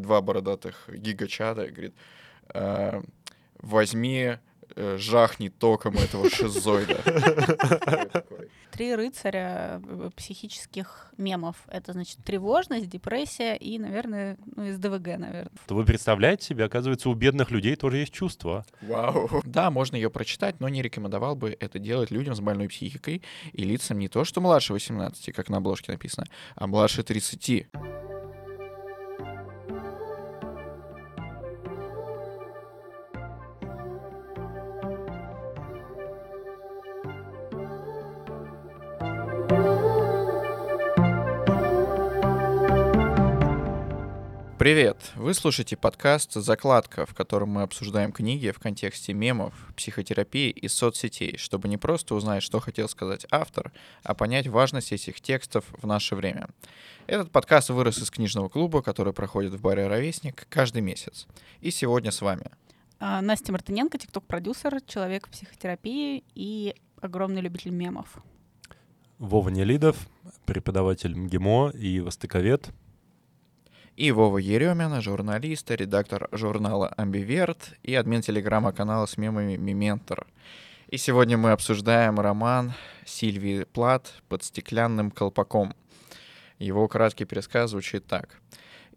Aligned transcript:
два 0.00 0.20
бородатых 0.20 0.88
гигачата 0.88 1.64
и 1.64 1.70
говорит, 1.70 1.94
«Э, 2.54 3.02
возьми, 3.60 4.36
э, 4.76 4.96
жахни 4.98 5.48
током 5.48 5.96
этого 5.96 6.30
шизоида. 6.30 7.00
Три 8.72 8.94
рыцаря 8.94 9.80
э, 9.82 10.10
психических 10.14 11.12
мемов. 11.16 11.56
Это 11.68 11.92
значит 11.92 12.18
тревожность, 12.24 12.88
депрессия 12.88 13.56
и, 13.56 13.78
наверное, 13.78 14.36
ну, 14.54 14.64
из 14.64 14.78
ДВГ, 14.78 15.18
наверное. 15.18 15.50
То 15.66 15.74
вы 15.74 15.84
представляете 15.84 16.46
себе, 16.46 16.64
оказывается, 16.64 17.08
у 17.08 17.14
бедных 17.14 17.50
людей 17.50 17.76
тоже 17.76 17.98
есть 17.98 18.12
чувства. 18.12 18.64
Вау. 18.82 19.28
Да, 19.44 19.70
можно 19.70 19.96
ее 19.96 20.10
прочитать, 20.10 20.60
но 20.60 20.68
не 20.68 20.82
рекомендовал 20.82 21.34
бы 21.34 21.56
это 21.58 21.78
делать 21.78 22.10
людям 22.10 22.34
с 22.34 22.40
больной 22.40 22.68
психикой 22.68 23.22
и 23.52 23.64
лицам 23.64 23.98
не 23.98 24.08
то, 24.08 24.24
что 24.24 24.40
младше 24.40 24.72
18, 24.72 25.34
как 25.34 25.48
на 25.48 25.56
обложке 25.56 25.92
написано, 25.92 26.26
а 26.54 26.66
младше 26.66 27.02
30. 27.02 27.66
Привет! 44.68 45.12
Вы 45.16 45.32
слушаете 45.32 45.78
подкаст 45.78 46.34
«Закладка», 46.34 47.06
в 47.06 47.14
котором 47.14 47.48
мы 47.48 47.62
обсуждаем 47.62 48.12
книги 48.12 48.50
в 48.50 48.58
контексте 48.58 49.14
мемов, 49.14 49.54
психотерапии 49.74 50.50
и 50.50 50.68
соцсетей, 50.68 51.38
чтобы 51.38 51.68
не 51.68 51.78
просто 51.78 52.14
узнать, 52.14 52.42
что 52.42 52.60
хотел 52.60 52.86
сказать 52.86 53.24
автор, 53.30 53.72
а 54.02 54.12
понять 54.12 54.46
важность 54.46 54.92
этих 54.92 55.22
текстов 55.22 55.64
в 55.70 55.86
наше 55.86 56.14
время. 56.16 56.50
Этот 57.06 57.30
подкаст 57.30 57.70
вырос 57.70 57.96
из 57.96 58.10
книжного 58.10 58.50
клуба, 58.50 58.82
который 58.82 59.14
проходит 59.14 59.54
в 59.54 59.60
баре 59.62 59.86
«Ровесник» 59.86 60.46
каждый 60.50 60.82
месяц. 60.82 61.26
И 61.62 61.70
сегодня 61.70 62.10
с 62.10 62.20
вами 62.20 62.50
А, 63.00 63.22
Настя 63.22 63.52
Мартыненко, 63.52 63.96
тикток-продюсер, 63.96 64.82
человек 64.82 65.28
в 65.28 65.30
психотерапии 65.30 66.24
и 66.34 66.74
огромный 67.00 67.40
любитель 67.40 67.70
мемов. 67.70 68.18
Вова 69.16 69.48
Нелидов, 69.48 69.96
преподаватель 70.44 71.16
МГИМО 71.16 71.70
и 71.70 72.00
востоковед. 72.00 72.68
И 73.98 74.12
Вова 74.12 74.38
Еремина, 74.38 75.00
журналист, 75.00 75.72
редактор 75.72 76.28
журнала 76.30 76.86
«Амбиверт» 76.96 77.72
и 77.82 77.96
админ 77.96 78.22
телеграма-канала 78.22 79.06
с 79.06 79.16
мемами 79.16 79.56
«Мементор». 79.56 80.24
И 80.86 80.96
сегодня 80.98 81.36
мы 81.36 81.50
обсуждаем 81.50 82.20
роман 82.20 82.74
Сильвии 83.04 83.64
Плат 83.64 84.12
«Под 84.28 84.44
стеклянным 84.44 85.10
колпаком». 85.10 85.74
Его 86.60 86.86
краткий 86.86 87.24
пересказ 87.24 87.70
звучит 87.70 88.06
так. 88.06 88.40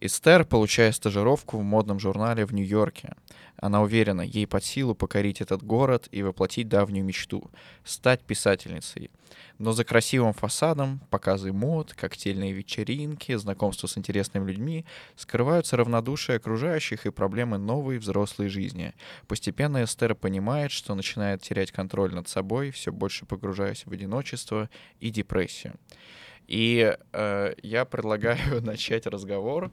Эстер 0.03 0.45
получает 0.45 0.95
стажировку 0.95 1.59
в 1.59 1.63
модном 1.63 1.99
журнале 1.99 2.44
в 2.47 2.53
Нью-Йорке. 2.55 3.13
Она 3.57 3.83
уверена, 3.83 4.21
ей 4.21 4.47
под 4.47 4.66
силу 4.66 4.95
покорить 4.95 5.41
этот 5.41 5.61
город 5.61 6.07
и 6.09 6.23
воплотить 6.23 6.67
давнюю 6.67 7.05
мечту— 7.05 7.52
стать 7.83 8.22
писательницей. 8.22 9.11
Но 9.59 9.73
за 9.73 9.85
красивым 9.85 10.33
фасадом, 10.33 11.02
показы 11.11 11.53
мод, 11.53 11.94
коктейльные 11.94 12.52
вечеринки, 12.52 13.35
знакомство 13.35 13.85
с 13.85 13.95
интересными 13.95 14.47
людьми 14.47 14.85
скрываются 15.16 15.77
равнодушие 15.77 16.38
окружающих 16.38 17.05
и 17.05 17.11
проблемы 17.11 17.59
новой 17.59 17.99
взрослой 17.99 18.49
жизни. 18.49 18.95
Постепенно 19.27 19.83
Эстер 19.83 20.16
понимает, 20.16 20.72
что 20.72 20.95
начинает 20.95 21.44
терять 21.44 21.72
контроль 21.72 22.11
над 22.11 22.27
собой, 22.27 22.72
все 22.72 22.91
больше 22.91 23.27
погружаясь 23.27 23.85
в 23.85 23.91
одиночество 23.91 24.67
и 24.99 25.11
депрессию. 25.11 25.75
И 26.52 26.97
э, 27.13 27.53
я 27.63 27.85
предлагаю 27.85 28.61
начать 28.61 29.07
разговор 29.07 29.71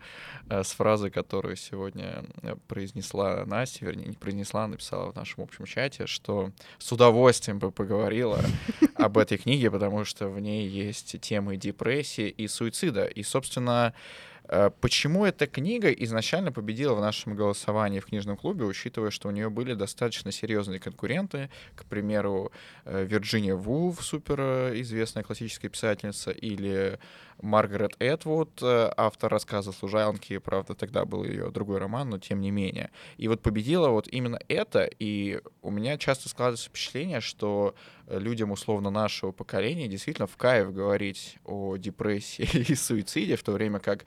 э, 0.49 0.63
с 0.63 0.71
фразы, 0.71 1.11
которую 1.11 1.57
сегодня 1.57 2.25
э, 2.43 2.55
произнесла 2.69 3.45
Настя, 3.47 3.87
вернее, 3.87 4.07
не 4.07 4.15
произнесла, 4.15 4.63
а 4.63 4.69
написала 4.69 5.11
в 5.11 5.17
нашем 5.17 5.43
общем 5.43 5.65
чате, 5.65 6.07
что 6.07 6.53
с 6.79 6.93
удовольствием 6.93 7.59
бы 7.59 7.73
поговорила 7.73 8.39
об 8.95 9.19
этой 9.19 9.39
книге, 9.39 9.73
потому 9.73 10.05
что 10.05 10.29
в 10.29 10.39
ней 10.39 10.69
есть 10.69 11.21
темы 11.21 11.57
депрессии 11.57 12.29
и 12.29 12.47
суицида. 12.47 13.07
И, 13.07 13.25
собственно, 13.25 13.93
э, 13.93 14.38
Почему 14.81 15.27
эта 15.27 15.47
книга 15.47 15.91
изначально 15.91 16.53
победила 16.53 16.95
в 16.95 17.01
нашем 17.01 17.35
голосовании 17.35 18.01
в 18.01 18.07
книжном 18.07 18.37
клубе, 18.37 18.65
учитывая, 18.65 19.11
что 19.11 19.29
у 19.29 19.31
нее 19.31 19.51
были 19.51 19.75
достаточно 19.75 20.33
серьезные 20.33 20.81
конкуренты, 20.81 21.51
к 21.75 21.85
примеру, 21.85 22.51
э, 22.85 23.05
Вирджиния 23.05 23.55
Вулф, 23.55 24.03
супер 24.03 24.41
э, 24.41 24.81
известная 24.81 25.23
классическая 25.23 25.69
писательница, 25.69 26.31
или 26.31 26.99
Маргарет 27.41 27.95
Этвуд, 28.01 28.61
э, 28.63 28.93
автор 28.97 29.31
рассказа 29.31 29.73
«Служанки», 29.73 30.39
правда, 30.39 30.75
тогда 30.75 31.05
был 31.05 31.25
ее 31.25 31.51
другой 31.51 31.79
роман, 31.79 32.11
но 32.11 32.19
тем 32.19 32.41
не 32.41 32.51
менее. 32.51 32.91
И 33.17 33.29
вот 33.29 33.41
победила 33.43 33.89
вот 33.89 34.09
именно 34.09 34.41
это, 34.49 34.89
и 34.99 35.41
у 35.63 35.71
меня 35.71 35.99
часто 35.99 36.29
складывается 36.29 36.69
впечатление, 36.69 37.21
что 37.21 37.75
э, 38.07 38.19
людям 38.19 38.51
условно 38.51 38.91
нашего 38.91 39.31
поколения 39.31 39.87
действительно 39.87 40.27
в 40.27 40.37
кайф 40.37 40.73
говорить 40.73 41.39
о 41.45 41.77
депрессии 41.77 42.49
и 42.71 42.75
суициде, 42.75 43.37
в 43.37 43.43
то 43.45 43.53
время 43.53 43.79
как 43.79 44.05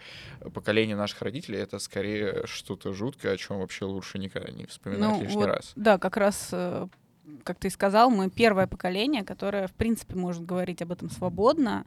поколение 0.54 0.96
наших 0.96 1.22
родителей— 1.22 1.60
это 1.60 1.80
скорее 1.80 2.44
что-то 2.46 2.94
жуткое, 2.94 3.34
о 3.34 3.38
чем 3.38 3.60
вообще 3.60 3.86
лучше 3.86 4.20
никогда 4.20 4.52
не 4.52 4.66
вспоминать 4.66 5.22
лишний 5.22 5.36
вот, 5.36 5.46
раз. 5.46 5.74
Да, 5.76 5.98
как 5.98 6.18
раз, 6.18 6.50
э, 6.52 6.88
как 7.44 7.58
ты 7.60 7.70
сказал, 7.70 8.10
мы 8.10 8.30
первое 8.30 8.68
поколение, 8.68 9.24
которое, 9.24 9.68
в 9.68 9.74
принципе, 9.74 10.16
может 10.16 10.46
говорить 10.46 10.82
об 10.82 10.92
этом 10.92 11.10
свободно 11.10 11.86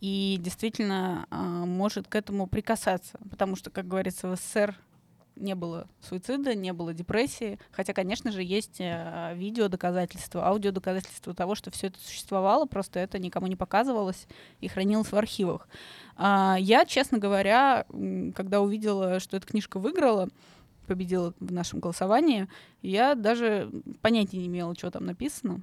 и 0.00 0.38
действительно 0.40 1.26
а, 1.30 1.42
может 1.64 2.08
к 2.08 2.14
этому 2.14 2.46
прикасаться. 2.46 3.18
Потому 3.30 3.56
что, 3.56 3.70
как 3.70 3.88
говорится, 3.88 4.28
в 4.28 4.36
СССР 4.36 4.76
не 5.36 5.54
было 5.54 5.86
суицида, 6.00 6.54
не 6.54 6.72
было 6.72 6.94
депрессии. 6.94 7.58
Хотя, 7.70 7.92
конечно 7.92 8.30
же, 8.30 8.42
есть 8.42 8.80
э, 8.80 9.32
видео 9.34 9.68
доказательства, 9.68 10.46
аудио 10.46 10.70
доказательства 10.70 11.34
того, 11.34 11.54
что 11.54 11.70
все 11.70 11.88
это 11.88 11.98
существовало, 12.00 12.66
просто 12.66 13.00
это 13.00 13.18
никому 13.18 13.46
не 13.46 13.56
показывалось 13.56 14.26
и 14.60 14.68
хранилось 14.68 15.10
в 15.12 15.16
архивах. 15.16 15.68
А, 16.16 16.56
Я, 16.58 16.84
честно 16.84 17.18
говоря, 17.18 17.86
когда 18.34 18.60
увидела, 18.60 19.20
что 19.20 19.36
эта 19.36 19.46
книжка 19.46 19.78
выиграла, 19.78 20.28
победила 20.86 21.34
в 21.40 21.52
нашем 21.52 21.80
голосовании, 21.80 22.48
я 22.82 23.14
даже 23.14 23.70
понятия 24.02 24.38
не 24.38 24.46
имела, 24.46 24.74
что 24.74 24.90
там 24.90 25.06
написано. 25.06 25.62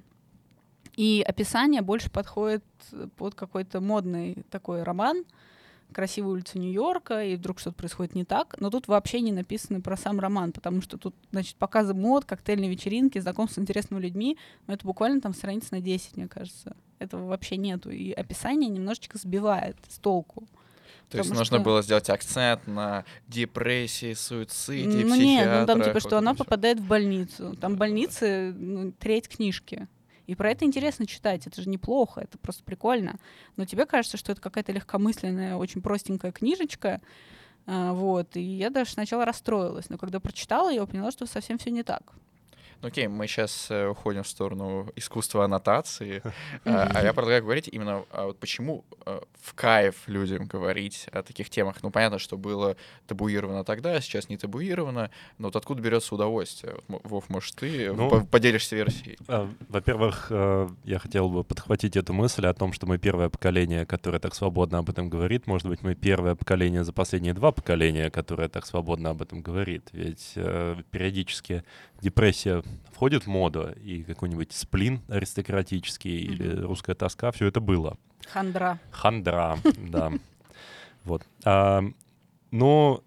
И 0.96 1.24
описание 1.26 1.80
больше 1.80 2.10
подходит 2.10 2.64
под 3.16 3.34
какой-то 3.34 3.80
модный 3.80 4.44
такой 4.50 4.82
роман, 4.82 5.24
красивую 5.92 6.34
улицу 6.34 6.58
Нью-Йорка, 6.58 7.24
и 7.24 7.36
вдруг 7.36 7.58
что-то 7.58 7.76
происходит 7.76 8.14
не 8.14 8.24
так. 8.24 8.56
Но 8.58 8.70
тут 8.70 8.88
вообще 8.88 9.20
не 9.20 9.32
написано 9.32 9.80
про 9.80 9.96
сам 9.96 10.20
роман, 10.20 10.52
потому 10.52 10.82
что 10.82 10.98
тут, 10.98 11.14
значит, 11.30 11.56
показы 11.56 11.94
мод, 11.94 12.24
коктейльные 12.24 12.70
вечеринки, 12.70 13.18
знакомство 13.18 13.60
с 13.60 13.62
интересными 13.62 14.00
людьми. 14.00 14.38
Но 14.66 14.74
это 14.74 14.86
буквально 14.86 15.20
там 15.20 15.34
страниц 15.34 15.70
на 15.70 15.80
10, 15.80 16.16
мне 16.16 16.28
кажется. 16.28 16.76
Этого 16.98 17.26
вообще 17.26 17.56
нету. 17.56 17.90
И 17.90 18.12
описание 18.12 18.68
немножечко 18.70 19.18
сбивает 19.18 19.76
с 19.88 19.98
толку. 19.98 20.46
То 21.12 21.18
есть 21.18 21.30
нужно 21.30 21.44
что- 21.44 21.60
было 21.60 21.82
сделать 21.82 22.08
акцент 22.08 22.66
на 22.66 23.04
депрессии, 23.28 24.14
суициде, 24.14 25.04
Ну 25.04 25.14
нет, 25.14 25.60
ну 25.60 25.66
там 25.66 25.82
типа, 25.82 26.00
что 26.00 26.16
она 26.16 26.34
попадает 26.34 26.80
в 26.80 26.86
больницу. 26.86 27.54
Там 27.60 27.76
больницы 27.76 28.54
ну, 28.56 28.92
треть 28.92 29.28
книжки. 29.28 29.88
И 30.26 30.34
про 30.34 30.50
это 30.50 30.64
интересно 30.64 31.06
читать, 31.06 31.46
это 31.46 31.60
же 31.60 31.68
неплохо, 31.68 32.20
это 32.20 32.38
просто 32.38 32.62
прикольно. 32.64 33.18
Но 33.56 33.64
тебе 33.64 33.86
кажется, 33.86 34.16
что 34.16 34.32
это 34.32 34.40
какая-то 34.40 34.72
легкомысленная, 34.72 35.56
очень 35.56 35.82
простенькая 35.82 36.32
книжечка, 36.32 37.00
а, 37.66 37.92
вот, 37.92 38.36
и 38.36 38.42
я 38.42 38.70
даже 38.70 38.90
сначала 38.90 39.24
расстроилась, 39.24 39.88
но 39.88 39.98
когда 39.98 40.20
прочитала 40.20 40.70
ее, 40.70 40.86
поняла, 40.86 41.10
что 41.10 41.26
совсем 41.26 41.58
все 41.58 41.70
не 41.70 41.82
так. 41.82 42.12
Ну 42.82 42.88
окей, 42.88 43.06
мы 43.06 43.26
сейчас 43.28 43.70
уходим 43.70 44.24
в 44.24 44.28
сторону 44.28 44.88
искусства 44.96 45.44
аннотации, 45.44 46.22
а 46.64 46.90
а 46.92 47.02
я 47.02 47.12
предлагаю 47.12 47.42
говорить 47.42 47.68
именно, 47.68 48.04
а 48.10 48.26
вот 48.26 48.38
почему 48.38 48.84
э, 49.06 49.20
в 49.40 49.54
кайф 49.54 50.02
людям 50.06 50.46
говорить 50.46 51.06
о 51.12 51.22
таких 51.22 51.48
темах. 51.48 51.76
Ну 51.82 51.90
понятно, 51.90 52.18
что 52.18 52.36
было 52.36 52.76
табуировано 53.06 53.64
тогда, 53.64 53.94
а 53.94 54.00
сейчас 54.00 54.28
не 54.28 54.36
табуировано, 54.36 55.10
но 55.38 55.48
вот 55.48 55.56
откуда 55.56 55.80
берется 55.80 56.14
удовольствие? 56.14 56.76
Вов, 56.88 57.28
может, 57.28 57.54
ты 57.56 57.92
Ну, 57.92 58.10
по- 58.10 58.24
поделишься 58.26 58.76
версией? 58.76 59.16
А, 59.28 59.48
Во-первых, 59.68 60.26
э, 60.30 60.68
я 60.84 60.98
хотел 60.98 61.28
бы 61.28 61.44
подхватить 61.44 61.96
эту 61.96 62.12
мысль 62.12 62.46
о 62.46 62.54
том, 62.54 62.72
что 62.72 62.86
мы 62.86 62.98
первое 62.98 63.28
поколение, 63.28 63.86
которое 63.86 64.18
так 64.18 64.34
свободно 64.34 64.78
об 64.78 64.90
этом 64.90 65.08
говорит. 65.08 65.46
Может 65.46 65.68
быть, 65.68 65.82
мы 65.82 65.94
первое 65.94 66.34
поколение 66.34 66.84
за 66.84 66.92
последние 66.92 67.34
два 67.34 67.52
поколения, 67.52 68.10
которое 68.10 68.48
так 68.48 68.66
свободно 68.66 69.10
об 69.10 69.22
этом 69.22 69.40
говорит. 69.40 69.88
Ведь 69.92 70.32
э, 70.36 70.76
периодически 70.90 71.64
депрессия 72.00 72.62
входит 72.92 73.24
в 73.24 73.26
моду, 73.28 73.72
и 73.82 74.02
какой-нибудь 74.02 74.52
сплин 74.52 75.00
аристократический 75.08 76.18
или 76.18 76.60
русская 76.60 76.94
тоска, 76.94 77.30
все 77.32 77.46
это 77.46 77.60
было. 77.60 77.98
Хандра. 78.28 78.78
Хандра, 78.90 79.58
да. 79.88 80.12
Вот. 81.04 81.22
А, 81.44 81.82
Но 82.50 83.02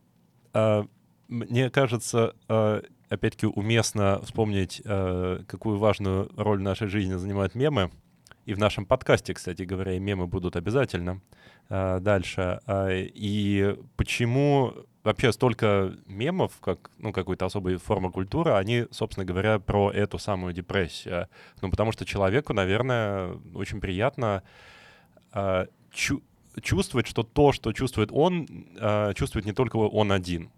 а, 0.54 0.86
мне 1.28 1.70
кажется, 1.70 2.36
а, 2.48 2.82
опять-таки 3.10 3.48
уместно 3.48 4.22
вспомнить, 4.24 4.82
а, 4.86 5.44
какую 5.48 5.78
важную 5.78 6.32
роль 6.36 6.60
в 6.60 6.64
нашей 6.64 6.88
жизни 6.88 7.16
занимают 7.16 7.56
мемы. 7.56 7.92
И 8.46 8.54
в 8.54 8.60
нашем 8.60 8.86
подкасте, 8.86 9.34
кстати 9.34 9.64
говоря, 9.64 9.94
и 9.94 10.00
мемы 10.00 10.28
будут 10.28 10.56
обязательно 10.56 11.22
а, 11.70 12.00
дальше. 12.00 12.60
А, 12.68 12.90
И 12.92 13.78
почему 13.96 14.74
вообще 15.06 15.32
столько 15.32 15.94
мемов, 16.08 16.60
как 16.60 16.92
ну, 16.98 17.14
какой-то 17.14 17.46
особой 17.46 17.78
формы 17.78 18.12
культуры, 18.12 18.54
они, 18.54 18.88
собственно 18.92 19.26
говоря, 19.26 19.60
про 19.60 19.92
эту 19.92 20.18
самую 20.18 20.54
депрессию. 20.54 21.30
Ну, 21.62 21.70
потому 21.70 21.92
что 21.92 22.06
человеку, 22.06 22.54
наверное, 22.54 23.38
очень 23.54 23.80
приятно 23.80 24.44
э, 25.34 25.68
чу 25.92 26.22
чувствовать, 26.62 27.06
что 27.08 27.24
то, 27.24 27.52
что 27.52 27.74
чувствует 27.74 28.10
он, 28.12 28.48
э, 28.80 29.14
чувствует 29.16 29.46
не 29.46 29.54
только 29.54 29.76
он 29.76 30.12
один. 30.12 30.50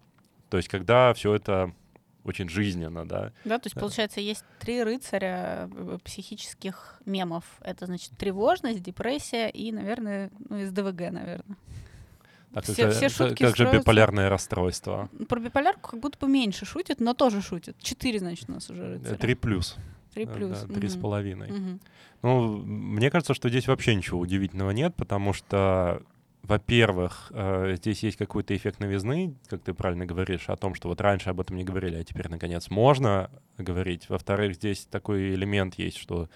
То 0.50 0.58
есть, 0.58 0.70
когда 0.70 1.14
все 1.14 1.34
это 1.34 1.74
очень 2.24 2.50
жизненно, 2.50 3.08
да. 3.08 3.34
Да, 3.46 3.58
то 3.58 3.68
есть, 3.68 3.76
получается, 3.76 4.22
есть 4.22 4.46
три 4.60 4.84
рыцаря 4.84 5.70
э, 5.72 5.98
психических 6.04 7.02
мемов. 7.06 7.44
Это, 7.62 7.86
значит, 7.86 8.12
тревожность, 8.18 8.82
депрессия 8.82 9.50
и, 9.50 9.72
наверное, 9.72 10.30
ну, 10.50 10.58
из 10.60 10.72
ДВГ, 10.72 11.12
наверное. 11.12 11.58
А 12.54 12.62
все, 12.62 12.86
как, 12.86 12.94
все 12.94 13.10
шутки 13.10 13.44
как 13.44 13.56
же 13.56 13.70
биполярное 13.72 14.30
расстройство? 14.30 15.10
Про 15.28 15.40
биполярку 15.40 15.92
как 15.92 16.00
будто 16.00 16.18
бы 16.18 16.32
меньше 16.32 16.66
шутят, 16.66 17.00
но 17.00 17.14
тоже 17.14 17.42
шутят. 17.42 17.78
Четыре, 17.80 18.20
значит, 18.20 18.50
у 18.50 18.54
нас 18.54 18.70
уже 18.70 18.88
рыцаря. 18.88 19.18
Три 19.18 19.36
плюс. 19.36 19.76
Три 20.14 20.26
плюс. 20.26 20.66
Три 20.74 20.88
с 20.88 20.96
половиной. 20.96 21.80
Ну, 22.24 22.58
мне 22.58 23.12
кажется, 23.12 23.34
что 23.34 23.50
здесь 23.50 23.68
вообще 23.68 23.94
ничего 23.94 24.20
удивительного 24.20 24.72
нет, 24.72 24.96
потому 24.96 25.34
что 25.34 26.02
во-первых, 26.48 27.30
э, 27.34 27.76
здесь 27.76 28.04
есть 28.04 28.16
какой-то 28.16 28.56
эффект 28.56 28.80
новизны, 28.80 29.36
как 29.48 29.62
ты 29.64 29.74
правильно 29.74 30.06
говоришь, 30.06 30.48
о 30.48 30.56
том, 30.56 30.76
что 30.76 30.88
вот 30.88 31.02
раньше 31.02 31.30
об 31.30 31.42
этом 31.42 31.58
не 31.58 31.66
говорили, 31.66 31.98
а 31.98 32.04
теперь, 32.06 32.30
наконец, 32.30 32.70
можно 32.70 33.30
говорить. 33.58 34.08
Во-вторых, 34.08 34.56
здесь 34.56 34.88
такой 34.90 35.34
элемент 35.34 35.76
есть, 35.76 35.98
что 35.98 36.30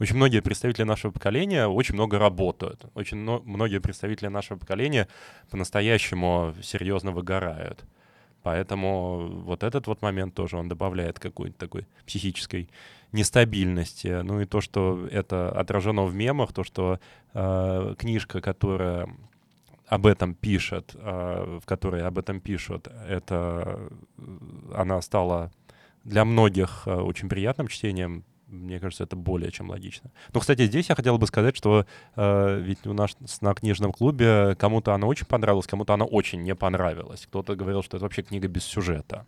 очень 0.00 0.16
многие 0.16 0.40
представители 0.40 0.84
нашего 0.84 1.12
поколения 1.12 1.66
очень 1.66 1.94
много 1.94 2.18
работают. 2.18 2.86
Очень 2.94 3.18
многие 3.18 3.80
представители 3.80 4.28
нашего 4.28 4.58
поколения 4.58 5.08
по-настоящему 5.50 6.54
серьезно 6.62 7.12
выгорают. 7.12 7.84
Поэтому 8.42 9.28
вот 9.44 9.62
этот 9.62 9.86
вот 9.86 10.00
момент 10.00 10.34
тоже 10.34 10.56
он 10.56 10.68
добавляет 10.68 11.18
какой-то 11.18 11.58
такой 11.58 11.86
психической 12.06 12.70
нестабильности. 13.12 14.22
Ну 14.22 14.40
и 14.40 14.46
то, 14.46 14.62
что 14.62 15.06
это 15.10 15.50
отражено 15.50 16.04
в 16.04 16.14
мемах, 16.14 16.54
то, 16.54 16.64
что 16.64 16.98
э, 17.34 17.94
книжка, 17.98 18.40
которая 18.40 19.08
об 19.86 20.06
этом 20.06 20.34
пишет, 20.34 20.94
э, 20.94 21.58
в 21.62 21.66
которой 21.66 22.02
об 22.06 22.18
этом 22.18 22.40
пишут, 22.40 22.88
это 23.06 23.90
она 24.74 25.02
стала 25.02 25.52
для 26.04 26.24
многих 26.24 26.84
э, 26.86 26.94
очень 26.94 27.28
приятным 27.28 27.68
чтением. 27.68 28.24
Мне 28.50 28.80
кажется, 28.80 29.04
это 29.04 29.16
более 29.16 29.52
чем 29.52 29.70
логично. 29.70 30.10
Но, 30.34 30.40
кстати, 30.40 30.66
здесь 30.66 30.88
я 30.88 30.94
хотел 30.94 31.18
бы 31.18 31.26
сказать, 31.26 31.56
что 31.56 31.86
э, 32.16 32.60
ведь 32.60 32.84
у 32.86 32.92
нас 32.92 33.16
на 33.40 33.54
книжном 33.54 33.92
клубе 33.92 34.56
кому-то 34.56 34.92
она 34.92 35.06
очень 35.06 35.26
понравилась, 35.26 35.66
кому-то 35.66 35.94
она 35.94 36.04
очень 36.04 36.42
не 36.42 36.54
понравилась. 36.54 37.26
Кто-то 37.26 37.54
говорил, 37.54 37.82
что 37.82 37.96
это 37.96 38.04
вообще 38.04 38.22
книга 38.22 38.48
без 38.48 38.64
сюжета. 38.64 39.24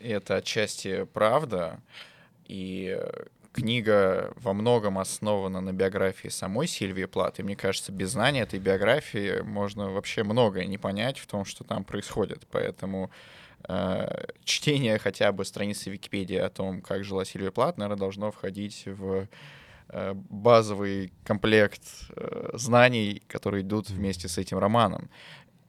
Это 0.00 0.36
отчасти 0.36 1.04
правда. 1.04 1.80
И 2.46 2.98
книга 3.52 4.32
во 4.36 4.54
многом 4.54 4.98
основана 4.98 5.60
на 5.60 5.72
биографии 5.72 6.28
самой 6.28 6.66
Сильвии 6.66 7.04
Плат. 7.04 7.38
И 7.38 7.42
мне 7.42 7.56
кажется, 7.56 7.92
без 7.92 8.10
знания 8.10 8.42
этой 8.42 8.58
биографии 8.58 9.40
можно 9.42 9.90
вообще 9.90 10.24
многое 10.24 10.66
не 10.66 10.78
понять 10.78 11.18
в 11.18 11.26
том, 11.26 11.44
что 11.44 11.64
там 11.64 11.84
происходит. 11.84 12.46
Поэтому 12.50 13.10
чтение 14.44 14.98
хотя 14.98 15.32
бы 15.32 15.44
страницы 15.44 15.90
Википедии 15.90 16.36
о 16.36 16.50
том, 16.50 16.80
как 16.80 17.04
жила 17.04 17.24
Сильвия 17.24 17.50
Плат, 17.50 17.78
наверное, 17.78 17.98
должно 17.98 18.30
входить 18.30 18.84
в 18.86 19.28
э, 19.88 20.14
базовый 20.14 21.12
комплект 21.24 21.82
э, 22.16 22.50
знаний, 22.54 23.22
которые 23.28 23.62
идут 23.62 23.90
вместе 23.90 24.28
с 24.28 24.38
этим 24.38 24.58
романом. 24.58 25.10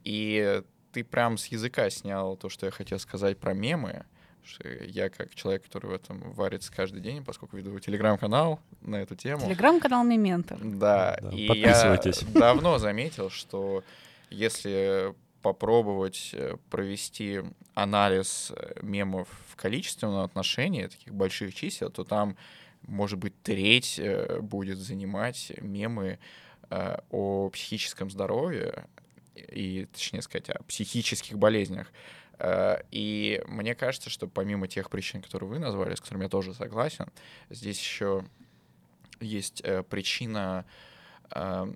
И 0.04 0.62
ты 0.92 1.04
прям 1.04 1.38
с 1.38 1.46
языка 1.46 1.90
снял 1.90 2.36
то, 2.36 2.48
что 2.48 2.66
я 2.66 2.72
хотел 2.72 2.98
сказать 2.98 3.38
про 3.38 3.54
мемы 3.54 4.04
что 4.44 4.68
я 4.68 5.08
как 5.08 5.34
человек, 5.34 5.64
который 5.64 5.90
в 5.90 5.94
этом 5.94 6.32
варится 6.32 6.72
каждый 6.72 7.00
день, 7.00 7.24
поскольку 7.24 7.56
веду 7.56 7.78
телеграм-канал 7.78 8.60
на 8.80 8.96
эту 8.96 9.14
тему. 9.14 9.46
Телеграм-канал 9.46 10.04
Мементор. 10.04 10.58
Да, 10.62 11.16
да 11.20 11.30
и 11.30 11.60
я 11.60 12.00
давно 12.34 12.78
заметил, 12.78 13.30
что 13.30 13.84
если 14.30 15.14
попробовать 15.42 16.30
э, 16.32 16.56
провести 16.70 17.42
анализ 17.74 18.52
э, 18.54 18.74
мемов 18.82 19.28
в 19.48 19.56
количественном 19.56 20.24
отношении, 20.24 20.86
таких 20.86 21.14
больших 21.14 21.54
чисел, 21.54 21.90
то 21.90 22.04
там, 22.04 22.36
может 22.82 23.18
быть, 23.18 23.34
треть 23.42 23.98
э, 23.98 24.40
будет 24.40 24.78
занимать 24.78 25.52
мемы 25.60 26.18
о 27.10 27.50
психическом 27.50 28.10
здоровье, 28.10 28.86
и, 29.34 29.86
точнее 29.92 30.22
сказать, 30.22 30.50
о 30.50 30.62
психических 30.62 31.38
болезнях. 31.38 31.92
Э, 32.38 32.82
и 32.90 33.42
мне 33.46 33.74
кажется, 33.74 34.10
что 34.10 34.26
помимо 34.26 34.68
тех 34.68 34.90
причин, 34.90 35.22
которые 35.22 35.48
вы 35.48 35.58
назвали, 35.58 35.94
с 35.94 36.00
которыми 36.00 36.24
я 36.24 36.28
тоже 36.28 36.54
согласен, 36.54 37.06
здесь 37.50 37.78
еще 37.78 38.24
есть 39.20 39.62
э, 39.64 39.82
причина, 39.82 40.64
э, 41.30 41.72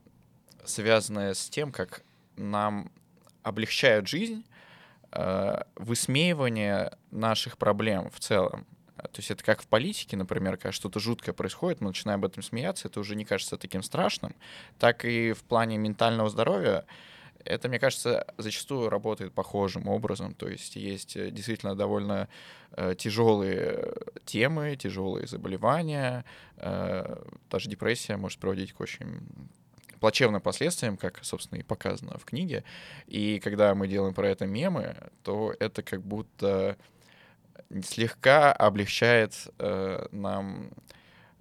связанная 0.64 1.34
с 1.34 1.48
тем, 1.48 1.72
как 1.72 2.02
нам 2.37 2.90
облегчают 3.43 4.08
жизнь 4.08 4.44
высмеивание 5.76 6.93
наших 7.11 7.58
проблем 7.58 8.11
в 8.11 8.20
целом. 8.20 8.67
То 8.97 9.19
есть 9.19 9.31
это 9.31 9.44
как 9.44 9.62
в 9.62 9.67
политике, 9.67 10.17
например, 10.17 10.56
когда 10.56 10.73
что-то 10.73 11.00
жуткое 11.00 11.32
происходит, 11.32 11.81
мы 11.81 11.88
начинаем 11.88 12.20
об 12.20 12.26
этом 12.26 12.43
смеяться, 12.43 12.88
это 12.88 13.00
уже 13.00 13.14
не 13.14 13.25
кажется 13.25 13.56
таким 13.56 13.82
страшным. 13.82 14.35
Так 14.79 15.05
и 15.05 15.32
в 15.32 15.43
плане 15.44 15.79
ментального 15.79 16.29
здоровья 16.29 16.85
это, 17.47 17.69
мне 17.69 17.79
кажется, 17.79 18.26
зачастую 18.38 18.91
работает 18.91 19.32
похожим 19.32 19.88
образом. 19.88 20.35
То 20.35 20.49
есть 20.49 20.76
есть 20.76 21.17
э, 21.17 21.31
действительно 21.31 21.75
довольно 21.75 22.29
э, 22.73 22.94
тяжелые 22.97 23.94
темы, 24.25 24.76
тяжелые 24.76 25.26
заболевания. 25.26 26.25
Э, 26.56 27.23
даже 27.50 27.70
депрессия 27.70 28.17
может 28.17 28.38
приводить 28.41 28.73
к 28.73 28.81
очень 28.81 29.20
плачевным 30.00 30.40
последствиям, 30.40 30.96
как, 30.96 31.20
собственно, 31.22 31.58
и 31.58 31.62
показано 31.62 32.19
в 32.19 32.25
книге. 32.25 32.64
И 33.06 33.40
когда 33.40 33.75
мы 33.75 33.88
делаем 33.88 34.14
про 34.14 34.28
это 34.28 34.46
мемы, 34.46 34.96
то 35.22 35.54
это 35.58 35.82
как 35.82 36.02
будто 36.02 36.76
слегка 37.82 38.52
облегчает 38.52 39.34
э, 39.58 40.06
нам 40.12 40.70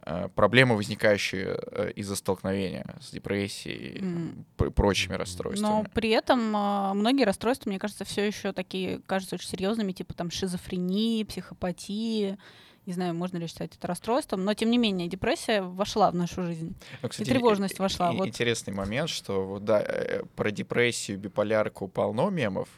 Э, 0.07 0.30
проблемы, 0.36 0.75
возникающие 0.75 1.57
э, 1.60 1.92
из-за 1.96 2.16
столкновения 2.16 2.86
с 3.02 3.10
депрессией 3.10 3.98
и 3.98 4.69
прочими 4.69 5.16
расстройствами. 5.16 5.68
Но 5.68 5.84
при 5.96 6.12
этом 6.12 6.56
а, 6.56 6.94
многие 6.94 7.24
расстройства, 7.24 7.69
мне 7.69 7.80
кажется, 7.80 8.06
все 8.06 8.28
еще 8.28 8.54
такие 8.54 9.00
кажутся 9.07 9.36
очень 9.36 9.50
серьезными, 9.50 9.94
типа 9.94 10.13
там 10.13 10.30
шизофрении, 10.30 11.24
психопатии. 11.24 12.38
Не 12.85 12.94
знаю, 12.94 13.15
можно 13.15 13.37
ли 13.37 13.47
считать 13.47 13.75
это 13.75 13.87
расстройством, 13.87 14.44
но 14.44 14.54
тем 14.54 14.69
не 14.69 14.77
менее 14.77 15.07
депрессия 15.07 15.61
вошла 15.61 16.11
в 16.11 16.15
нашу 16.15 16.44
жизнь. 16.44 16.75
Ну, 17.01 17.09
кстати, 17.09 17.27
и 17.27 17.31
тревожность 17.31 17.80
вошла. 17.80 18.11
И, 18.13 18.18
вот. 18.18 18.27
Интересный 18.27 18.73
момент, 18.73 19.09
что 19.09 19.45
вот, 19.45 19.65
да, 19.65 19.81
э, 19.81 20.23
про 20.35 20.51
депрессию, 20.51 21.18
биполярку 21.18 21.87
полно 21.87 22.30
мемов, 22.30 22.69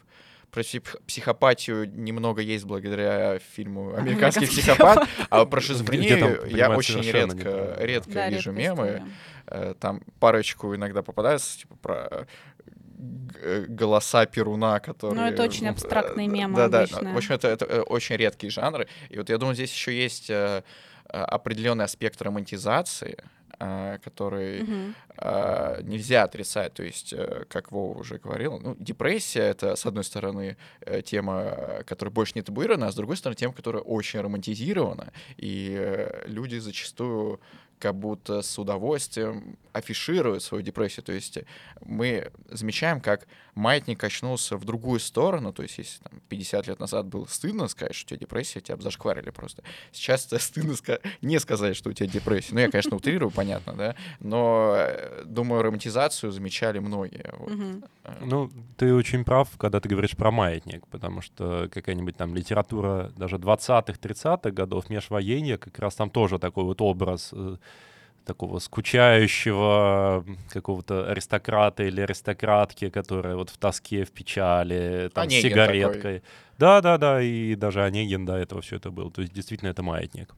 про 0.50 0.62
психопатию 1.06 1.90
немного 1.94 2.40
есть 2.40 2.64
благодаря 2.64 3.38
фильму 3.38 3.94
«Американский 3.94 4.46
психопат», 4.46 5.06
а 5.30 5.44
про 5.44 5.60
шизофрению 5.60 6.46
я 6.46 6.70
очень 6.70 7.02
редко, 7.02 7.76
редко 7.78 8.12
да, 8.12 8.30
вижу 8.30 8.52
мемы. 8.52 9.02
Э, 9.46 9.74
там 9.78 10.02
парочку 10.20 10.74
иногда 10.74 11.02
попадаются, 11.02 11.58
типа 11.58 11.76
про 11.76 12.26
голоса 13.68 14.26
Перуна, 14.26 14.80
которые... 14.80 15.20
Ну, 15.20 15.26
это 15.26 15.42
очень 15.42 15.68
абстрактные 15.68 16.28
мемы 16.28 16.56
да, 16.56 16.68
да, 16.68 16.86
В 16.86 17.16
общем, 17.16 17.34
это, 17.34 17.48
это 17.48 17.64
э, 17.64 17.80
очень 17.80 18.16
редкие 18.16 18.50
жанры. 18.50 18.88
И 19.08 19.18
вот 19.18 19.30
я 19.30 19.38
думаю, 19.38 19.54
здесь 19.54 19.72
еще 19.72 19.96
есть 19.96 20.30
определенный 21.08 21.84
аспект 21.84 22.20
романтизации, 22.20 23.16
который 24.04 24.62
угу. 24.62 25.82
нельзя 25.82 26.22
отрицать. 26.22 26.74
То 26.74 26.84
есть, 26.84 27.12
э, 27.12 27.44
как 27.48 27.72
Вова 27.72 27.98
уже 27.98 28.18
говорил, 28.18 28.60
ну, 28.60 28.76
депрессия— 28.78 29.42
это, 29.50 29.74
с 29.74 29.84
одной 29.84 30.04
стороны, 30.04 30.56
э, 30.82 31.02
тема, 31.02 31.82
которая 31.86 32.12
больше 32.12 32.34
не 32.36 32.42
табуирована, 32.42 32.86
а 32.86 32.92
с 32.92 32.94
другой 32.94 33.16
стороны, 33.16 33.34
тема, 33.36 33.52
которая 33.52 33.82
очень 33.82 34.20
романтизирована. 34.20 35.12
И 35.36 35.74
э, 35.76 36.24
люди 36.26 36.58
зачастую 36.58 37.40
как 37.78 37.94
будто 37.94 38.42
с 38.42 38.58
удовольствием 38.58 39.56
афишируют 39.72 40.42
свою 40.42 40.62
депрессию. 40.62 41.04
То 41.04 41.12
есть 41.12 41.38
мы 41.80 42.32
замечаем, 42.50 43.00
как 43.00 43.26
маятник 43.58 43.98
качнулся 44.00 44.56
в 44.56 44.64
другую 44.64 45.00
сторону. 45.00 45.52
То 45.52 45.62
есть 45.62 45.78
если 45.78 46.02
там, 46.02 46.20
50 46.28 46.68
лет 46.68 46.80
назад 46.80 47.06
было 47.06 47.26
стыдно 47.26 47.68
сказать, 47.68 47.94
что 47.94 48.06
у 48.06 48.08
тебя 48.16 48.20
депрессия, 48.20 48.60
тебя 48.60 48.76
зашкварили 48.78 49.30
просто. 49.30 49.62
Сейчас 49.92 50.26
это 50.26 50.38
стыдно 50.42 50.72
ска- 50.72 51.00
не 51.20 51.38
сказать, 51.38 51.76
что 51.76 51.90
у 51.90 51.92
тебя 51.92 52.08
депрессия. 52.08 52.54
Ну, 52.54 52.60
я, 52.60 52.70
конечно, 52.70 52.96
утрирую, 52.96 53.30
понятно, 53.30 53.74
да, 53.74 53.96
но, 54.20 54.74
э, 54.76 55.24
думаю, 55.24 55.62
романтизацию 55.62 56.32
замечали 56.32 56.78
многие. 56.78 57.30
Вот. 57.38 57.52
Э. 58.04 58.18
Ну, 58.24 58.50
ты 58.76 58.94
очень 58.94 59.24
прав, 59.24 59.48
когда 59.58 59.80
ты 59.80 59.88
говоришь 59.88 60.16
про 60.16 60.30
маятник, 60.30 60.86
потому 60.88 61.20
что 61.20 61.68
какая-нибудь 61.72 62.16
там 62.16 62.34
литература 62.34 63.12
даже 63.16 63.36
20-х, 63.36 63.98
30-х 64.00 64.50
годов, 64.50 64.88
межвоенья, 64.88 65.58
как 65.58 65.78
раз 65.78 65.94
там 65.94 66.10
тоже 66.10 66.38
такой 66.38 66.64
вот 66.64 66.80
образ 66.80 67.30
э, 67.32 67.56
такого 68.28 68.60
скучающего 68.60 70.24
какого-то 70.50 71.10
аристократа 71.10 71.82
или 71.82 72.00
аристократки, 72.02 72.90
которая 72.90 73.34
вот 73.34 73.50
в 73.50 73.58
тоске, 73.58 74.04
в 74.04 74.12
печали, 74.12 75.10
там, 75.12 75.24
Онегин 75.24 75.40
с 75.40 75.42
сигареткой. 75.42 76.18
такой. 76.18 76.22
Да-да-да, 76.58 77.22
и 77.22 77.56
даже 77.56 77.82
Онегин 77.82 78.24
до 78.24 78.36
этого 78.36 78.60
все 78.60 78.76
это 78.76 78.90
был. 78.90 79.10
То 79.10 79.22
есть 79.22 79.32
действительно 79.32 79.70
это 79.70 79.82
маятник. 79.82 80.34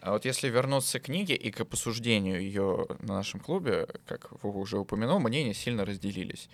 А 0.00 0.10
вот 0.10 0.24
если 0.24 0.48
вернуться 0.48 0.98
к 0.98 1.04
книге 1.04 1.36
и 1.36 1.52
к 1.52 1.64
посуждению 1.64 2.40
ее 2.40 2.86
на 3.00 3.14
нашем 3.14 3.38
клубе, 3.38 3.86
как 4.06 4.42
Вова 4.42 4.58
уже 4.58 4.78
упомянул, 4.78 5.20
мнения 5.20 5.54
сильно 5.54 5.84
разделились. 5.84 6.48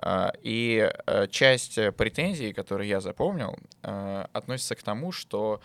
А, 0.00 0.32
И 0.42 0.90
э, 1.06 1.26
часть 1.28 1.78
претензий, 1.96 2.52
которые 2.52 2.88
я 2.88 3.00
запомнил, 3.00 3.56
э, 3.82 4.26
относится 4.32 4.74
к 4.74 4.82
тому, 4.82 5.12
что 5.12 5.60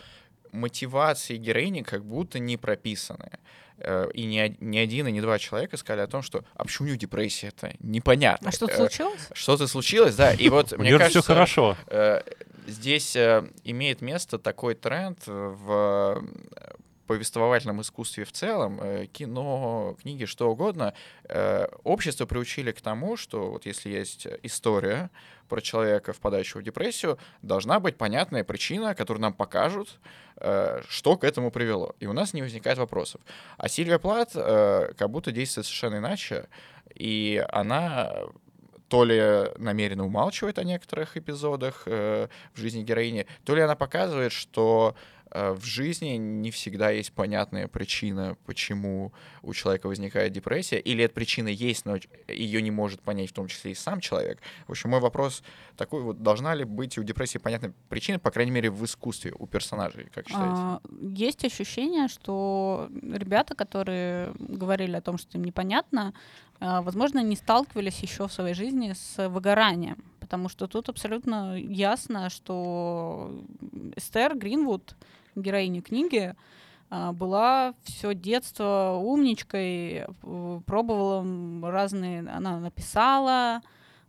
мотивации 0.54 1.38
героини 1.38 1.82
как 1.82 2.06
будто 2.06 2.40
не 2.40 2.58
прописаны. 2.58 3.30
Э, 3.78 4.10
И 4.14 4.26
ни, 4.26 4.56
ни 4.60 4.78
один, 4.78 5.08
и 5.08 5.12
ни 5.12 5.20
два 5.20 5.40
человека 5.40 5.78
сказали 5.78 6.02
о 6.02 6.08
том, 6.08 6.22
что 6.22 6.44
«А 6.56 6.64
почему 6.64 6.86
у 6.86 6.88
нее 6.90 6.98
депрессия 6.98 7.48
это 7.48 7.74
Непонятно. 7.80 8.50
А 8.50 8.52
что-то 8.52 8.74
Э, 8.74 8.78
случилось? 8.78 9.28
Что-то 9.34 9.68
случилось, 9.68 10.16
да. 10.16 10.34
И 10.34 10.50
вот 10.50 10.72
мне 10.78 10.92
кажется... 10.98 11.22
все 11.22 11.28
хорошо. 11.34 11.78
Э, 11.88 12.22
Здесь 12.66 13.18
имеет 13.18 14.00
место 14.02 14.40
такой 14.40 14.74
тренд 14.76 15.20
в 15.28 16.24
повествовательном 17.06 17.82
искусстве 17.82 18.26
в 18.26 18.32
целом, 18.32 18.80
э, 18.82 19.06
кино, 19.08 19.96
книги, 20.02 20.26
что 20.26 20.50
угодно. 20.50 20.94
Э, 21.26 21.68
Общество 21.84 22.26
приучили 22.26 22.72
к 22.72 22.82
тому, 22.82 23.18
что 23.18 23.52
вот 23.52 23.66
если 23.66 23.90
есть 23.90 24.28
история 24.44 25.10
про 25.50 25.62
человека, 25.62 26.14
впадающего 26.14 26.62
в 26.62 26.64
депрессию, 26.64 27.18
должна 27.42 27.80
быть 27.80 27.98
понятная 27.98 28.44
причина, 28.44 28.96
которую 28.96 29.22
нам 29.22 29.34
покажут, 29.34 30.00
э, 30.38 30.82
что 30.88 31.18
к 31.18 31.24
этому 31.24 31.52
привело. 31.52 31.96
И 32.00 32.08
у 32.08 32.14
нас 32.14 32.34
не 32.34 32.42
возникает 32.42 32.78
вопросов. 32.78 33.22
А 33.58 33.68
Сильвия 33.68 34.00
Плат 34.00 34.34
как 34.34 35.10
будто 35.10 35.32
действует 35.32 35.66
совершенно 35.66 35.98
иначе, 35.98 36.48
и 36.96 37.44
она 37.50 38.28
то 38.94 39.06
ли 39.06 39.50
намеренно 39.58 40.06
умалчивает 40.06 40.60
о 40.60 40.64
некоторых 40.64 41.18
эпизодах 41.18 41.82
э, 41.88 42.28
в 42.54 42.60
жизни 42.60 42.84
героини, 42.84 43.26
то 43.44 43.56
ли 43.56 43.62
она 43.64 43.76
показывает, 43.76 44.32
что 44.32 44.96
в 45.34 45.64
жизни 45.66 46.18
не 46.18 46.52
всегда 46.52 46.92
есть 46.92 47.12
понятная 47.14 47.68
причина, 47.68 48.38
почему 48.46 49.14
у 49.42 49.54
человека 49.54 49.88
возникает 49.88 50.32
депрессия, 50.32 50.80
или 50.80 51.04
эта 51.04 51.14
причина 51.14 51.48
есть, 51.48 51.86
но 51.86 51.98
ее 52.28 52.62
не 52.62 52.72
может 52.72 53.02
понять 53.02 53.32
в 53.32 53.34
том 53.34 53.48
числе 53.48 53.72
и 53.72 53.76
сам 53.76 54.00
человек. 54.00 54.40
В 54.68 54.72
общем, 54.72 54.92
мой 54.92 55.00
вопрос 55.00 55.44
такой, 55.76 56.02
вот 56.02 56.22
должна 56.22 56.54
ли 56.54 56.66
быть 56.66 56.98
у 56.98 57.04
депрессии 57.04 57.40
понятная 57.40 57.74
причина, 57.90 58.20
по 58.20 58.32
крайней 58.32 58.52
мере, 58.52 58.70
в 58.70 58.84
искусстве 58.86 59.34
у 59.38 59.48
персонажей, 59.48 60.10
как 60.14 60.28
считаете? 60.28 60.56
А, 60.56 60.82
Есть 61.02 61.44
ощущение, 61.46 62.08
что 62.08 62.90
ребята, 63.02 63.56
которые 63.56 64.34
говорили 64.38 64.96
о 64.96 65.02
том, 65.02 65.18
что 65.18 65.38
им 65.38 65.44
непонятно, 65.44 66.14
а, 66.60 66.82
возможно, 66.82 67.24
не 67.24 67.36
сталкивались 67.36 68.00
еще 68.00 68.28
в 68.28 68.34
своей 68.34 68.54
жизни 68.54 68.94
с 68.94 69.28
выгоранием. 69.28 70.04
Потому 70.20 70.50
что 70.50 70.68
тут 70.68 70.90
абсолютно 70.90 71.58
ясно, 71.58 72.30
что 72.30 73.44
Эстер 73.96 74.38
Гринвуд, 74.38 74.96
героиня 75.36 75.82
книги, 75.82 76.36
а, 76.90 77.12
была 77.12 77.74
все 77.84 78.14
детство 78.14 79.00
умничкой, 79.02 80.06
э, 80.22 80.62
пробовала 80.66 81.72
разные... 81.72 82.20
Она 82.20 82.60
написала, 82.60 83.62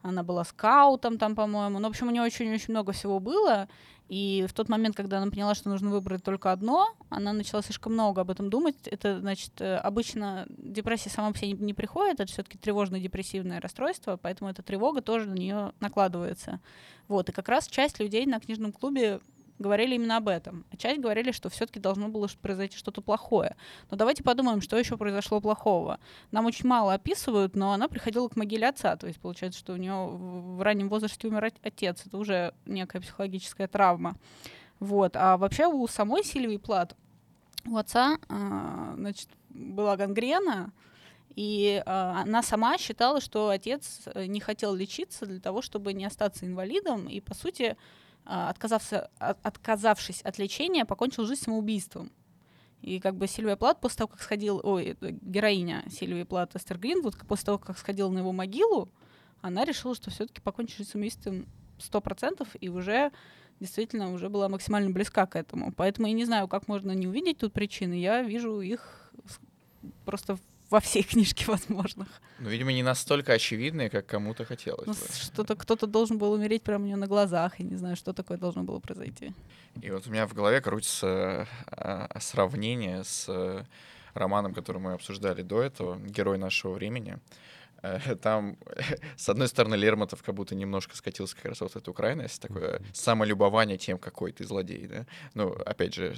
она 0.02 0.22
была 0.22 0.44
скаутом 0.44 1.16
там, 1.16 1.34
по-моему. 1.34 1.78
Ну, 1.78 1.88
в 1.88 1.90
общем, 1.90 2.08
у 2.08 2.10
нее 2.10 2.22
очень-очень 2.22 2.72
много 2.74 2.92
всего 2.92 3.20
было. 3.20 3.68
И 4.08 4.44
в 4.46 4.52
тот 4.52 4.68
момент, 4.68 4.94
когда 4.94 5.16
она 5.16 5.30
поняла, 5.30 5.54
что 5.54 5.70
нужно 5.70 5.88
выбрать 5.88 6.22
только 6.22 6.52
одно, 6.52 6.94
она 7.08 7.32
начала 7.32 7.62
слишком 7.62 7.94
много 7.94 8.20
об 8.20 8.30
этом 8.30 8.50
думать. 8.50 8.76
Это, 8.84 9.18
значит, 9.18 9.58
э, 9.62 9.76
обычно 9.76 10.46
депрессия 10.50 11.08
сама 11.08 11.32
по 11.32 11.38
себе 11.38 11.52
не- 11.52 11.72
приходит, 11.72 12.20
это 12.20 12.30
все-таки 12.30 12.58
тревожно-депрессивное 12.58 13.60
расстройство, 13.62 14.18
поэтому 14.20 14.50
эта 14.50 14.62
тревога 14.62 15.00
тоже 15.00 15.26
на 15.26 15.34
нее 15.34 15.72
накладывается. 15.80 16.60
Вот, 17.08 17.30
и 17.30 17.32
как 17.32 17.48
раз 17.48 17.66
часть 17.66 17.98
людей 17.98 18.26
на 18.26 18.40
книжном 18.40 18.72
клубе 18.72 19.20
говорили 19.58 19.94
именно 19.94 20.16
об 20.16 20.28
этом. 20.28 20.64
А 20.70 20.76
часть 20.76 21.00
говорили, 21.00 21.32
что 21.32 21.48
все-таки 21.48 21.80
должно 21.80 22.08
было 22.08 22.28
произойти 22.42 22.76
что-то 22.76 23.00
плохое. 23.00 23.56
Но 23.90 23.96
давайте 23.96 24.22
подумаем, 24.22 24.60
что 24.60 24.76
еще 24.76 24.96
произошло 24.96 25.40
плохого. 25.40 26.00
Нам 26.30 26.46
очень 26.46 26.66
мало 26.66 26.94
описывают, 26.94 27.54
но 27.54 27.72
она 27.72 27.88
приходила 27.88 28.28
к 28.28 28.36
могиле 28.36 28.68
отца. 28.68 28.96
То 28.96 29.06
есть 29.06 29.20
получается, 29.20 29.60
что 29.60 29.72
у 29.72 29.76
нее 29.76 29.94
в 29.94 30.62
раннем 30.62 30.88
возрасте 30.88 31.28
умер 31.28 31.44
от- 31.46 31.66
отец. 31.66 32.04
Это 32.06 32.18
уже 32.18 32.54
некая 32.66 33.00
психологическая 33.00 33.68
травма. 33.68 34.16
Вот. 34.80 35.16
А 35.16 35.36
вообще 35.36 35.66
у 35.66 35.86
самой 35.86 36.24
Сильвии 36.24 36.56
Плат, 36.56 36.96
у 37.66 37.76
отца, 37.76 38.18
а, 38.28 38.94
значит, 38.96 39.28
была 39.50 39.96
гангрена, 39.96 40.72
и 41.36 41.82
а, 41.86 42.22
она 42.22 42.42
сама 42.42 42.78
считала, 42.78 43.20
что 43.20 43.48
отец 43.48 44.02
э, 44.06 44.26
не 44.26 44.40
хотел 44.40 44.74
лечиться 44.74 45.26
для 45.26 45.40
того, 45.40 45.62
чтобы 45.62 45.92
не 45.92 46.04
остаться 46.04 46.46
инвалидом, 46.46 47.08
и, 47.08 47.20
по 47.20 47.34
сути, 47.34 47.76
отказався, 48.24 49.10
от- 49.18 49.38
отказавшись 49.44 50.22
от 50.22 50.38
лечения, 50.38 50.84
покончил 50.84 51.26
жизнь 51.26 51.42
самоубийством. 51.42 52.10
И 52.82 53.00
как 53.00 53.16
бы 53.16 53.26
Сильвия 53.26 53.56
Плат 53.56 53.80
после 53.80 53.98
того, 53.98 54.08
как 54.08 54.20
сходил, 54.20 54.60
ой, 54.62 54.96
героиня 55.00 55.84
Сильвии 55.90 56.24
Плат 56.24 56.54
Эстер 56.54 56.78
Гринвуд, 56.78 57.16
после 57.26 57.46
того, 57.46 57.58
как 57.58 57.78
сходила 57.78 58.10
на 58.10 58.18
его 58.18 58.32
могилу, 58.32 58.90
она 59.40 59.64
решила, 59.64 59.94
что 59.94 60.10
все-таки 60.10 60.40
покончит 60.40 60.78
жизнь 60.78 60.90
самоубийством 60.90 61.46
100% 61.78 62.46
и 62.60 62.68
уже 62.68 63.10
действительно 63.60 64.12
уже 64.12 64.28
была 64.28 64.48
максимально 64.48 64.90
близка 64.90 65.26
к 65.26 65.36
этому. 65.36 65.72
Поэтому 65.72 66.08
я 66.08 66.12
не 66.12 66.24
знаю, 66.24 66.48
как 66.48 66.68
можно 66.68 66.92
не 66.92 67.06
увидеть 67.06 67.38
тут 67.38 67.52
причины. 67.52 67.94
Я 67.94 68.22
вижу 68.22 68.60
их 68.60 69.12
просто 70.04 70.38
во 70.70 70.80
всей 70.80 71.02
книжке 71.10 71.44
возможных. 71.46 72.08
Ну, 72.38 72.48
видимо, 72.48 72.72
не 72.72 72.82
настолько 72.82 73.32
очевидные, 73.34 73.90
как 73.90 74.06
кому-то 74.06 74.44
хотелось 74.44 74.86
Ну, 74.86 74.92
бы. 74.92 74.98
что-то 75.14 75.56
кто-то 75.56 75.86
должен 75.86 76.18
был 76.18 76.32
умереть 76.32 76.62
прямо 76.62 76.84
у 76.84 76.86
нее 76.86 76.96
на 76.96 77.06
глазах. 77.06 77.58
Я 77.60 77.64
не 77.66 77.76
знаю, 77.76 77.96
что 77.96 78.12
такое 78.12 78.38
должно 78.38 78.62
было 78.64 78.80
произойти. 78.80 79.32
И 79.82 79.90
вот 79.90 80.06
у 80.06 80.10
меня 80.10 80.26
в 80.26 80.34
голове 80.34 80.60
крутится 80.60 81.46
а, 81.66 82.08
сравнение 82.20 83.04
с 83.04 83.26
э, 83.28 83.64
романом, 84.14 84.54
который 84.54 84.78
мы 84.80 84.92
обсуждали 84.92 85.42
до 85.42 85.62
этого, 85.62 85.98
«Герой 85.98 86.38
нашего 86.38 86.72
времени». 86.74 87.18
Там, 88.22 88.56
с 89.16 89.28
одной 89.28 89.48
стороны, 89.48 89.74
Лермонтов 89.74 90.22
как 90.22 90.34
будто 90.34 90.54
немножко 90.54 90.96
скатился 90.96 91.36
как 91.36 91.46
раз 91.46 91.60
вот 91.60 91.72
в 91.72 91.76
эту 91.76 91.92
крайность, 91.92 92.40
такое 92.40 92.80
самолюбование 92.92 93.76
тем, 93.78 93.98
какой 93.98 94.32
ты 94.32 94.44
злодей, 94.44 94.86
да? 94.86 95.06
Ну, 95.34 95.52
опять 95.52 95.94
же, 95.94 96.16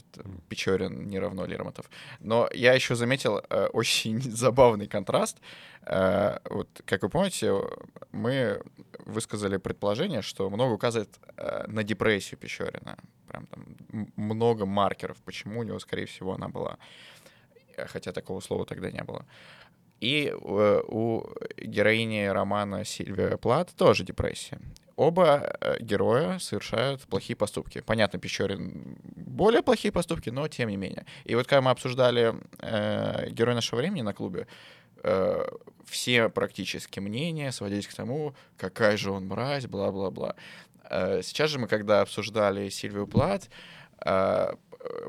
Печорин 0.49 1.07
не 1.09 1.19
равно 1.19 1.47
Лермонтов. 1.47 1.91
Но 2.21 2.49
я 2.55 2.73
еще 2.75 2.95
заметил 2.95 3.43
э, 3.51 3.67
очень 3.73 4.21
забавный 4.21 4.87
контраст. 4.87 5.39
Э, 5.83 6.39
Вот, 6.51 6.69
как 6.85 7.03
вы 7.03 7.09
помните, 7.09 7.53
мы 8.13 8.63
высказали 9.07 9.57
предположение, 9.57 10.23
что 10.23 10.51
много 10.51 10.73
указывает 10.73 11.19
э, 11.37 11.65
на 11.69 11.83
депрессию 11.83 12.39
Печорина. 12.39 12.97
Прям 13.29 13.47
там 13.47 13.67
много 14.17 14.67
маркеров, 14.67 15.17
почему 15.25 15.61
у 15.61 15.63
него, 15.65 15.79
скорее 15.79 16.07
всего, 16.07 16.35
она 16.35 16.49
была. 16.49 16.79
Хотя 17.89 18.13
такого 18.13 18.41
слова 18.41 18.65
тогда 18.65 18.91
не 18.91 19.03
было. 19.03 19.27
И 20.01 20.31
э, 20.31 20.83
у 20.89 21.25
героини 21.57 22.27
романа 22.27 22.85
Сильвия 22.85 23.37
Плат 23.37 23.75
тоже 23.77 24.05
депрессия. 24.05 24.59
Оба 24.97 25.57
э, 25.61 25.77
героя 25.81 26.39
совершают 26.39 27.03
плохие 27.03 27.37
поступки. 27.37 27.81
Понятно, 27.81 28.19
Печорин 28.19 28.97
более 29.15 29.63
плохие 29.63 29.93
поступки, 29.93 30.31
но 30.31 30.49
тем 30.49 30.69
не 30.71 30.77
менее. 30.77 31.05
И 31.25 31.35
вот 31.35 31.47
когда 31.47 31.61
мы 31.63 31.71
обсуждали 31.71 32.35
э, 32.61 33.31
«Герой 33.31 33.55
нашего 33.55 33.79
времени» 33.79 34.03
на 34.03 34.15
клубе, 34.15 34.47
э, 35.03 35.45
все 35.85 36.29
практически 36.29 37.01
мнения 37.01 37.53
сводились 37.53 37.87
к 37.87 37.95
тому, 37.95 38.35
какая 38.57 38.97
же 38.97 39.11
он 39.11 39.27
мразь, 39.27 39.67
бла-бла-бла. 39.67 40.35
Э, 40.91 41.21
Сейчас 41.23 41.51
же 41.51 41.59
мы, 41.59 41.69
когда 41.69 42.01
обсуждали 42.01 42.69
Сильвию 42.71 43.07
Плат, 43.07 43.51
э, 44.05 44.53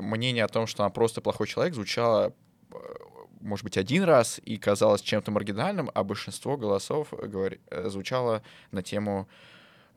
мнение 0.00 0.44
о 0.44 0.48
том, 0.48 0.66
что 0.66 0.82
она 0.82 0.90
просто 0.90 1.20
плохой 1.20 1.46
человек, 1.46 1.74
звучало, 1.74 2.34
э, 2.72 2.76
может 3.40 3.64
быть, 3.64 3.76
один 3.76 4.04
раз 4.04 4.40
и 4.44 4.56
казалось 4.56 5.02
чем-то 5.02 5.30
маргинальным, 5.30 5.90
а 5.94 6.04
большинство 6.04 6.56
голосов 6.56 7.12
говори- 7.12 7.60
э, 7.70 7.88
звучало 7.88 8.42
на 8.70 8.82
тему 8.82 9.28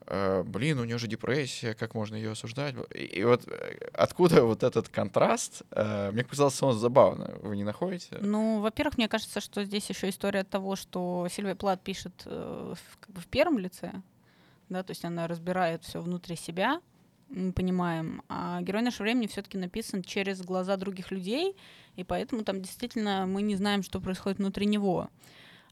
э, 0.06 0.42
блин, 0.42 0.78
у 0.80 0.84
нее 0.84 0.98
же 0.98 1.06
депрессия, 1.06 1.74
как 1.74 1.94
можно 1.94 2.16
ее 2.16 2.32
осуждать? 2.32 2.74
И, 2.94 3.24
вот 3.24 3.46
э, 3.46 3.90
откуда 3.92 4.44
вот 4.44 4.62
этот 4.62 4.88
контраст? 4.88 5.62
Э, 5.70 6.10
мне 6.12 6.24
показалось 6.24 6.62
он 6.62 6.78
забавно. 6.78 7.38
Вы 7.42 7.56
не 7.56 7.64
находите? 7.64 8.18
Ну, 8.20 8.60
во-первых, 8.60 8.98
мне 8.98 9.08
кажется, 9.08 9.40
что 9.40 9.64
здесь 9.64 9.88
еще 9.88 10.08
история 10.08 10.44
того, 10.44 10.76
что 10.76 11.28
Сильвия 11.30 11.54
Плат 11.54 11.82
пишет 11.82 12.22
э, 12.26 12.74
в, 12.74 12.98
как 12.98 13.14
бы 13.14 13.20
в 13.20 13.26
первом 13.26 13.58
лице, 13.58 13.92
да, 14.68 14.82
то 14.82 14.90
есть 14.90 15.04
она 15.04 15.28
разбирает 15.28 15.84
все 15.84 16.00
внутри 16.00 16.36
себя, 16.36 16.80
мы 17.32 17.52
понимаем, 17.52 18.22
а 18.28 18.60
герой 18.62 18.82
нашего 18.82 19.04
времени 19.04 19.26
все-таки 19.26 19.58
написан 19.58 20.02
через 20.02 20.42
глаза 20.42 20.76
других 20.76 21.10
людей, 21.10 21.56
и 21.96 22.04
поэтому 22.04 22.44
там 22.44 22.60
действительно 22.60 23.26
мы 23.26 23.42
не 23.42 23.56
знаем, 23.56 23.82
что 23.82 24.00
происходит 24.00 24.38
внутри 24.38 24.66
него. 24.66 25.08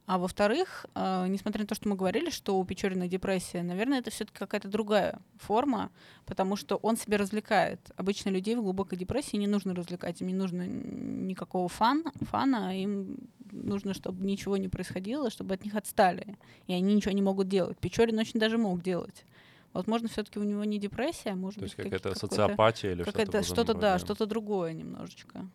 А 0.06 0.18
во-вторых, 0.18 0.86
э, 0.96 1.26
несмотря 1.28 1.60
на 1.60 1.66
то, 1.68 1.76
что 1.76 1.88
мы 1.88 1.94
говорили, 1.94 2.30
что 2.30 2.58
у 2.58 2.64
Печорина 2.64 3.06
депрессия, 3.06 3.62
наверное, 3.62 4.00
это 4.00 4.10
все-таки 4.10 4.38
какая-то 4.38 4.66
другая 4.66 5.20
форма, 5.36 5.92
потому 6.26 6.56
что 6.56 6.76
он 6.76 6.96
себя 6.96 7.16
развлекает. 7.16 7.78
Обычно 7.96 8.30
людей 8.30 8.56
в 8.56 8.62
глубокой 8.62 8.98
депрессии 8.98 9.36
не 9.36 9.46
нужно 9.46 9.72
развлекать, 9.72 10.20
им 10.20 10.26
не 10.26 10.34
нужно 10.34 10.66
никакого 10.66 11.68
фан, 11.68 12.04
фана, 12.22 12.76
им 12.76 13.18
нужно, 13.52 13.94
чтобы 13.94 14.24
ничего 14.26 14.56
не 14.56 14.68
происходило, 14.68 15.30
чтобы 15.30 15.54
от 15.54 15.64
них 15.64 15.76
отстали, 15.76 16.36
и 16.66 16.72
они 16.72 16.94
ничего 16.94 17.12
не 17.12 17.22
могут 17.22 17.46
делать. 17.48 17.78
Печорин 17.78 18.18
очень 18.18 18.40
даже 18.40 18.58
мог 18.58 18.82
делать. 18.82 19.24
Возможно, 19.72 20.08
все-таки 20.08 20.38
у 20.38 20.42
него 20.42 20.64
не 20.64 20.78
депрессия, 20.78 21.30
а 21.30 21.36
может 21.36 21.60
То 21.60 21.64
есть 21.64 21.76
быть 21.76 21.84
какая-то 21.84 22.10
какой-то- 22.10 22.26
социопатия 22.26 22.92
или 22.92 23.04
какая-то 23.04 23.30
что-то 23.30 23.38
этом 23.38 23.54
что-то, 23.54 23.74
да, 23.74 23.98
что-то 23.98 24.26
другое 24.26 24.72
немножечко. 24.72 25.46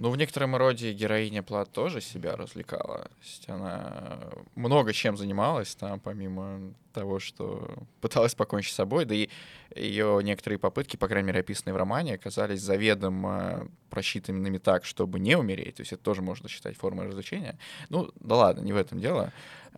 Ну, 0.00 0.10
в 0.10 0.16
некотором 0.16 0.56
роде 0.56 0.92
героиня 0.92 1.42
Плат 1.44 1.70
тоже 1.70 2.00
себя 2.00 2.34
развлекала. 2.34 3.04
То 3.04 3.16
есть 3.22 3.48
она 3.48 4.18
много 4.56 4.92
чем 4.92 5.16
занималась 5.16 5.76
там, 5.76 6.00
помимо 6.00 6.74
того, 6.92 7.20
что 7.20 7.68
пыталась 8.00 8.34
покончить 8.34 8.72
с 8.72 8.76
собой. 8.76 9.04
Да 9.04 9.14
и 9.14 9.28
ее 9.76 10.20
некоторые 10.22 10.58
попытки, 10.58 10.96
по 10.96 11.08
крайней 11.08 11.28
мере, 11.28 11.40
описанные 11.40 11.74
в 11.74 11.76
романе, 11.76 12.14
оказались 12.14 12.60
заведомо 12.60 13.68
просчитанными 13.90 14.58
так, 14.58 14.84
чтобы 14.84 15.18
не 15.20 15.36
умереть. 15.36 15.76
То 15.76 15.82
есть 15.82 15.92
это 15.92 16.02
тоже 16.02 16.22
можно 16.22 16.48
считать 16.48 16.76
формой 16.76 17.06
развлечения. 17.06 17.58
Ну, 17.88 18.10
да 18.20 18.36
ладно, 18.36 18.62
не 18.62 18.72
в 18.72 18.76
этом 18.76 19.00
дело. 19.00 19.32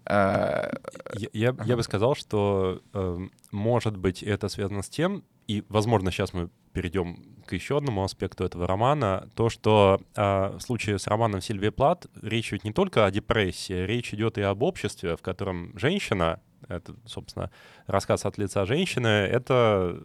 А, 0.04 0.72
Я, 1.14 1.28
я, 1.32 1.56
я 1.64 1.76
бы 1.76 1.82
сказал, 1.82 2.14
что 2.14 2.80
э, 2.92 3.18
может 3.50 3.96
быть 3.96 4.22
это 4.22 4.48
связано 4.48 4.82
с 4.82 4.88
тем, 4.88 5.24
и, 5.46 5.64
возможно, 5.68 6.10
сейчас 6.10 6.32
мы 6.32 6.50
перейдем 6.72 7.24
к 7.46 7.52
еще 7.52 7.78
одному 7.78 8.04
аспекту 8.04 8.44
этого 8.44 8.66
романа, 8.66 9.30
то, 9.34 9.48
что 9.48 10.00
э, 10.14 10.56
в 10.56 10.60
случае 10.60 10.98
с 10.98 11.06
романом 11.06 11.40
Сильвии 11.40 11.70
Плат 11.70 12.06
речь 12.20 12.52
идет 12.52 12.64
не 12.64 12.72
только 12.72 13.06
о 13.06 13.10
депрессии, 13.10 13.86
речь 13.86 14.12
идет 14.12 14.36
и 14.38 14.42
об 14.42 14.62
обществе, 14.62 15.16
в 15.16 15.22
котором 15.22 15.76
женщина, 15.78 16.40
это, 16.68 16.94
собственно, 17.04 17.50
рассказ 17.86 18.24
от 18.24 18.38
лица 18.38 18.64
женщины, 18.64 19.08
это 19.08 20.00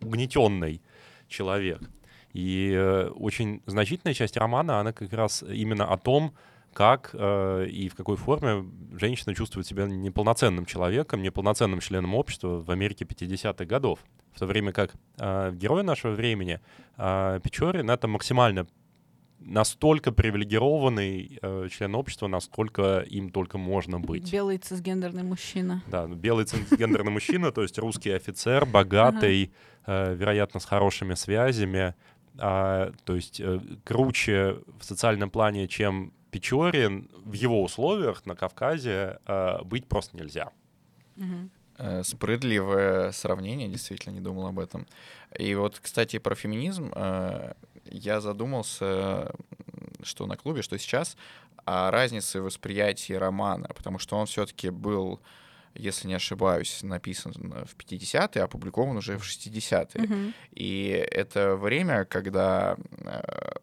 угнетенный 0.00 0.82
человек. 1.28 1.80
И 2.32 2.72
э, 2.72 3.08
очень 3.08 3.62
значительная 3.66 4.14
часть 4.14 4.36
романа, 4.36 4.80
она 4.80 4.92
как 4.92 5.12
раз 5.12 5.42
именно 5.42 5.86
о 5.86 5.96
том, 5.96 6.34
как 6.72 7.10
э, 7.12 7.66
и 7.66 7.88
в 7.88 7.94
какой 7.94 8.16
форме 8.16 8.70
женщина 8.92 9.34
чувствует 9.34 9.66
себя 9.66 9.86
неполноценным 9.86 10.66
человеком, 10.66 11.22
неполноценным 11.22 11.80
членом 11.80 12.14
общества 12.14 12.62
в 12.62 12.70
Америке 12.70 13.04
50-х 13.04 13.64
годов. 13.64 14.00
В 14.32 14.38
то 14.38 14.46
время 14.46 14.72
как 14.72 14.92
э, 15.18 15.52
герой 15.54 15.82
нашего 15.82 16.12
времени, 16.12 16.60
э, 16.96 17.40
Печорин, 17.42 17.90
это 17.90 18.06
максимально 18.06 18.66
настолько 19.40 20.12
привилегированный 20.12 21.38
э, 21.40 21.68
член 21.70 21.94
общества, 21.94 22.26
насколько 22.26 23.00
им 23.00 23.30
только 23.30 23.58
можно 23.58 24.00
быть. 24.00 24.30
Белый 24.30 24.58
цисгендерный 24.58 25.22
мужчина. 25.22 25.82
Да, 25.86 26.06
ну, 26.06 26.16
белый 26.16 26.44
цисгендерный 26.44 27.12
мужчина, 27.12 27.52
то 27.52 27.62
есть 27.62 27.78
русский 27.78 28.10
офицер, 28.10 28.66
богатый, 28.66 29.52
э, 29.86 30.14
вероятно, 30.14 30.60
с 30.60 30.64
хорошими 30.64 31.14
связями, 31.14 31.94
а, 32.38 32.92
то 33.04 33.14
есть 33.14 33.40
э, 33.40 33.60
круче 33.84 34.58
в 34.78 34.84
социальном 34.84 35.30
плане, 35.30 35.68
чем 35.68 36.12
Печорин, 36.30 37.08
в 37.24 37.32
его 37.32 37.62
условиях 37.62 38.26
на 38.26 38.34
Кавказе 38.34 39.18
э, 39.26 39.62
быть 39.64 39.86
просто 39.86 40.16
нельзя. 40.16 40.50
Мгм. 41.16 41.50
Спрыдливое 42.02 43.12
сравнение, 43.12 43.68
действительно 43.68 44.12
не 44.12 44.20
думал 44.20 44.48
об 44.48 44.58
этом. 44.58 44.84
И 45.38 45.54
вот, 45.54 45.78
кстати, 45.80 46.18
про 46.18 46.34
феминизм 46.34 46.90
я 47.90 48.20
задумался, 48.20 49.32
что 50.02 50.26
на 50.26 50.36
клубе, 50.36 50.62
что 50.62 50.78
сейчас, 50.78 51.16
о 51.64 51.90
разнице 51.90 52.40
восприятия 52.40 53.18
романа, 53.18 53.68
потому 53.76 53.98
что 53.98 54.16
он 54.16 54.26
все-таки 54.26 54.70
был, 54.70 55.20
если 55.74 56.08
не 56.08 56.14
ошибаюсь, 56.14 56.82
написан 56.82 57.32
в 57.32 57.76
50-е, 57.76 58.42
а 58.42 58.44
опубликован 58.44 58.96
уже 58.96 59.18
в 59.18 59.22
60-е. 59.22 60.02
Мгм. 60.02 60.34
И 60.52 60.88
это 61.10 61.56
время, 61.56 62.06
когда 62.06 62.76
э, 62.90 63.20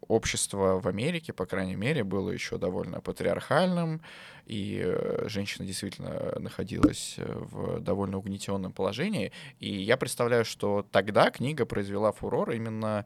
общество 0.07 0.79
в 0.79 0.87
Америке, 0.87 1.33
по 1.33 1.47
крайней 1.47 1.75
мере, 1.75 2.03
было 2.03 2.29
еще 2.29 2.57
довольно 2.59 3.01
патриархальным, 3.01 4.01
и 4.45 4.83
э, 4.85 5.25
женщина 5.27 5.65
действительно 5.65 6.37
находилась 6.37 7.15
в 7.17 7.79
довольно 7.79 8.19
угнетенном 8.19 8.71
положении. 8.71 9.31
И 9.59 9.73
я 9.81 9.97
представляю, 9.97 10.45
что 10.45 10.85
тогда 10.91 11.31
книга 11.31 11.65
произвела 11.65 12.11
фурор 12.11 12.51
именно 12.51 13.05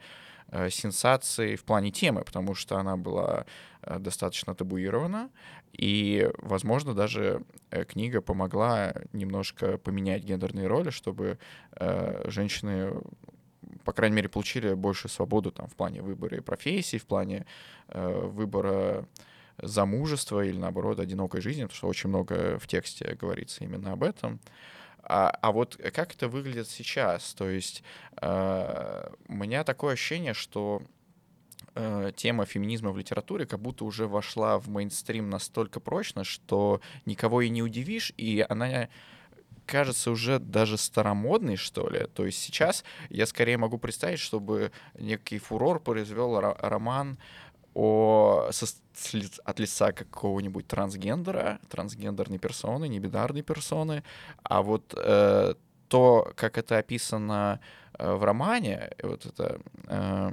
сенсацией 0.70 1.56
в 1.56 1.64
плане 1.64 1.92
темы, 1.92 2.24
потому 2.24 2.56
что 2.56 2.78
она 2.78 2.98
была 2.98 3.46
э, 3.82 4.00
достаточно 4.00 4.56
табуирована, 4.56 5.30
и, 5.74 6.30
возможно, 6.38 6.94
даже 6.94 7.44
э, 7.72 7.86
книга 7.86 8.22
помогла 8.22 8.94
немножко 9.14 9.78
поменять 9.78 10.24
гендерные 10.24 10.68
роли, 10.68 10.90
чтобы 10.90 11.38
э, 11.76 12.30
женщины 12.30 12.94
по 13.84 13.94
крайней 13.94 14.16
мере, 14.16 14.30
получили 14.30 14.74
больше 14.74 15.10
свободу 15.10 15.52
там 15.52 15.68
в 15.68 15.76
плане 15.76 16.02
выбора 16.02 16.38
и 16.38 16.42
профессий, 16.42 16.98
в 16.98 17.06
плане 17.06 17.46
э, 17.88 18.28
выбора 18.28 19.08
замужества 19.62 20.44
или, 20.44 20.58
наоборот, 20.58 21.00
одинокой 21.00 21.42
жизни, 21.42 21.64
потому 21.64 21.78
что 21.78 21.88
очень 21.88 22.10
много 22.10 22.58
в 22.60 22.68
тексте 22.68 23.18
говорится 23.20 23.64
именно 23.64 23.94
об 23.94 24.04
этом. 24.04 24.40
А, 25.10 25.32
а 25.42 25.52
вот 25.52 25.76
как 25.94 26.14
это 26.14 26.28
выглядит 26.28 26.68
сейчас? 26.68 27.34
То 27.34 27.50
есть 27.50 27.84
э, 28.22 29.10
у 29.28 29.34
меня 29.34 29.64
такое 29.64 29.94
ощущение, 29.94 30.36
что 30.36 30.84
э, 31.74 32.12
тема 32.16 32.46
феминизма 32.46 32.92
в 32.92 32.98
литературе 32.98 33.48
как 33.48 33.60
будто 33.60 33.86
уже 33.86 34.08
вошла 34.08 34.60
в 34.60 34.70
мейнстрим 34.70 35.32
настолько 35.32 35.80
прочно, 35.80 36.24
что 36.24 36.80
никого 37.06 37.42
и 37.42 37.50
не 37.50 37.64
удивишь, 37.64 38.14
и 38.18 38.46
она 38.48 38.88
кажется 39.66 40.12
уже 40.12 40.38
даже 40.38 40.78
старомодной, 40.78 41.56
что 41.56 41.90
ли. 41.90 42.06
То 42.14 42.26
есть 42.26 42.40
сейчас 42.40 42.84
я 43.10 43.26
скорее 43.26 43.58
могу 43.58 43.80
представить, 43.80 44.20
чтобы 44.20 44.72
некий 44.94 45.40
фурор 45.40 45.80
произвел 45.80 46.40
ро- 46.40 46.58
роман 46.60 47.18
о, 47.74 48.50
со- 48.52 48.66
от 49.46 49.60
лица 49.60 49.92
какого-нибудь 49.92 50.68
трансгендера, 50.68 51.60
трансгендерной 51.70 52.40
персоны, 52.40 52.88
небинарной 52.88 53.42
персоны. 53.42 54.04
А 54.44 54.62
вот 54.62 54.94
э, 54.98 55.54
то, 55.88 56.32
как 56.36 56.58
это 56.58 56.78
описано 56.78 57.60
э, 57.98 58.14
в 58.14 58.24
романе, 58.24 58.92
вот 59.04 59.26
эта 59.26 59.60
э, 59.88 60.32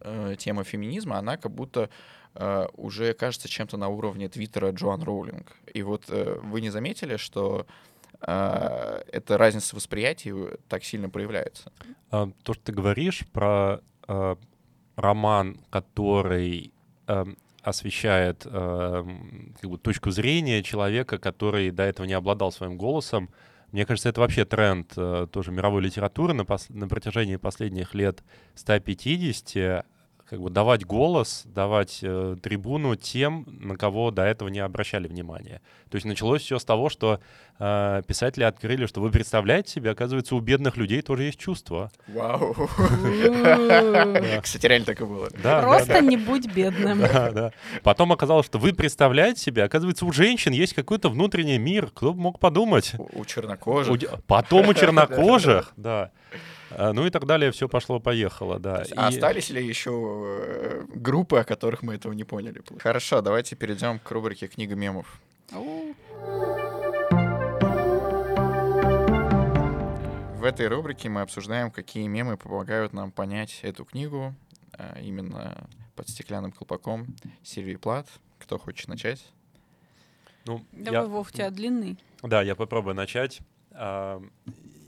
э, 0.00 0.36
тема 0.38 0.64
феминизма, 0.64 1.18
она 1.18 1.36
как 1.36 1.52
будто 1.52 1.90
э, 2.34 2.66
уже 2.74 3.12
кажется 3.14 3.48
чем-то 3.48 3.76
на 3.76 3.88
уровне 3.88 4.28
твиттера 4.28 4.70
Джоан 4.70 5.02
Роулинг. 5.02 5.52
И 5.74 5.82
вот 5.82 6.04
э, 6.08 6.38
вы 6.42 6.60
не 6.60 6.70
заметили, 6.70 7.16
что 7.16 7.66
э, 8.20 9.02
эта 9.12 9.38
разница 9.38 9.76
восприятия 9.76 10.58
так 10.68 10.84
сильно 10.84 11.10
проявляется? 11.10 11.72
А, 12.10 12.28
То, 12.42 12.54
что 12.54 12.62
ты 12.64 12.72
говоришь 12.72 13.24
про 13.32 13.80
э, 14.08 14.36
роман, 15.02 15.58
который 15.70 16.72
эм, 17.06 17.36
освещает 17.62 18.46
эм, 18.46 19.54
как 19.60 19.70
бы, 19.70 19.78
точку 19.78 20.10
зрения 20.10 20.62
человека, 20.62 21.18
который 21.18 21.70
до 21.70 21.82
этого 21.82 22.06
не 22.06 22.14
обладал 22.14 22.52
своим 22.52 22.76
голосом, 22.76 23.30
мне 23.72 23.86
кажется, 23.86 24.10
это 24.10 24.20
вообще 24.20 24.44
тренд 24.44 24.92
э, 24.96 25.26
тоже 25.32 25.50
мировой 25.50 25.80
литературы 25.82 26.34
на, 26.34 26.42
пос- 26.42 26.70
на 26.72 26.88
протяжении 26.88 27.36
последних 27.36 27.94
лет 27.94 28.22
150, 28.54 29.84
как 30.28 30.40
бы 30.40 30.50
давать 30.50 30.84
голос, 30.84 31.42
давать 31.44 31.98
э, 32.02 32.36
трибуну 32.42 32.96
тем, 32.96 33.46
на 33.46 33.76
кого 33.76 34.10
до 34.10 34.22
этого 34.22 34.48
не 34.48 34.60
обращали 34.60 35.06
внимания. 35.06 35.60
То 35.90 35.96
есть 35.96 36.06
началось 36.06 36.42
все 36.42 36.58
с 36.58 36.64
того, 36.64 36.88
что 36.88 37.20
э, 37.58 38.02
писатели 38.06 38.44
открыли, 38.44 38.86
что 38.86 39.00
вы 39.00 39.10
представляете 39.10 39.72
себе, 39.72 39.90
оказывается, 39.90 40.34
у 40.34 40.40
бедных 40.40 40.76
людей 40.76 41.02
тоже 41.02 41.24
есть 41.24 41.38
чувства. 41.38 41.90
Вау! 42.08 42.54
Кстати, 44.42 44.66
реально 44.66 44.86
так 44.86 45.00
и 45.00 45.04
было. 45.04 45.28
Просто 45.42 46.00
не 46.00 46.16
будь 46.16 46.46
бедным. 46.52 47.02
Потом 47.82 48.12
оказалось, 48.12 48.46
что 48.46 48.58
вы 48.58 48.72
представляете 48.72 49.40
себе, 49.40 49.64
оказывается, 49.64 50.06
у 50.06 50.12
женщин 50.12 50.52
есть 50.52 50.72
какой-то 50.72 51.10
внутренний 51.10 51.58
мир, 51.58 51.90
кто 51.92 52.14
бы 52.14 52.20
мог 52.20 52.38
подумать. 52.38 52.92
У, 52.98 53.24
чернокожих. 53.24 54.24
Потом 54.26 54.68
у 54.68 54.74
чернокожих, 54.74 55.72
да. 55.76 56.10
А, 56.76 56.92
Ну 56.92 57.06
и 57.06 57.10
так 57.10 57.26
далее, 57.26 57.50
все 57.52 57.68
пошло-поехало, 57.68 58.58
да. 58.58 58.76
А 58.78 58.82
И- 58.82 59.14
остались 59.14 59.50
ли 59.50 59.64
еще 59.66 59.90
э, 59.90 60.84
группы, 60.94 61.38
о 61.38 61.44
которых 61.44 61.82
мы 61.82 61.94
этого 61.94 62.12
не 62.12 62.24
поняли? 62.24 62.62
Хорошо, 62.78 63.20
давайте 63.20 63.56
перейдем 63.56 63.98
к 63.98 64.10
рубрике 64.10 64.46
«Книга 64.48 64.74
мемов». 64.74 65.20
В 70.38 70.44
этой 70.44 70.66
рубрике 70.66 71.08
мы 71.08 71.20
обсуждаем, 71.20 71.70
какие 71.70 72.06
мемы 72.08 72.36
помогают 72.36 72.92
нам 72.92 73.12
понять 73.12 73.60
эту 73.62 73.84
книгу, 73.84 74.34
а 74.72 74.98
именно 75.00 75.68
под 75.94 76.08
стеклянным 76.08 76.50
колпаком 76.52 77.06
Сильвии 77.44 77.76
Плат. 77.76 78.08
Кто 78.40 78.58
хочет 78.58 78.88
начать? 78.88 79.24
ну, 80.46 80.64
Давай, 80.72 81.02
я- 81.02 81.06
Вов, 81.06 81.28
у 81.28 81.32
тебя 81.32 81.50
длинный. 81.50 81.96
Да, 82.22 82.42
я 82.42 82.56
попробую 82.56 82.96
начать. 82.96 83.38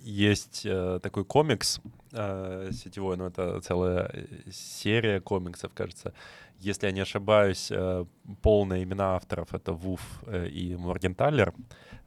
Есть 0.05 0.67
э, 0.67 1.01
такой 1.03 1.25
комикс 1.25 1.81
э, 2.13 2.71
сетевой, 2.73 3.17
но 3.17 3.29
это 3.29 3.63
целая 3.63 4.11
э, 4.13 4.27
серия 4.53 5.19
комиксов, 5.21 5.73
кажется. 5.73 6.13
Если 6.61 6.87
я 6.87 6.93
не 6.93 7.01
ошибаюсь, 7.01 7.69
э, 7.71 8.05
полные 8.43 8.85
имена 8.85 9.17
авторов— 9.17 9.49
это 9.55 9.73
Вуф 9.73 10.03
э, 10.27 10.49
и 10.49 10.77
Моргенталер. 10.77 11.55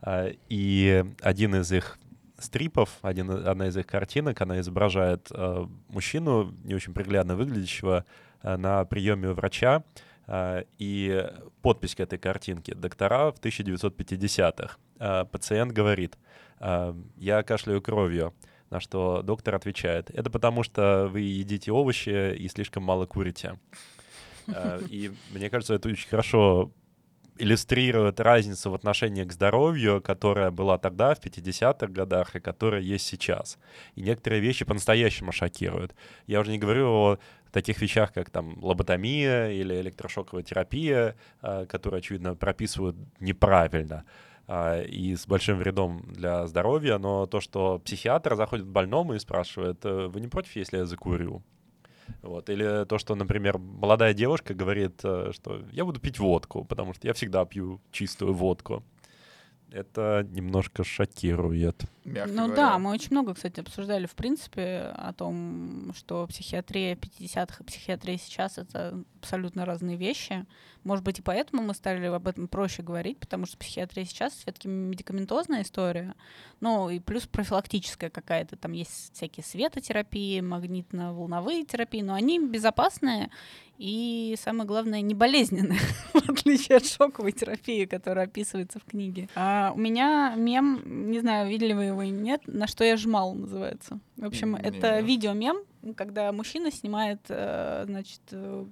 Э, 0.04 0.32
и 0.48 1.06
один 1.22 1.56
из 1.56 1.72
их 1.72 1.98
стрипов, 2.38 3.00
один, 3.02 3.32
одна 3.32 3.68
из 3.68 3.78
их 3.78 3.88
картинок, 3.88 4.40
она 4.42 4.60
изображает 4.60 5.30
э, 5.32 5.66
мужчину, 5.90 6.54
не 6.64 6.76
очень 6.76 6.94
приглядно 6.94 7.36
выглядящего, 7.36 8.06
э, 8.44 8.58
на 8.58 8.86
приеме 8.86 9.30
у 9.30 9.34
врача, 9.34 9.84
э, 10.28 10.66
и 10.78 11.28
подпись 11.64 11.96
к 11.96 12.00
этой 12.00 12.20
картинке 12.20 12.76
«Доктора 12.76 13.32
в 13.32 13.40
1950-х». 13.40 14.78
Э, 15.00 15.26
пациент 15.26 15.72
говорит 15.72 16.16
«Я 16.60 17.43
кашляю 17.43 17.82
кровью». 17.82 18.34
На 18.70 18.82
что 18.82 19.22
доктор 19.22 19.56
отвечает, 19.56 20.10
это 20.10 20.30
потому 20.30 20.62
что 20.62 21.08
вы 21.10 21.22
едите 21.22 21.72
овощи 21.72 22.36
и 22.36 22.50
слишком 22.50 22.84
мало 22.84 23.06
курите. 23.06 23.58
Э, 24.48 24.82
и 24.89 25.12
мне 25.32 25.50
кажется, 25.50 25.76
это 25.76 25.89
очень 25.89 26.10
хорошо 26.10 26.72
иллюстрирует 27.39 28.20
разницу 28.20 28.72
в 28.72 28.74
отношении 28.74 29.24
к 29.24 29.32
здоровью, 29.32 30.02
которая 30.02 30.52
была 30.52 30.78
тогда, 30.78 31.13
в 31.13 31.20
50-х 31.20 31.88
годах, 31.88 32.36
и 32.36 32.39
которая 32.39 32.82
есть 32.82 33.06
сейчас. 33.06 33.60
И 33.96 34.02
некоторые 34.02 34.41
вещи 34.41 34.65
по-настоящему 34.65 35.32
шокируют. 35.32 35.93
Я 36.26 36.39
уже 36.39 36.52
не 36.52 36.58
говорю 36.58 36.89
о 36.89 37.20
таких 37.52 37.80
вещах, 37.80 38.12
как 38.12 38.32
там 38.32 38.62
лоботомия 38.62 39.50
или 39.50 39.76
электрошоковая 39.76 40.43
терапия, 40.43 41.15
э, 41.41 41.65
которые, 41.67 42.00
очевидно, 42.00 42.36
прописывают 42.36 42.98
неправильно 43.20 44.04
и 44.88 45.16
с 45.16 45.28
большим 45.28 45.58
вредом 45.58 46.06
для 46.08 46.48
здоровья, 46.48 46.98
но 46.98 47.26
то, 47.26 47.42
что 47.42 47.80
психиатр 47.80 48.36
заходит 48.36 48.66
к 48.66 48.70
больному 48.70 49.14
и 49.14 49.20
спрашивает, 49.20 49.86
«Э, 49.86 50.08
вы 50.08 50.22
не 50.22 50.28
против, 50.28 50.56
если 50.56 50.78
я 50.78 50.86
закурю? 50.86 51.44
Вот. 52.22 52.50
Или 52.50 52.86
то, 52.86 52.98
что, 52.98 53.16
например, 53.16 53.58
молодая 53.58 54.14
девушка 54.14 54.54
говорит, 54.54 55.02
э, 55.04 55.32
что 55.34 55.62
я 55.72 55.84
буду 55.84 56.00
пить 56.00 56.20
водку, 56.20 56.64
потому 56.64 56.94
что 56.94 57.08
я 57.08 57.14
всегда 57.14 57.44
пью 57.46 57.82
чистую 57.92 58.34
водку. 58.34 58.84
Это 59.72 60.26
немножко 60.32 60.84
шокирует. 60.84 61.84
Мягко 62.06 62.32
Ну 62.32 62.46
говоря. 62.46 62.56
да, 62.56 62.80
мы 62.80 62.92
очень 62.92 63.10
много, 63.12 63.34
кстати, 63.34 63.60
обсуждали, 63.60 64.06
в 64.06 64.16
принципе, 64.16 64.94
о 64.96 65.12
том, 65.12 65.92
что 65.94 66.26
психиатрия 66.28 66.96
50-х 66.96 67.58
и 67.60 67.64
психиатрия 67.66 68.18
сейчас— 68.18 68.58
это 68.60 69.04
абсолютно 69.20 69.66
разные 69.66 69.98
вещи. 69.98 70.46
Может 70.86 71.04
быть, 71.04 71.20
и 71.20 71.22
поэтому 71.22 71.64
мы 71.64 71.74
стали 71.74 72.06
об 72.06 72.28
этом 72.28 72.48
проще 72.48 72.82
говорить, 72.82 73.20
потому 73.20 73.46
что 73.46 73.58
психиатрия 73.58 74.06
сейчас 74.06 74.34
все-таки 74.34 74.70
медикаментозная 74.70 75.64
история, 75.64 76.16
ну 76.62 76.90
и 76.90 77.00
плюс 77.00 77.28
профилактическая 77.28 78.10
какая-то. 78.10 78.56
Там 78.56 78.72
есть 78.72 79.14
всякие 79.14 79.44
светотерапии, 79.44 80.40
магнитно-волновые 80.40 81.66
терапии, 81.66 82.02
но 82.02 82.14
они 82.14 82.40
безопасные 82.40 83.32
и, 83.78 84.36
самое 84.42 84.68
главное, 84.68 85.02
не 85.02 85.13
болезненные, 85.13 85.80
в 86.13 86.30
отличие 86.30 86.78
от 86.78 86.86
шоковой 86.86 87.32
терапии, 87.32 87.86
которая 87.86 88.26
описывается 88.26 88.80
в 88.80 88.86
книге. 88.86 89.30
А 89.36 89.72
у 89.76 89.78
меня 89.78 90.34
мем, 90.36 91.12
не 91.12 91.20
знаю, 91.20 91.50
видели 91.50 91.74
вы 91.74 91.86
его 91.86 92.02
или 92.02 92.12
нет, 92.12 92.42
«На 92.48 92.68
что 92.68 92.84
я 92.84 92.98
жмал» 92.98 93.36
называется. 93.36 94.00
В 94.16 94.26
общем, 94.26 94.56
это 94.56 94.96
Нет. 94.96 95.06
видеомем, 95.06 95.58
когда 95.96 96.32
мужчина 96.32 96.72
снимает, 96.72 97.20
э, 97.30 97.84
значит, 97.86 98.22
э, 98.32 98.66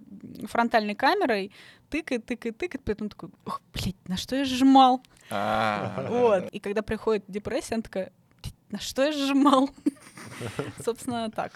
фронтальной 0.45 0.95
камерой, 0.95 1.51
тыкает, 1.89 2.25
тыкает, 2.25 2.57
тыкает, 2.57 2.83
потом 2.83 3.09
такой, 3.09 3.29
ох, 3.45 3.61
блядь, 3.73 3.95
на 4.07 4.17
что 4.17 4.35
я 4.35 4.45
жмал? 4.45 5.01
А, 5.29 6.05
Вот. 6.09 6.49
И 6.49 6.59
когда 6.59 6.81
приходит 6.81 7.25
депрессия, 7.27 7.75
он 7.75 7.83
такая, 7.83 8.11
«Блядь, 8.41 8.55
на 8.71 8.79
что 8.79 9.03
я 9.03 9.11
жмал? 9.11 9.69
Собственно, 10.83 11.29
так. 11.29 11.53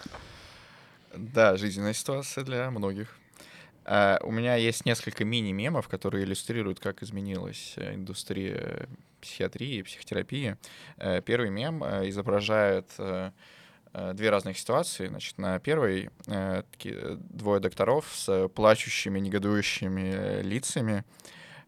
Да, 1.16 1.56
жизненная 1.56 1.94
ситуация 1.94 2.44
для 2.44 2.70
многих. 2.70 3.19
А, 3.84 4.18
у 4.22 4.30
меня 4.30 4.56
есть 4.56 4.84
несколько 4.84 5.24
мини-мемов, 5.24 5.88
которые 5.88 6.24
иллюстрируют, 6.24 6.80
как 6.80 7.02
изменилась 7.02 7.74
э, 7.76 7.94
индустрия 7.94 8.88
психиатрии, 9.20 9.82
психотерапии. 9.82 10.56
Э, 10.96 11.20
Первый 11.22 11.50
мем 11.50 11.82
э, 11.82 12.08
изображает 12.08 12.88
э, 12.98 13.30
э, 13.92 14.12
две 14.14 14.30
разных 14.30 14.58
ситуации. 14.58 15.06
Значит, 15.08 15.38
на 15.38 15.58
первой 15.58 16.10
э, 16.26 16.62
такие 16.70 16.94
э, 16.94 17.16
двое 17.18 17.60
докторов 17.60 18.06
с 18.12 18.48
плачущими, 18.48 19.18
негодующими 19.18 20.12
э, 20.14 20.42
лицами. 20.42 21.04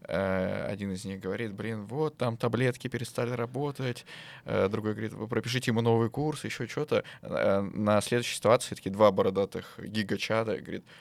Э, 0.07 0.67
Один 0.69 0.91
из 0.91 1.05
них 1.05 1.19
говорит, 1.19 1.53
блин, 1.53 1.85
вот 1.85 2.17
там 2.17 2.37
таблетки 2.37 2.87
перестали 2.89 3.31
работать. 3.31 4.05
Э, 4.45 4.67
Другой 4.69 4.93
говорит, 4.93 5.13
вы 5.13 5.27
пропишите 5.27 5.71
ему 5.71 5.81
новый 5.81 6.09
курс, 6.09 6.43
еще 6.43 6.67
что-то. 6.67 7.03
Э, 7.21 7.61
На 7.61 8.01
следующей 8.01 8.35
ситуации 8.35 8.75
такие 8.75 8.91
два 8.91 9.11
бородатых 9.11 9.79
гигачада 9.79 10.57
говорит, 10.57 10.83
э, 10.85 10.91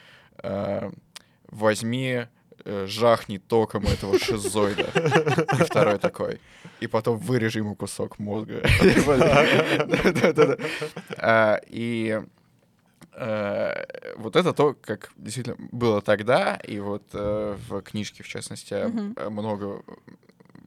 возьми, 1.53 2.27
э, 2.65 2.87
жахни 2.87 3.39
током 3.39 3.85
этого 3.87 4.19
шизоида. 4.19 4.91
И 5.59 5.63
второй 5.63 5.99
такой. 5.99 6.41
И 6.81 6.87
потом 6.87 7.19
вырежи 7.19 7.59
ему 7.59 7.75
кусок 7.75 8.19
мозга. 8.19 8.63
А, 11.19 11.61
И 11.69 12.21
э, 13.13 13.85
вот 14.17 14.37
это 14.37 14.53
то, 14.53 14.75
как 14.81 15.13
действительно 15.17 15.57
было 15.71 16.01
тогда, 16.01 16.57
и 16.57 16.79
вот 16.81 17.05
э, 17.13 17.57
в 17.69 17.83
книжке, 17.83 18.23
в 18.23 18.29
частности, 18.29 18.75
э, 18.75 19.29
много 19.29 19.83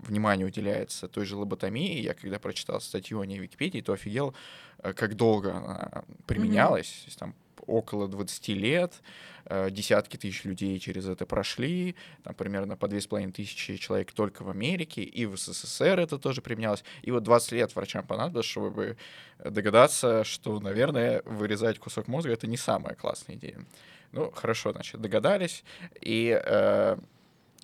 внимания 0.04 0.45
уделяется 0.45 1.08
той 1.08 1.25
же 1.25 1.36
лоботомии. 1.36 1.99
Я 1.99 2.13
когда 2.13 2.39
прочитал 2.39 2.80
статью 2.80 3.19
о 3.19 3.25
ней 3.25 3.39
в 3.39 3.41
Википедии, 3.41 3.82
то 3.82 3.93
офигел, 3.93 4.36
э, 4.80 4.93
как 4.93 5.15
долго 5.15 5.56
она 5.56 6.04
применялась. 6.28 6.88
То 6.88 7.06
есть 7.08 7.19
там 7.19 7.36
около 7.67 8.08
20 8.08 8.49
лет, 8.49 9.01
э, 9.45 9.69
десятки 9.71 10.17
тысяч 10.17 10.43
людей 10.43 10.80
через 10.80 11.08
это 11.08 11.25
прошли, 11.25 11.95
там 12.23 12.36
примерно 12.36 12.78
по 12.78 12.88
2,5 12.88 13.32
тысячи 13.32 13.78
человек 13.78 14.12
только 14.12 14.43
в 14.43 14.49
Америке, 14.49 15.01
и 15.01 15.25
в 15.25 15.38
СССР 15.38 15.99
это 15.99 16.17
тоже 16.17 16.41
применялось. 16.41 16.84
И 17.01 17.12
вот 17.12 17.23
20 17.23 17.51
лет 17.54 17.75
врачам 17.75 18.06
понадобилось, 18.06 18.45
чтобы 18.45 18.97
догадаться, 19.43 20.23
что, 20.23 20.60
наверное, 20.60 21.21
вырезать 21.25 21.80
кусок 21.80 22.08
мозга— 22.08 22.32
это 22.34 22.47
не 22.47 22.58
самая 22.58 22.95
классная 22.95 23.36
идея. 23.36 23.65
Ну, 24.12 24.32
хорошо, 24.32 24.71
значит, 24.71 25.01
догадались. 25.01 25.63
И 26.01 26.39
э, 26.41 26.97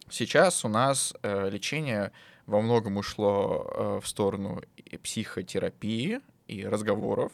сейчас 0.09 0.65
у 0.65 0.67
нас 0.67 1.13
э, 1.23 1.49
лечение 1.49 2.11
во 2.45 2.61
многом 2.61 2.97
ушло 2.97 3.71
э, 3.73 3.99
в 4.03 4.07
сторону 4.07 4.61
психотерапии 5.01 6.19
и 6.47 6.65
разговоров. 6.65 7.31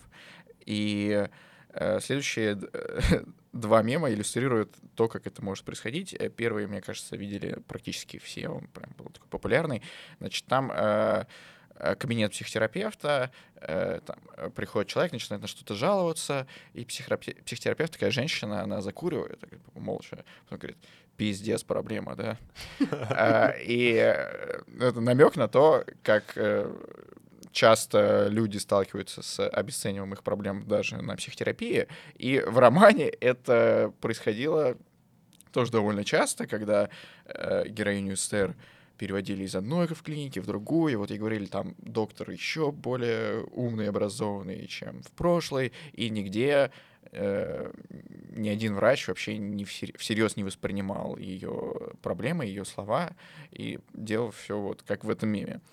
И 0.66 1.26
э, 1.26 1.30
следующие 2.02 2.56
д- 2.56 2.70
два 3.54 3.82
мема 3.84 4.10
иллюстрируют 4.12 4.76
то, 4.96 5.08
как 5.08 5.28
это 5.28 5.44
может 5.44 5.64
происходить. 5.66 6.14
Э, 6.14 6.30
Первый, 6.30 6.68
мне 6.68 6.82
кажется, 6.82 7.16
видели 7.16 7.60
практически 7.68 8.18
все, 8.20 8.48
он 8.50 8.68
прям 8.68 8.92
был 8.98 9.06
такой 9.06 9.28
популярный. 9.30 9.82
Значит, 10.20 10.46
там 10.46 10.72
э, 10.74 11.26
э, 11.76 11.96
кабинет 11.96 12.32
психотерапевта, 12.32 13.32
э, 13.56 14.00
там 14.06 14.18
э, 14.38 14.50
приходит 14.50 14.90
человек, 14.90 15.12
начинает 15.14 15.42
на 15.42 15.48
что-то 15.48 15.76
жаловаться, 15.76 16.48
и 16.74 16.84
психотерапе- 16.84 17.42
психотерапевт, 17.44 17.94
такая 17.94 18.12
женщина, 18.12 18.62
она 18.62 18.82
закуривает, 18.82 19.40
так, 19.40 19.50
молча, 19.76 20.24
потом 20.46 20.60
говорит, 20.60 20.78
пиздец, 21.18 21.64
проблема, 21.64 22.16
да? 22.16 22.38
И 23.62 23.94
э, 23.94 24.62
это 24.80 25.02
намек 25.02 25.36
на 25.36 25.48
то, 25.48 25.84
как 26.04 26.34
э, 26.36 26.72
часто 27.52 28.28
люди 28.30 28.58
сталкиваются 28.58 29.22
с 29.22 29.48
обесцениванием 29.48 30.14
их 30.14 30.24
проблем 30.24 30.68
даже 30.68 31.02
на 31.02 31.16
психотерапии. 31.16 31.88
И 32.16 32.40
в 32.40 32.58
романе 32.60 33.08
это 33.08 33.94
происходило 34.02 34.78
тоже 35.52 35.72
довольно 35.72 36.04
часто, 36.04 36.46
когда 36.46 36.90
э, 37.26 37.68
героиню 37.70 38.14
Эстер 38.14 38.56
переводили 38.98 39.44
из 39.44 39.56
одной 39.56 39.88
в 39.88 40.02
клинике 40.02 40.42
в 40.42 40.46
другую, 40.46 40.94
и 40.94 40.96
вот 40.96 41.12
ей 41.12 41.20
говорили, 41.20 41.46
там 41.46 41.76
доктор 41.80 42.30
еще 42.32 42.72
более 42.72 43.44
умный 43.52 43.86
и 43.86 43.88
образованный, 43.88 44.68
чем 44.68 45.02
в 45.04 45.12
прошлой, 45.12 45.72
и 45.94 46.10
нигде 46.10 46.72
э, 47.12 47.72
ни 48.36 48.50
один 48.50 48.76
врач 48.76 49.08
вообще 49.08 49.38
не 49.38 49.66
всер- 49.66 49.98
всерьез 49.98 50.36
не 50.36 50.44
воспринимал 50.44 51.18
ее 51.18 51.74
проблемы, 52.02 52.46
ее 52.46 52.66
слова, 52.66 53.12
и 53.52 53.80
делал 53.94 54.32
все 54.32 54.60
вот 54.60 54.84
как 54.84 55.04
в 55.04 55.10
этом 55.10 55.30
меме. 55.30 55.60
А, 55.60 55.66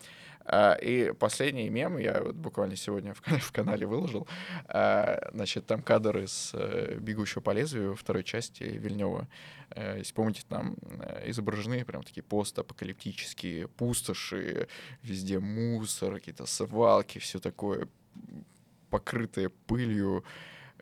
И 0.83 1.13
последний 1.19 1.71
мем 1.71 1.97
я 1.99 2.21
вот 2.23 2.35
буквально 2.37 2.77
сегодня 2.77 3.15
в, 3.15 3.23
кан- 3.23 3.39
в 3.41 3.51
канале 3.53 3.87
выложил. 3.87 4.29
А, 4.67 5.31
Значит, 5.33 5.67
там 5.67 5.83
кадр 5.83 6.19
из 6.19 6.51
э, 6.53 6.99
«Бегущего 7.01 7.41
по 7.41 7.53
лезвию» 7.53 7.95
второй 7.95 8.25
части 8.25 8.63
Вильнева. 8.65 9.27
Э, 9.71 9.97
Если 9.99 10.13
помните, 10.13 10.43
там 10.49 10.77
э, 11.01 11.31
изображены 11.31 11.85
прям 11.85 12.03
такие 12.03 12.23
постапокалиптические 12.23 13.69
пустоши, 13.69 14.69
везде 15.03 15.39
мусор, 15.39 16.15
какие-то 16.15 16.47
свалки, 16.47 17.19
все 17.19 17.39
такое 17.39 17.89
покрытое 18.91 19.49
пылью. 19.67 20.25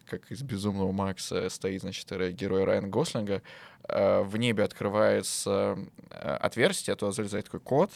Как 0.04 0.30
из 0.30 0.42
«Безумного 0.42 0.92
Макса» 0.92 1.48
стоит, 1.48 1.82
значит, 1.82 2.08
герой 2.34 2.64
Райан 2.64 2.90
Гослинга, 2.90 3.42
э, 3.88 4.22
в 4.22 4.36
небе 4.36 4.64
открывается 4.64 5.78
э, 6.10 6.36
отверстие, 6.40 6.96
туда 6.96 7.12
залезает 7.12 7.46
такой 7.46 7.60
кот, 7.60 7.90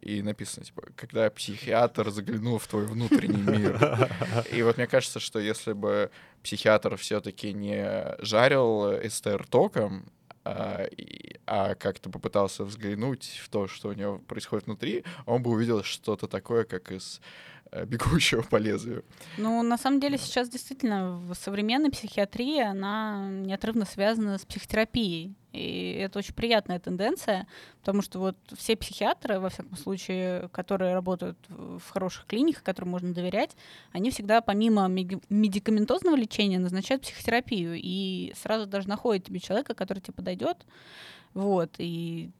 и 0.00 0.22
написано, 0.22 0.64
типа, 0.64 0.82
когда 0.96 1.30
психиатр 1.30 2.10
заглянул 2.10 2.58
в 2.58 2.66
твой 2.66 2.86
внутренний 2.86 3.42
мир. 3.58 4.10
И 4.50 4.62
вот 4.62 4.76
мне 4.76 4.86
кажется, 4.86 5.20
что 5.20 5.38
если 5.38 5.72
бы 5.72 6.10
психиатр 6.42 6.96
все-таки 6.96 7.52
не 7.52 8.16
жарил 8.18 8.92
Эстер 9.00 9.46
током, 9.46 10.06
а, 10.44 10.88
а 11.46 11.76
как-то 11.76 12.10
попытался 12.10 12.64
взглянуть 12.64 13.40
в 13.44 13.48
то, 13.48 13.68
что 13.68 13.90
у 13.90 13.92
него 13.92 14.18
происходит 14.18 14.66
внутри, 14.66 15.04
он 15.24 15.42
бы 15.42 15.50
увидел 15.50 15.84
что-то 15.84 16.26
такое, 16.26 16.64
как 16.64 16.90
из 16.90 17.20
Э, 17.61 17.61
бегущего 17.86 18.42
по 18.42 18.56
лезвию. 18.56 19.04
Ну, 19.38 19.62
на 19.62 19.78
самом 19.78 20.00
деле 20.00 20.18
сейчас 20.18 20.48
действительно 20.48 21.16
в 21.16 21.34
современной 21.34 21.90
психиатрии 21.90 22.60
она 22.60 23.28
неотрывно 23.28 23.84
связана 23.84 24.38
с 24.38 24.44
психотерапией. 24.44 25.34
И 25.52 25.98
это 26.00 26.18
очень 26.18 26.34
приятная 26.34 26.78
тенденция, 26.78 27.46
потому 27.80 28.00
что 28.00 28.18
вот 28.18 28.36
все 28.56 28.74
психиатры, 28.74 29.38
во 29.38 29.50
всяком 29.50 29.76
случае, 29.76 30.48
которые 30.48 30.94
работают 30.94 31.38
в 31.48 31.90
хороших 31.90 32.24
клиниках, 32.26 32.62
которым 32.62 32.90
можно 32.90 33.12
доверять, 33.12 33.54
они 33.92 34.10
всегда 34.10 34.40
помимо 34.40 34.88
медикаментозного 34.88 36.16
лечения 36.16 36.58
назначают 36.58 37.02
психотерапию. 37.02 37.74
И 37.76 38.32
сразу 38.34 38.66
даже 38.66 38.88
находят 38.88 39.24
тебе 39.26 39.40
человека, 39.40 39.74
который 39.74 40.00
тебе 40.00 40.14
подойдет. 40.14 40.56
Вот, 41.34 41.74
и 41.78 42.30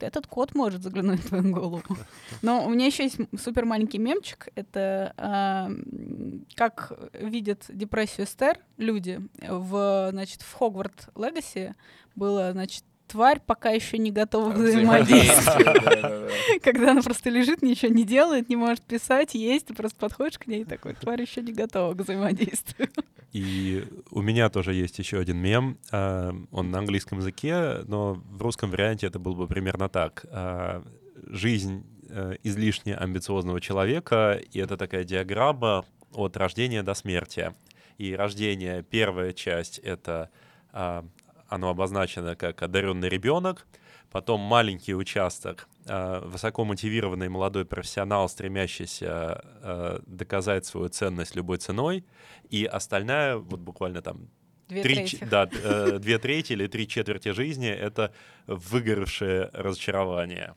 этот 0.00 0.26
кот 0.26 0.54
может 0.54 0.82
заглянуть 0.82 1.20
в 1.20 1.28
твою 1.28 1.52
голову. 1.52 1.96
Но 2.42 2.64
у 2.64 2.70
меня 2.70 2.86
еще 2.86 3.04
есть 3.04 3.18
супер 3.38 3.64
маленький 3.64 3.98
мемчик. 3.98 4.48
Это 4.54 5.14
э, 5.16 6.44
как 6.54 6.92
видят 7.12 7.64
депрессию 7.68 8.26
Эстер 8.26 8.58
люди. 8.76 9.20
В, 9.40 10.08
значит, 10.10 10.42
в 10.42 10.52
Хогварт 10.54 11.08
Легаси 11.16 11.74
было, 12.14 12.52
значит, 12.52 12.84
тварь 13.14 13.38
пока 13.38 13.70
еще 13.70 13.96
не 13.96 14.10
готова 14.10 14.52
к 14.52 14.56
взаимодействию. 14.56 16.28
Когда 16.64 16.90
она 16.90 17.00
просто 17.00 17.30
лежит, 17.30 17.62
ничего 17.62 17.92
не 17.94 18.02
делает, 18.02 18.48
не 18.48 18.56
может 18.56 18.82
писать, 18.82 19.34
есть, 19.34 19.66
ты 19.66 19.74
просто 19.74 19.96
подходишь 20.00 20.36
к 20.36 20.48
ней 20.48 20.62
и 20.62 20.64
такой, 20.64 20.94
тварь 20.94 21.22
еще 21.22 21.40
не 21.40 21.52
готова 21.52 21.94
к 21.94 22.00
взаимодействию. 22.00 22.88
И 23.30 23.84
у 24.10 24.20
меня 24.20 24.50
тоже 24.50 24.74
есть 24.74 24.98
еще 24.98 25.20
один 25.20 25.36
мем. 25.36 25.78
А, 25.92 26.34
он 26.50 26.72
на 26.72 26.80
английском 26.80 27.18
языке, 27.18 27.84
но 27.86 28.14
в 28.14 28.42
русском 28.42 28.72
варианте 28.72 29.06
это 29.06 29.20
было 29.20 29.34
бы 29.34 29.46
примерно 29.46 29.88
так. 29.88 30.26
А, 30.32 30.82
жизнь 31.28 31.86
э, 32.08 32.34
излишне 32.42 32.96
амбициозного 32.96 33.60
человека, 33.60 34.40
и 34.50 34.58
это 34.58 34.76
такая 34.76 35.04
диаграмма 35.04 35.84
от 36.12 36.36
рождения 36.36 36.82
до 36.82 36.94
смерти. 36.94 37.54
И 37.96 38.16
рождение, 38.16 38.82
первая 38.82 39.32
часть— 39.32 39.78
это 39.84 40.30
а, 40.72 41.04
оно 41.48 41.70
обозначено 41.70 42.36
как 42.36 42.62
одаренный 42.62 43.08
ребенок, 43.08 43.66
потом 44.10 44.40
маленький 44.40 44.94
участок, 44.94 45.68
э, 45.86 46.20
высокомотивированный 46.24 47.28
молодой 47.28 47.64
профессионал, 47.64 48.28
стремящийся 48.28 49.42
э, 49.62 49.98
доказать 50.06 50.66
свою 50.66 50.88
ценность 50.88 51.36
любой 51.36 51.58
ценой, 51.58 52.04
и 52.50 52.64
остальная, 52.64 53.36
вот 53.36 53.60
буквально 53.60 54.02
там 54.02 54.28
Две 54.68 54.82
три, 54.82 54.94
трети. 54.94 55.24
Да, 55.30 55.48
э, 55.52 55.98
две 55.98 56.18
трети 56.18 56.52
или 56.52 56.66
три 56.66 56.88
четверти 56.88 57.32
жизни— 57.32 57.68
это 57.68 58.12
выгоревшее 58.46 59.50
разочарование. 59.52 60.54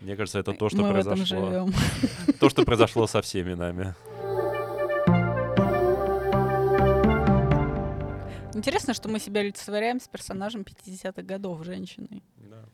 Мне 0.00 0.16
кажется, 0.16 0.38
это 0.38 0.52
то, 0.52 0.68
что 0.68 0.82
Мы 0.82 0.90
произошло. 0.90 1.68
То, 2.40 2.48
что 2.48 2.64
произошло 2.64 3.06
со 3.06 3.22
всеми 3.22 3.54
нами. 3.54 3.94
Интересно, 8.54 8.94
что 8.94 9.08
мы 9.08 9.18
себя 9.18 9.40
олицетворяем 9.40 10.00
с 10.00 10.08
персонажем 10.08 10.62
50-х 10.62 11.22
годов, 11.22 11.64
женщиной. 11.64 12.22
Да. 12.36 12.64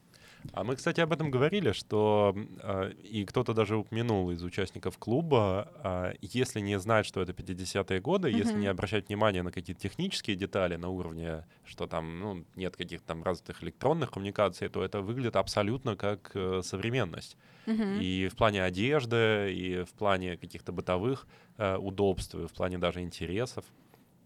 А 0.53 0.65
мы, 0.65 0.77
кстати, 0.77 1.01
об 1.01 1.13
этом 1.13 1.31
говорили, 1.31 1.73
что 1.73 2.35
э, 2.63 2.93
и 3.03 3.25
кто-то 3.25 3.55
даже 3.55 3.77
упомянул 3.77 4.31
из 4.31 4.43
участников 4.43 4.99
клуба, 4.99 5.69
э, 5.83 6.15
если 6.23 6.61
не 6.61 6.79
знать, 6.79 7.07
что 7.07 7.21
это 7.21 7.33
50-е 7.33 8.01
годы, 8.01 8.29
mm-hmm. 8.29 8.39
если 8.39 8.55
не 8.55 8.67
обращать 8.67 9.09
внимания 9.09 9.43
на 9.43 9.51
какие-то 9.51 9.83
технические 9.83 10.37
детали 10.37 10.77
на 10.77 10.89
уровне, 10.89 11.45
что 11.65 11.87
там 11.87 12.21
ну, 12.21 12.45
нет 12.57 12.77
каких-то 12.77 13.07
там 13.07 13.23
развитых 13.23 13.63
электронных 13.63 14.11
коммуникаций, 14.11 14.69
то 14.69 14.83
это 14.83 15.01
выглядит 15.01 15.37
абсолютно 15.37 15.97
как 15.97 16.31
э, 16.35 16.63
современность. 16.63 17.37
Mm-hmm. 17.67 18.03
И 18.03 18.29
в 18.29 18.37
плане 18.37 18.63
одежды, 18.63 19.53
и 19.53 19.83
в 19.83 19.91
плане 19.91 20.37
каких-то 20.37 20.73
бытовых 20.73 21.27
э, 21.59 21.77
удобств, 21.77 22.35
и 22.35 22.47
в 22.47 22.53
плане 22.53 22.79
даже 22.79 23.01
интересов. 23.01 23.65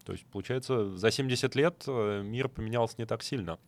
То 0.05 0.13
есть, 0.13 0.25
получается, 0.27 0.97
за 0.97 1.11
70 1.11 1.55
лет 1.55 1.85
э, 1.87 2.23
мир 2.25 2.49
поменялся 2.49 2.95
не 2.99 3.07
так 3.07 3.23
сильно. 3.23 3.59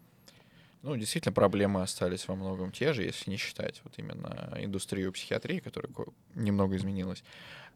Ну, 0.83 0.97
действительно, 0.97 1.33
проблемы 1.33 1.81
остались 1.81 2.29
во 2.29 2.35
многом 2.35 2.71
те 2.71 2.93
же, 2.93 3.05
если 3.05 3.31
не 3.31 3.39
считать 3.39 3.81
вот 3.85 3.95
именно 3.97 4.55
индустрию 4.59 5.13
психиатрии, 5.13 5.61
которая 5.61 5.91
немного 6.35 6.77
изменилась. 6.77 7.25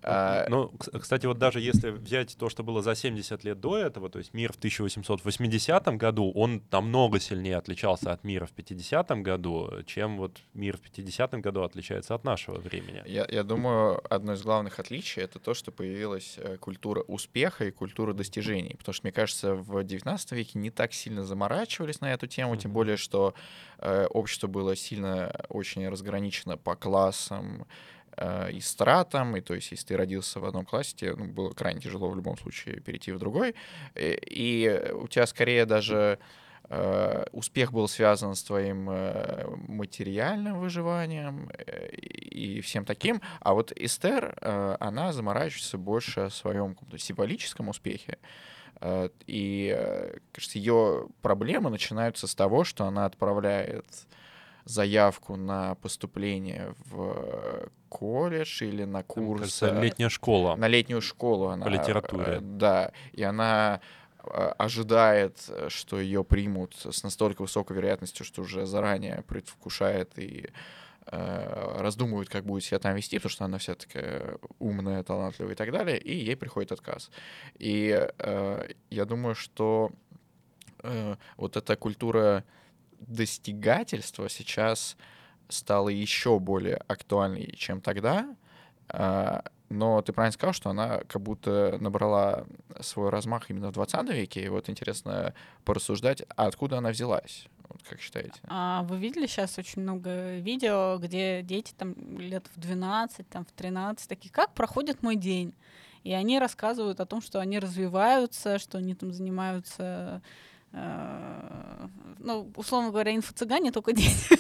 А... 0.02 0.46
Ну, 0.48 0.70
кстати, 1.00 1.26
вот 1.26 1.38
даже 1.38 1.60
если 1.60 1.90
взять 1.90 2.36
то, 2.38 2.48
что 2.48 2.62
было 2.62 2.82
за 2.82 2.94
70 2.94 3.44
лет 3.44 3.60
до 3.60 3.76
этого, 3.76 4.08
то 4.08 4.18
есть 4.18 4.32
мир 4.34 4.52
в 4.52 4.56
1880 4.56 5.86
году, 5.96 6.30
он 6.34 6.62
намного 6.70 7.18
сильнее 7.20 7.56
отличался 7.56 8.12
от 8.12 8.24
мира 8.24 8.46
в 8.46 8.52
50 8.52 9.10
году, 9.22 9.70
чем 9.86 10.18
вот 10.18 10.38
мир 10.54 10.76
в 10.76 10.80
50 10.80 11.34
году 11.34 11.62
отличается 11.62 12.14
от 12.14 12.24
нашего 12.24 12.58
времени. 12.58 13.02
Я, 13.06 13.26
я 13.28 13.42
думаю, 13.42 14.00
одно 14.08 14.34
из 14.34 14.42
главных 14.42 14.78
отличий— 14.78 15.22
это 15.24 15.38
то, 15.38 15.54
что 15.54 15.72
появилась 15.72 16.36
э, 16.38 16.56
культура 16.58 17.02
успеха 17.02 17.64
и 17.64 17.70
культура 17.70 18.12
достижений. 18.12 18.76
Потому 18.78 18.92
что, 18.94 19.04
мне 19.04 19.12
кажется, 19.12 19.54
в 19.54 19.82
19 19.82 20.32
веке 20.32 20.58
не 20.58 20.70
так 20.70 20.92
сильно 20.92 21.24
заморачивались 21.24 22.00
на 22.00 22.12
эту 22.12 22.26
тему, 22.26 22.56
тем 22.56 22.72
более, 22.72 22.96
что 22.96 23.34
э, 23.78 24.06
общество 24.06 24.46
было 24.46 24.76
сильно 24.76 25.32
очень 25.48 25.88
разграничено 25.88 26.56
по 26.56 26.76
классам, 26.76 27.62
э, 27.62 27.97
и 28.52 28.60
стратам, 28.60 29.36
и 29.36 29.40
то 29.40 29.54
есть 29.54 29.70
если 29.70 29.86
ты 29.86 29.96
родился 29.96 30.40
в 30.40 30.44
одном 30.44 30.64
классе, 30.64 30.96
тебе 30.96 31.14
ну, 31.14 31.26
было 31.26 31.50
крайне 31.52 31.80
тяжело 31.80 32.08
в 32.08 32.16
любом 32.16 32.36
случае 32.36 32.80
перейти 32.80 33.12
в 33.12 33.18
другой, 33.18 33.54
и, 33.94 34.18
и 34.26 34.92
у 34.92 35.06
тебя 35.08 35.26
скорее 35.26 35.66
даже 35.66 36.18
э, 36.68 37.24
успех 37.32 37.72
был 37.72 37.88
связан 37.88 38.34
с 38.34 38.42
твоим 38.42 38.88
э, 38.90 39.46
материальным 39.68 40.60
выживанием 40.60 41.50
э, 41.56 41.88
и 41.94 42.60
всем 42.60 42.84
таким, 42.84 43.20
а 43.40 43.54
вот 43.54 43.72
Эстер, 43.72 44.36
э, 44.40 44.76
она 44.80 45.12
заморачивается 45.12 45.78
больше 45.78 46.20
о 46.20 46.30
своем 46.30 46.76
символическом 46.96 47.68
успехе, 47.68 48.18
э, 48.80 49.08
и, 49.26 49.74
э, 49.76 50.18
кажется, 50.32 50.58
ее 50.58 51.08
проблемы 51.22 51.70
начинаются 51.70 52.26
с 52.26 52.34
того, 52.34 52.64
что 52.64 52.84
она 52.84 53.06
отправляет 53.06 53.86
заявку 54.68 55.36
на 55.36 55.74
поступление 55.76 56.74
в 56.90 57.70
колледж 57.88 58.62
или 58.62 58.84
на 58.84 59.02
курс. 59.02 59.62
Это 59.62 59.80
летняя 59.80 60.08
школа. 60.08 60.56
На 60.56 60.68
летнюю 60.68 61.00
школу 61.00 61.48
она. 61.48 61.64
По 61.64 61.68
литературе. 61.68 62.34
Э, 62.36 62.40
да. 62.40 62.92
И 63.12 63.22
она 63.22 63.80
э, 64.22 64.52
ожидает, 64.58 65.50
что 65.68 65.98
ее 65.98 66.22
примут 66.22 66.74
с 66.74 67.02
настолько 67.02 67.42
высокой 67.42 67.76
вероятностью, 67.76 68.26
что 68.26 68.42
уже 68.42 68.66
заранее 68.66 69.22
предвкушает 69.26 70.18
и 70.18 70.50
э, 71.06 71.80
раздумывает, 71.80 72.28
как 72.28 72.44
будет 72.44 72.64
себя 72.64 72.78
там 72.78 72.94
вести, 72.94 73.18
потому 73.18 73.30
что 73.30 73.44
она 73.44 73.58
вся 73.58 73.74
такая 73.74 74.38
умная, 74.58 75.02
талантливая 75.02 75.54
и 75.54 75.56
так 75.56 75.72
далее, 75.72 75.98
и 75.98 76.14
ей 76.14 76.36
приходит 76.36 76.72
отказ. 76.72 77.10
И 77.58 78.08
э, 78.18 78.68
я 78.90 79.04
думаю, 79.06 79.34
что 79.34 79.90
э, 80.82 81.16
вот 81.36 81.56
эта 81.56 81.76
культура 81.76 82.44
достигательство 83.00 84.28
сейчас 84.28 84.96
стало 85.48 85.88
еще 85.88 86.38
более 86.38 86.76
актуальной, 86.88 87.54
чем 87.56 87.80
тогда. 87.80 88.34
А, 88.88 89.44
но 89.68 90.00
ты 90.02 90.12
правильно 90.12 90.32
сказал, 90.32 90.52
что 90.52 90.70
она 90.70 91.00
как 91.08 91.22
будто 91.22 91.76
набрала 91.80 92.46
свой 92.80 93.10
размах 93.10 93.50
именно 93.50 93.68
в 93.68 93.72
20 93.72 94.10
веке. 94.10 94.44
И 94.44 94.48
вот 94.48 94.68
интересно 94.68 95.34
порассуждать, 95.64 96.22
а 96.36 96.46
откуда 96.46 96.78
она 96.78 96.90
взялась? 96.90 97.46
Вот 97.68 97.82
как 97.82 98.00
считаете? 98.00 98.40
А 98.44 98.82
вы 98.84 98.98
видели 98.98 99.26
сейчас 99.26 99.58
очень 99.58 99.82
много 99.82 100.38
видео, 100.38 100.98
где 100.98 101.42
дети 101.42 101.74
там 101.76 101.94
лет 102.18 102.46
в 102.54 102.60
12, 102.60 103.28
там 103.28 103.44
в 103.44 103.52
13 103.52 104.08
такие, 104.08 104.30
как 104.30 104.54
проходит 104.54 105.02
мой 105.02 105.16
день? 105.16 105.54
И 106.02 106.12
они 106.12 106.38
рассказывают 106.38 107.00
о 107.00 107.06
том, 107.06 107.20
что 107.20 107.40
они 107.40 107.58
развиваются, 107.58 108.58
что 108.58 108.78
они 108.78 108.94
там 108.94 109.12
занимаются 109.12 110.22
ну, 110.72 112.52
условно 112.56 112.90
говоря, 112.90 113.14
инфо-цыгане, 113.14 113.72
только 113.72 113.92
дети. 113.92 114.38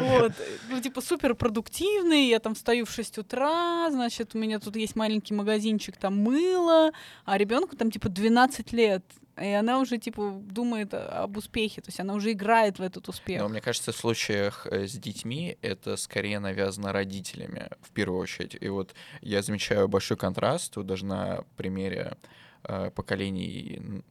Вот. 0.00 0.32
Ну, 0.68 0.80
типа, 0.80 1.00
супер 1.00 1.34
продуктивный, 1.34 2.28
я 2.28 2.38
там 2.38 2.54
встаю 2.54 2.84
в 2.84 2.90
6 2.90 3.18
утра, 3.18 3.90
значит, 3.90 4.34
у 4.34 4.38
меня 4.38 4.58
тут 4.58 4.76
есть 4.76 4.96
маленький 4.96 5.34
магазинчик, 5.34 5.96
там 5.96 6.18
мыло, 6.18 6.90
а 7.24 7.38
ребенку 7.38 7.76
там, 7.76 7.90
типа, 7.90 8.08
12 8.08 8.72
лет. 8.72 9.04
И 9.40 9.48
она 9.48 9.80
уже, 9.80 9.98
типа, 9.98 10.32
думает 10.42 10.92
об 10.92 11.36
успехе, 11.36 11.80
то 11.80 11.88
есть 11.88 12.00
она 12.00 12.14
уже 12.14 12.32
играет 12.32 12.78
в 12.78 12.82
этот 12.82 13.08
успех. 13.08 13.40
Но 13.40 13.48
мне 13.48 13.60
кажется, 13.60 13.92
в 13.92 13.96
случаях 13.96 14.66
э, 14.70 14.86
с 14.86 14.92
детьми 14.92 15.56
это 15.62 15.96
скорее 15.96 16.40
навязано 16.40 16.92
родителями, 16.92 17.70
в 17.80 17.90
первую 17.90 18.20
очередь. 18.20 18.56
И 18.60 18.68
вот 18.68 18.94
я 19.22 19.40
замечаю 19.42 19.88
большой 19.88 20.16
контраст, 20.18 20.76
вот 20.76 20.86
даже 20.86 21.06
на 21.06 21.44
примере 21.56 22.18
э, 22.64 22.90
поколений 22.94 24.02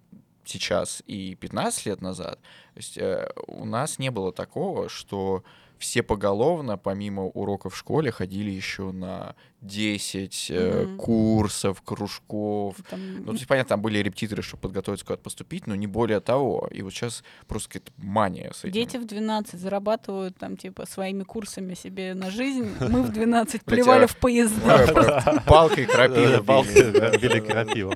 сейчас 0.50 1.04
и 1.08 1.36
15 1.36 1.86
лет 1.86 2.02
назад. 2.02 2.40
То 2.74 2.78
есть 2.78 2.98
э, 2.98 3.32
у 3.48 3.66
нас 3.66 4.00
не 4.00 4.12
было 4.12 4.32
такого, 4.32 4.90
что 4.90 5.44
все 5.80 6.04
поголовно, 6.04 6.78
помимо 6.78 7.24
уроков 7.24 7.74
в 7.74 7.78
школе, 7.78 8.12
ходили 8.12 8.52
еще 8.52 8.92
на 8.92 9.36
10 9.62 10.52
э, 10.52 10.54
mm-hmm. 10.54 10.98
курсов, 10.98 11.82
кружков. 11.82 12.76
Там... 12.90 13.00
Ну, 13.20 13.26
то 13.26 13.32
есть, 13.34 13.48
понятно, 13.48 13.70
там 13.70 13.82
были 13.82 14.00
репетиторы, 14.00 14.42
чтобы 14.42 14.62
подготовиться 14.62 15.06
куда-то 15.06 15.24
поступить, 15.24 15.68
но 15.68 15.76
не 15.76 15.88
более 15.88 16.20
того. 16.20 16.68
И 16.72 16.82
вот 16.82 16.94
сейчас 16.94 17.24
просто 17.48 17.70
какая-то 17.70 17.92
мания 17.98 18.52
с 18.54 18.66
этим. 18.66 18.74
Дети 18.74 18.98
в 18.98 19.06
12 19.06 19.60
зарабатывают 19.60 20.38
там, 20.38 20.58
типа, 20.58 20.86
своими 20.86 21.24
курсами 21.24 21.74
себе 21.74 22.14
на 22.14 22.30
жизнь. 22.30 22.70
Мы 22.82 23.02
в 23.02 23.10
12 23.14 23.64
плевали 23.64 24.06
в 24.06 24.18
поезда. 24.18 25.42
Палкой 25.48 25.86
крапиву. 25.86 26.44
Палкой 26.44 27.42
крапиву. 27.42 27.94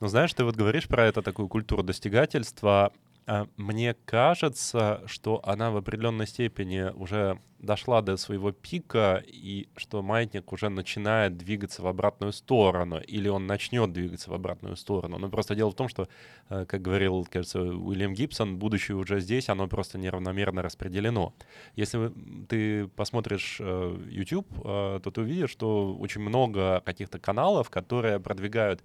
Ну, 0.00 0.08
знаешь, 0.08 0.32
ты 0.34 0.44
вот 0.44 0.56
говоришь 0.56 0.88
про 0.88 1.06
это, 1.06 1.22
такую 1.22 1.48
культуру 1.48 1.82
достигательства. 1.82 2.92
А, 3.26 3.46
мне 3.56 3.94
кажется, 4.04 5.02
что 5.06 5.40
она 5.44 5.70
в 5.70 5.76
определенной 5.76 6.26
степени 6.26 6.90
уже 6.94 7.38
дошла 7.60 8.00
до 8.02 8.16
своего 8.16 8.52
пика, 8.52 9.22
и 9.26 9.68
что 9.76 10.02
маятник 10.02 10.52
уже 10.52 10.68
начинает 10.68 11.36
двигаться 11.36 11.82
в 11.82 11.86
обратную 11.86 12.32
сторону, 12.32 12.98
или 12.98 13.28
он 13.28 13.46
начнет 13.46 13.92
двигаться 13.92 14.30
в 14.30 14.34
обратную 14.34 14.76
сторону. 14.76 15.18
Но 15.18 15.28
просто 15.28 15.54
дело 15.54 15.70
в 15.70 15.74
том, 15.74 15.88
что, 15.88 16.08
э, 16.48 16.64
как 16.66 16.80
говорил, 16.80 17.26
кажется, 17.30 17.60
Уильям 17.60 18.14
Гибсон, 18.14 18.56
будущее 18.56 18.96
уже 18.96 19.20
здесь, 19.20 19.48
оно 19.48 19.68
просто 19.68 19.98
неравномерно 19.98 20.62
распределено. 20.62 21.34
Если 21.76 22.10
ты 22.48 22.88
посмотришь 22.88 23.58
э, 23.60 23.98
YouTube, 24.08 24.48
э, 24.64 25.00
то 25.02 25.10
ты 25.10 25.20
увидишь, 25.20 25.50
что 25.50 25.94
очень 25.94 26.22
много 26.22 26.80
каких-то 26.84 27.18
каналов, 27.18 27.68
которые 27.70 28.18
продвигают 28.20 28.82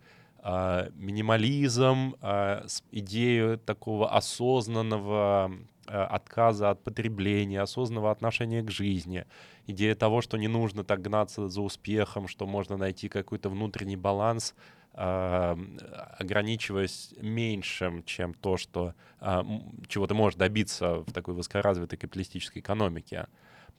а, 0.47 0.89
минимализм, 0.93 2.17
а, 2.21 2.67
идею 2.91 3.57
такого 3.57 4.15
осознанного 4.15 5.51
а, 5.87 6.05
отказа 6.05 6.69
от 6.69 6.83
потребления, 6.83 7.61
осознанного 7.61 8.11
отношения 8.11 8.61
к 8.61 8.69
жизни, 8.69 9.25
идея 9.65 9.95
того, 9.95 10.21
что 10.21 10.37
не 10.37 10.47
нужно 10.47 10.83
так 10.83 11.01
гнаться 11.01 11.47
за 11.47 11.61
успехом, 11.61 12.27
что 12.27 12.45
можно 12.45 12.77
найти 12.77 13.09
какой-то 13.09 13.49
внутренний 13.49 13.97
баланс, 13.97 14.53
ограничиваясь 14.93 17.15
меньшим, 17.19 18.03
чем 18.03 18.35
то, 18.35 18.55
что, 18.55 18.93
чего 19.89 20.07
ты 20.07 20.13
можешь 20.13 20.37
добиться 20.37 20.99
в 20.99 21.11
такой 21.11 21.33
высокоразвитой 21.33 21.97
капиталистической 21.97 22.59
экономике. 22.59 23.27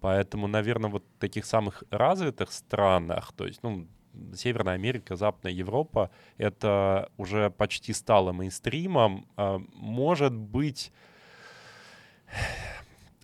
Поэтому, 0.01 0.47
наверное, 0.47 0.91
вот 0.91 1.05
в 1.17 1.19
таких 1.19 1.47
самых 1.47 1.85
развитых 1.91 2.53
странах, 2.53 3.33
то 3.35 3.47
есть, 3.47 3.63
ну, 3.63 3.89
Северная 4.35 4.75
Америка, 4.75 5.17
Западная 5.17 5.53
Европа, 5.53 6.11
это 6.39 7.11
уже 7.17 7.51
почти 7.51 7.93
стало 7.93 8.33
мейнстримом. 8.33 9.27
А, 9.37 9.61
может 9.75 10.33
быть, 10.33 10.93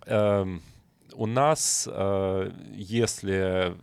эм, 0.05 0.61
у 1.15 1.25
нас, 1.25 1.87
э, 1.91 2.51
если 2.71 3.75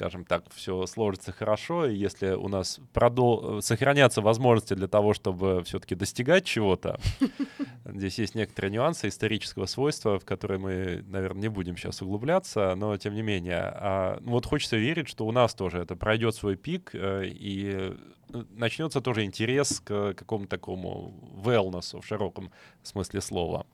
скажем 0.00 0.24
так, 0.24 0.44
все 0.54 0.86
сложится 0.86 1.30
хорошо, 1.30 1.84
и 1.84 1.94
если 1.94 2.30
у 2.30 2.48
нас 2.48 2.80
продол... 2.94 3.60
сохранятся 3.60 4.22
возможности 4.22 4.72
для 4.72 4.88
того, 4.88 5.12
чтобы 5.12 5.62
все-таки 5.64 5.94
достигать 5.94 6.46
чего-то, 6.46 6.98
здесь 7.84 8.18
есть 8.18 8.34
некоторые 8.34 8.72
нюансы 8.72 9.08
исторического 9.08 9.66
свойства, 9.66 10.18
в 10.18 10.24
которые 10.24 10.58
мы, 10.58 11.04
наверное, 11.06 11.42
не 11.42 11.48
будем 11.48 11.76
сейчас 11.76 12.00
углубляться, 12.00 12.74
но 12.76 12.96
тем 12.96 13.14
не 13.14 13.20
менее. 13.20 13.60
А, 13.60 14.18
ну 14.22 14.30
вот 14.30 14.46
хочется 14.46 14.78
верить, 14.78 15.06
что 15.06 15.26
у 15.26 15.32
нас 15.32 15.52
тоже 15.52 15.80
это 15.80 15.96
пройдет 15.96 16.34
свой 16.34 16.56
пик, 16.56 16.94
э, 16.94 17.26
и 17.26 17.94
э, 18.32 18.44
начнется 18.56 19.02
тоже 19.02 19.24
интерес 19.24 19.80
к 19.80 20.14
какому-то 20.14 20.48
такому 20.48 21.12
wellness 21.44 22.00
в 22.00 22.06
широком 22.06 22.50
смысле 22.82 23.20
слова. 23.20 23.66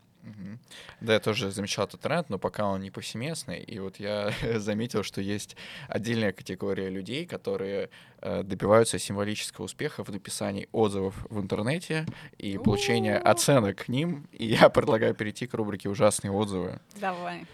Да, 1.00 1.14
я 1.14 1.20
тоже 1.20 1.50
замечал 1.50 1.86
этот 1.86 2.00
тренд, 2.00 2.30
но 2.30 2.38
пока 2.38 2.66
он 2.66 2.80
не 2.80 2.90
повсеместный. 2.90 3.60
И 3.60 3.78
вот 3.78 3.96
я 3.98 4.32
заметил, 4.56 5.02
что 5.02 5.20
есть 5.20 5.56
отдельная 5.88 6.32
категория 6.32 6.88
людей, 6.88 7.26
которые 7.26 7.90
э, 8.20 8.42
добиваются 8.42 8.98
символического 8.98 9.66
успеха 9.66 10.04
в 10.04 10.08
написании 10.08 10.68
отзывов 10.72 11.14
в 11.30 11.40
интернете 11.40 12.06
и 12.38 12.58
получения 12.58 13.16
оценок 13.18 13.84
к 13.84 13.88
ним. 13.88 14.26
И 14.32 14.46
я 14.46 14.68
предлагаю 14.70 15.14
перейти 15.14 15.46
к 15.46 15.54
рубрике 15.54 15.88
«Ужасные 15.88 16.32
отзывы». 16.32 16.80
Давай. 17.00 17.46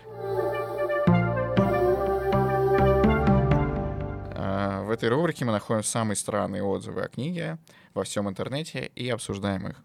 А, 4.35 4.83
в 4.85 4.91
этой 4.91 5.09
рубрике 5.09 5.45
мы 5.45 5.53
находим 5.53 5.83
самые 5.83 6.17
странные 6.17 6.63
отзывы 6.63 7.03
о 7.03 7.09
книге 7.09 7.59
во 7.95 8.05
всем 8.05 8.29
интернете 8.29 8.91
и 8.95 9.09
обсуждаем 9.11 9.69
их. 9.69 9.77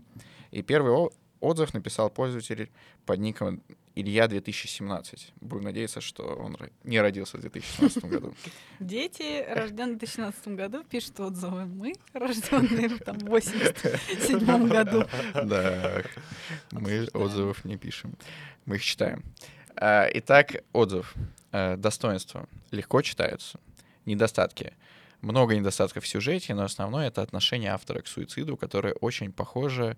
И 0.52 0.62
первый 0.62 0.93
Отзыв 1.39 1.73
написал 1.73 2.10
пользователь 2.10 2.69
под 3.06 3.19
ником 3.19 3.62
Илья 3.95 4.28
2017. 4.28 5.34
Будем 5.41 5.63
надеяться, 5.65 6.02
что 6.02 6.23
он 6.23 6.56
не 6.84 7.00
родился 7.02 7.38
в 7.38 7.41
2016 7.41 8.06
году. 8.06 8.34
Дети, 8.80 9.43
рожденные 9.47 9.95
в 9.95 10.00
2017 10.00 10.47
году, 10.50 10.84
пишут 10.84 11.19
отзывы. 11.19 11.65
Мы, 11.65 11.93
рожденные 12.13 12.89
в 12.89 13.00
там, 13.00 13.17
87 13.17 14.67
году. 14.67 15.04
Да, 15.34 16.04
мы 16.71 17.08
отзывов 17.13 17.65
не 17.65 17.78
пишем. 17.78 18.15
Мы 18.65 18.76
их 18.76 18.84
читаем. 18.84 19.23
А, 19.76 20.08
итак, 20.13 20.63
отзыв. 20.73 21.15
А, 21.52 21.76
достоинства. 21.76 22.47
Легко 22.71 23.02
читаются. 23.02 23.60
Недостатки. 24.06 24.73
Много 25.21 25.56
недостатков 25.56 26.04
в 26.04 26.08
сюжете, 26.08 26.54
но 26.54 26.63
основное— 26.63 27.08
это 27.10 27.23
отношение 27.23 27.71
автора 27.71 28.02
к 28.02 28.08
суициду, 28.08 28.58
которое 28.58 28.93
очень 28.93 29.32
похоже 29.32 29.97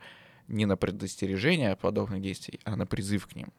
не 0.50 0.66
на 0.66 0.76
предостережение 0.76 1.76
подобных 1.76 2.22
действий, 2.22 2.60
а 2.66 2.76
на 2.76 2.86
призыв 2.86 3.28
к 3.28 3.36
ним. 3.36 3.54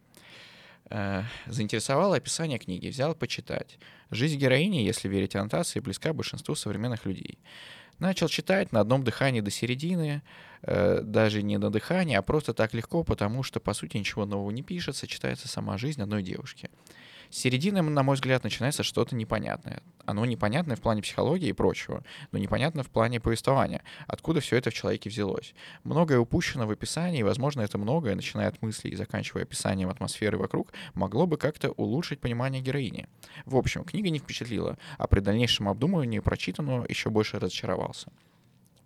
Э, 0.90 1.22
заинтересовало 1.46 2.16
описание 2.16 2.58
книги, 2.58 2.88
взял 2.88 3.14
почитать. 3.14 3.78
Жизнь 4.10 4.36
героини, 4.38 4.78
если 4.78 5.08
верить 5.08 5.36
аннотации, 5.36 5.80
близка 5.80 6.12
большинству 6.12 6.54
современных 6.54 7.06
людей. 7.06 7.38
Начал 8.00 8.28
читать 8.28 8.72
на 8.72 8.80
одном 8.80 9.04
дыхании 9.04 9.40
до 9.40 9.50
середины, 9.50 10.22
э, 10.62 11.00
даже 11.02 11.42
не 11.42 11.58
на 11.58 11.70
дыхании, 11.70 12.16
а 12.16 12.22
просто 12.22 12.54
так 12.54 12.74
легко, 12.74 13.04
потому 13.04 13.42
что, 13.42 13.60
по 13.60 13.72
сути, 13.72 13.98
ничего 13.98 14.26
нового 14.26 14.50
не 14.50 14.62
пишется, 14.62 15.06
читается 15.06 15.48
сама 15.48 15.78
жизнь 15.78 16.02
одной 16.02 16.22
девушки. 16.22 16.70
С 17.30 17.38
середины, 17.38 17.80
на 17.80 18.02
мой 18.02 18.16
взгляд, 18.16 18.42
начинается 18.42 18.82
что-то 18.82 19.14
непонятное. 19.14 19.82
Оно 20.04 20.24
непонятное 20.24 20.74
в 20.74 20.80
плане 20.80 21.00
психологии 21.00 21.48
и 21.48 21.52
прочего, 21.52 22.02
но 22.32 22.38
непонятно 22.38 22.82
в 22.82 22.90
плане 22.90 23.20
повествования. 23.20 23.82
Откуда 24.08 24.40
все 24.40 24.56
это 24.56 24.70
в 24.70 24.74
человеке 24.74 25.08
взялось? 25.08 25.54
Многое 25.84 26.18
упущено 26.18 26.66
в 26.66 26.72
описании, 26.72 27.20
и, 27.20 27.22
возможно, 27.22 27.60
это 27.60 27.78
многое, 27.78 28.16
начиная 28.16 28.48
от 28.48 28.60
мыслей 28.62 28.90
и 28.90 28.96
заканчивая 28.96 29.44
описанием 29.44 29.90
атмосферы 29.90 30.38
вокруг, 30.38 30.72
могло 30.94 31.28
бы 31.28 31.36
как-то 31.36 31.70
улучшить 31.70 32.18
понимание 32.18 32.60
героини. 32.60 33.06
В 33.46 33.56
общем, 33.56 33.84
книга 33.84 34.10
не 34.10 34.18
впечатлила, 34.18 34.76
а 34.98 35.06
при 35.06 35.20
дальнейшем 35.20 35.68
обдумывании 35.68 36.18
прочитанного 36.18 36.84
еще 36.88 37.10
больше 37.10 37.38
разочаровался. 37.38 38.10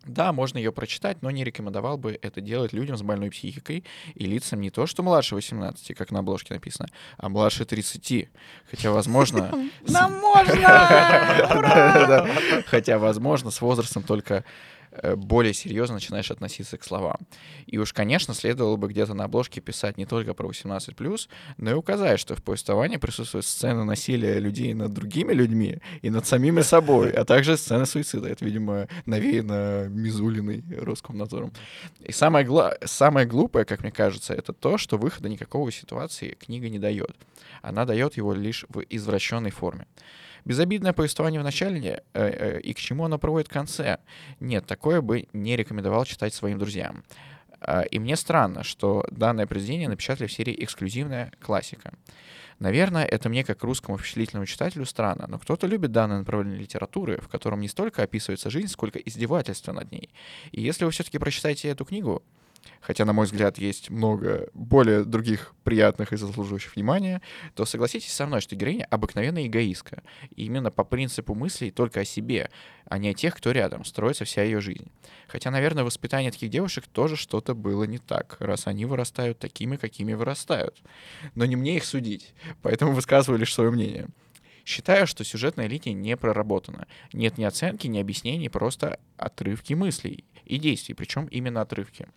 Да, 0.07 0.33
можно 0.33 0.59
ее 0.59 0.73
прочитать, 0.73 1.23
но 1.23 1.31
не 1.31 1.45
рекомендовал 1.45 1.97
бы 1.97 2.19
это 2.21 2.40
делать 2.40 2.73
людям 2.73 2.97
с 2.97 3.03
больной 3.03 3.31
психикой 3.31 3.85
и 4.14 4.27
лицам 4.27 4.61
не 4.61 4.71
то, 4.71 4.87
что 4.87 5.03
младше 5.03 5.35
18, 5.35 5.97
как 5.97 6.11
на 6.11 6.21
обложке 6.21 6.55
написано, 6.55 6.88
а 7.17 7.29
младше 7.29 7.64
30. 7.64 8.29
Хотя, 8.71 8.90
возможно... 8.90 9.51
Нам 9.88 10.12
можно! 10.21 10.59
Хотя, 12.67 12.99
возможно, 12.99 13.51
с 13.51 13.61
возрастом 13.61 14.03
только 14.03 14.45
более 15.16 15.54
серьезно 15.54 15.94
начинаешь 15.94 16.30
относиться 16.30 16.78
к 16.78 16.85
словам. 16.85 17.18
И 17.66 17.78
уж, 17.78 17.92
конечно, 17.92 18.35
следовало 18.35 18.76
бы 18.76 18.88
где-то 18.88 19.14
на 19.14 19.24
обложке 19.24 19.61
писать 19.61 19.96
не 19.96 20.07
только 20.07 20.35
про 20.35 20.48
18+, 20.48 21.28
но 21.57 21.70
и 21.70 21.74
указать, 21.74 22.20
что 22.20 22.35
в 22.35 22.42
повествовании 22.42 22.96
присутствуют 22.96 23.46
сцены 23.46 23.85
насилия 23.85 24.38
людей 24.38 24.74
над 24.74 24.92
другими 24.92 25.33
людьми 25.33 25.78
и 26.02 26.11
над 26.11 26.26
самими 26.26 26.62
собой, 26.62 27.11
а 27.11 27.24
также 27.24 27.57
сцены 27.57 27.87
суицида. 27.87 28.28
Это, 28.28 28.44
видимо, 28.44 28.88
навеяно 29.07 29.88
Мизулиной 29.88 30.64
Роскомнадзором. 30.80 31.52
И 32.00 32.12
самое, 32.12 32.46
гла- 32.46 32.76
самое 32.85 33.26
глупое, 33.26 33.64
как 33.64 33.83
мне 33.83 33.92
кажется, 33.92 34.35
это 34.35 34.52
то, 34.52 34.78
что 34.78 34.98
выхода 34.98 35.28
никакого 35.28 35.70
ситуации 35.72 36.37
книга 36.38 36.68
не 36.68 36.78
дает. 36.78 37.16
Она 37.62 37.85
дает 37.85 38.16
его 38.16 38.35
лишь 38.35 38.64
в 38.68 38.80
извращенной 38.88 39.50
форме. 39.50 39.87
Безобидное 40.44 40.92
повествование 40.92 41.40
в 41.40 41.44
начале 41.44 42.02
э, 42.12 42.28
э, 42.28 42.61
и 42.61 42.74
к 42.74 42.78
чему 42.78 43.04
оно 43.04 43.18
проводит 43.18 43.48
в 43.48 43.52
конце. 43.52 43.98
Нет, 44.40 44.66
такое 44.66 45.00
бы 45.00 45.26
не 45.33 45.57
рекомендовал 45.57 46.04
читать 46.04 46.35
своим 46.35 46.59
друзьям. 46.59 47.02
А, 47.61 47.83
и 47.83 47.98
мне 47.98 48.16
странно, 48.16 48.62
что 48.62 49.07
данное 49.11 49.46
произведение 49.46 49.88
напечатали 49.88 50.26
в 50.26 50.33
серии 50.33 50.54
«Эксклюзивная 50.62 51.33
классика». 51.40 51.94
Наверное, 52.59 53.04
это 53.04 53.28
мне, 53.28 53.42
как 53.42 53.64
русскому 53.64 53.98
впечатлительному 53.98 54.46
читателю, 54.46 54.85
странно, 54.85 55.26
но 55.26 55.38
кто-то 55.38 55.66
любит 55.66 55.90
данное 55.90 56.18
направление 56.18 56.59
литературы, 56.59 57.20
в 57.20 57.28
котором 57.28 57.61
не 57.61 57.68
столько 57.68 58.02
описывается 58.02 58.48
жизнь, 58.48 58.68
сколько 58.68 58.98
издевательство 58.98 59.72
над 59.72 59.90
ней. 59.90 60.11
И 60.52 60.62
если 60.62 60.85
вы 60.85 60.92
все-таки 60.92 61.18
прочитаете 61.18 61.68
эту 61.68 61.85
книгу, 61.85 62.22
хотя, 62.81 63.05
на 63.05 63.12
мой 63.12 63.27
взгляд, 63.27 63.59
есть 63.59 63.90
много 63.90 64.48
более 64.55 65.05
других 65.05 65.55
приятных 65.64 66.12
и 66.12 66.16
заслуживающих 66.16 66.77
внимания, 66.77 67.22
то 67.55 67.64
согласитесь 67.64 68.12
со 68.12 68.26
мной, 68.26 68.41
что 68.41 68.57
героиня 68.57 68.86
обыкновенная 68.91 69.47
эгоистка. 69.47 70.03
И 70.34 70.45
именно 70.45 70.70
по 70.70 70.84
принципу 70.84 71.34
мыслей 71.34 71.70
только 71.70 72.01
о 72.01 72.05
себе, 72.05 72.51
а 72.86 72.99
не 72.99 73.09
о 73.09 73.14
тех, 73.14 73.34
кто 73.34 73.51
рядом, 73.53 73.84
строится 73.84 74.24
вся 74.24 74.43
ее 74.43 74.61
жизнь. 74.61 74.91
Хотя, 75.28 75.51
наверное, 75.51 75.84
воспитание 75.84 76.30
таких 76.30 76.51
девушек 76.51 76.86
тоже 76.86 77.16
что-то 77.16 77.55
было 77.55 77.84
не 77.84 77.99
так, 77.99 78.36
раз 78.41 78.66
они 78.66 78.84
вырастают 78.84 79.39
такими, 79.39 79.76
какими 79.76 80.12
вырастают. 80.12 80.82
Но 81.34 81.45
не 81.47 81.57
мне 81.57 81.76
их 81.76 81.84
судить, 81.84 82.34
поэтому 82.62 82.93
высказываю 82.93 83.39
лишь 83.39 83.55
свое 83.55 83.70
мнение. 83.70 84.09
Считаю, 84.64 85.07
что 85.07 85.24
сюжетная 85.24 85.66
линия 85.66 85.93
не 85.93 86.16
проработана. 86.16 86.86
Нет 87.12 87.36
ни 87.36 87.45
оценки, 87.45 87.86
ни 87.86 87.99
объяснений, 87.99 88.49
просто 88.49 88.99
отрывки 89.18 89.74
мыслей 89.74 90.24
и 90.47 90.59
действий, 90.59 90.95
причем 90.95 91.26
именно 91.26 91.61
отрывки. 91.61 92.09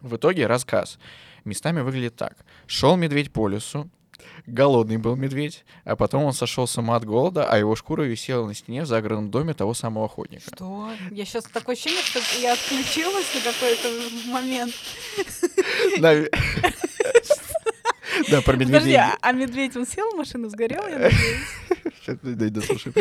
В 0.00 0.16
итоге 0.16 0.46
рассказ 0.46 0.98
местами 1.44 1.80
выглядит 1.80 2.16
так. 2.16 2.36
Шел 2.66 2.96
медведь 2.96 3.32
по 3.32 3.48
лесу, 3.48 3.88
голодный 4.46 4.96
был 4.96 5.16
медведь, 5.16 5.64
а 5.84 5.96
потом 5.96 6.24
он 6.24 6.32
сошел 6.32 6.66
с 6.66 6.76
ума 6.78 6.96
от 6.96 7.04
голода, 7.04 7.48
а 7.50 7.58
его 7.58 7.76
шкура 7.76 8.02
висела 8.02 8.46
на 8.46 8.54
стене 8.54 8.82
в 8.82 8.86
загородном 8.86 9.30
доме 9.30 9.54
того 9.54 9.74
самого 9.74 10.06
охотника. 10.06 10.50
Что? 10.54 10.90
Я 11.10 11.24
сейчас 11.24 11.44
такое 11.44 11.74
ощущение, 11.74 12.02
что 12.02 12.20
я 12.40 12.52
отключилась 12.52 13.26
на 13.34 13.40
какой-то 13.40 13.88
момент. 14.30 14.74
Да, 18.30 18.40
про 18.42 18.56
медведей. 18.56 18.72
Подожди, 18.72 18.94
а, 18.94 19.16
а 19.20 19.32
медведь, 19.32 19.76
он 19.76 19.86
сел 19.86 20.10
в 20.12 20.16
машину, 20.16 20.48
сгорел, 20.48 20.86
я 20.86 20.98
надеюсь? 20.98 21.40
Дай 22.06 22.50
дослушаем. 22.50 22.94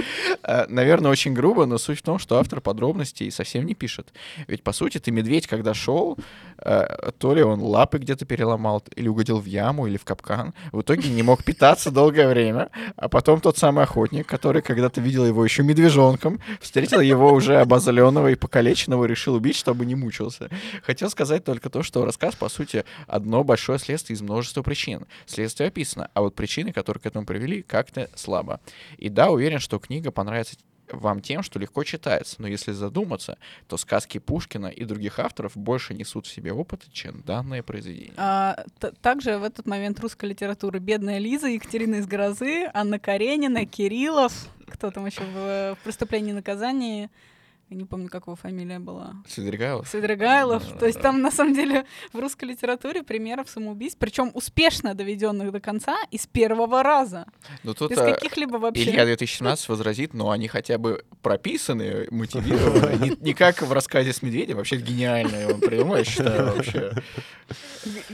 А, 0.44 0.66
Наверное, 0.70 1.12
очень 1.12 1.34
грубо, 1.34 1.66
но 1.66 1.78
суть 1.78 2.00
в 2.00 2.02
том, 2.02 2.20
что 2.20 2.38
автор 2.38 2.62
подробностей 2.62 3.32
совсем 3.32 3.66
не 3.66 3.74
пишет. 3.74 4.14
Ведь, 4.48 4.64
по 4.64 4.74
сути, 4.74 5.00
ты 5.00 5.12
медведь, 5.12 5.48
когда 5.48 5.74
шел, 5.74 6.18
а, 6.58 7.12
то 7.18 7.34
ли 7.34 7.44
он 7.44 7.62
лапы 7.62 7.98
где-то 7.98 8.26
переломал, 8.26 8.84
или 8.96 9.08
угодил 9.08 9.40
в 9.40 9.46
яму, 9.46 9.88
или 9.88 9.98
в 9.98 10.06
капкан, 10.06 10.54
в 10.72 10.82
итоге 10.82 11.10
не 11.10 11.24
мог 11.24 11.44
питаться 11.44 11.92
долгое 11.92 12.28
время, 12.28 12.70
а 12.96 13.10
потом 13.10 13.42
тот 13.42 13.58
самый 13.58 13.84
охотник, 13.84 14.28
который 14.28 14.62
когда-то 14.62 15.02
видел 15.02 15.26
его 15.26 15.44
еще 15.44 15.64
медвежонком, 15.64 16.40
встретил 16.60 17.02
его 17.02 17.32
уже 17.32 17.58
обозленного 17.60 18.30
и 18.32 18.36
покалеченного 18.36 19.06
решил 19.06 19.36
убить, 19.36 19.56
чтобы 19.56 19.86
не 19.86 19.96
мучился. 19.96 20.50
Хотел 20.84 21.10
сказать 21.10 21.44
только 21.44 21.70
то, 21.70 21.84
что 21.84 22.06
рассказ, 22.06 22.36
по 22.36 22.50
сути, 22.50 22.86
одно 23.08 23.44
большое 23.44 23.80
следствие 23.80 24.16
из 24.16 24.22
множества 24.22 24.62
причин. 24.62 25.06
Следствие 25.26 25.68
описано, 25.68 26.10
а 26.14 26.22
вот 26.22 26.36
причины, 26.36 26.72
которые 26.72 27.02
к 27.02 27.06
этому 27.06 27.26
привели, 27.26 27.62
как-то 27.62 28.10
слабо. 28.16 28.60
И 28.98 29.10
да, 29.10 29.30
уверен, 29.30 29.60
что 29.60 29.80
книга 29.80 30.12
понравится 30.12 30.56
вам 30.92 31.22
тем, 31.22 31.42
что 31.44 31.60
легко 31.60 31.84
читается, 31.84 32.36
но 32.40 32.48
если 32.48 32.72
задуматься, 32.72 33.38
то 33.68 33.78
сказки 33.78 34.18
Пушкина 34.18 34.68
и 34.68 34.86
других 34.86 35.20
авторов 35.20 35.56
больше 35.56 35.94
несут 35.94 36.28
в 36.28 36.32
себе 36.32 36.54
опыт, 36.54 36.84
чем 36.92 37.22
данное 37.22 37.64
произведение. 37.64 38.14
А, 38.18 38.66
также 39.02 39.38
в 39.38 39.44
этот 39.44 39.66
момент 39.66 40.00
русской 40.00 40.26
литературы 40.26 40.80
«Бедная 40.80 41.18
Лиза», 41.18 41.48
Екатерина 41.48 41.96
из 41.96 42.08
Грозы, 42.08 42.70
Анна 42.74 43.00
Каренина, 43.00 43.66
Кириллов, 43.66 44.34
кто 44.68 44.92
там 44.92 45.06
еще 45.06 45.22
в, 45.22 45.76
в 45.76 45.84
«Преступлении 45.84 46.32
и 46.32 46.36
наказании», 46.36 47.10
я 47.70 47.78
не 47.78 47.86
помню, 47.86 48.10
как 48.10 48.28
его 48.28 48.36
фамилия 48.36 48.78
была. 48.78 49.16
Свидригайлов? 49.28 49.88
Свидригайлов. 49.88 50.64
Да, 50.74 50.80
То 50.80 50.86
есть 50.86 51.00
да. 51.00 51.04
там, 51.04 51.22
на 51.22 51.32
самом 51.32 51.56
деле, 51.56 51.86
в 52.14 52.20
русской 52.20 52.46
литературе 52.46 53.02
примеров 53.02 53.50
самоубийств, 53.50 53.98
причем 54.00 54.30
успешно 54.36 54.94
доведенных 54.94 55.52
до 55.52 55.60
конца 55.60 55.98
и 56.12 56.20
с 56.20 56.28
первого 56.28 56.84
раза. 56.84 57.26
Ну 57.64 57.74
тут 57.74 57.90
Без 57.90 57.98
а, 57.98 58.14
каких-либо 58.14 58.58
вообще... 58.58 58.84
Илья 58.84 59.06
2017 59.06 59.68
возразит, 59.70 60.14
но 60.14 60.30
они 60.30 60.48
хотя 60.48 60.78
бы 60.78 61.04
прописаны, 61.24 62.08
мотивированы. 62.12 62.96
Не, 63.06 63.18
не 63.20 63.34
как 63.34 63.62
в 63.62 63.72
рассказе 63.74 64.14
с 64.14 64.22
медведем, 64.22 64.58
вообще 64.58 64.78
гениально 64.78 65.54
он 65.54 65.60
придумал, 65.60 65.98
я 65.98 66.04
считаю, 66.04 66.56
вообще. 66.56 66.94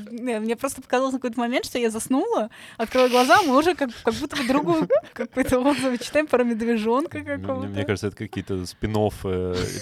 Не, 0.09 0.39
Мне 0.39 0.55
просто 0.55 0.81
показалось 0.81 1.13
на 1.13 1.19
какой-то 1.19 1.39
момент, 1.39 1.65
что 1.65 1.77
я 1.77 1.89
заснула, 1.89 2.49
открыла 2.77 3.09
глаза, 3.09 3.41
мы 3.43 3.57
уже 3.57 3.75
как, 3.75 3.89
как 4.03 4.13
будто 4.15 4.35
бы 4.35 4.47
другую 4.47 4.89
какой-то 5.13 5.59
отзыв 5.59 6.01
читаем 6.01 6.27
про 6.27 6.43
медвежонка 6.43 7.21
какого-то. 7.21 7.67
мне 7.67 7.85
кажется, 7.85 8.07
это 8.07 8.15
какие-то 8.15 8.65
спин 8.65 8.91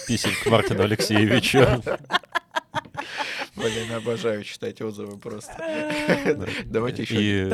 писем 0.07 0.31
к 0.43 0.45
Мартину 0.49 0.83
Алексеевичу. 0.83 1.59
Блин, 3.55 3.91
обожаю 3.93 4.43
читать 4.43 4.81
отзывы 4.81 5.17
просто. 5.17 5.51
Давайте 6.65 7.03
еще. 7.03 7.47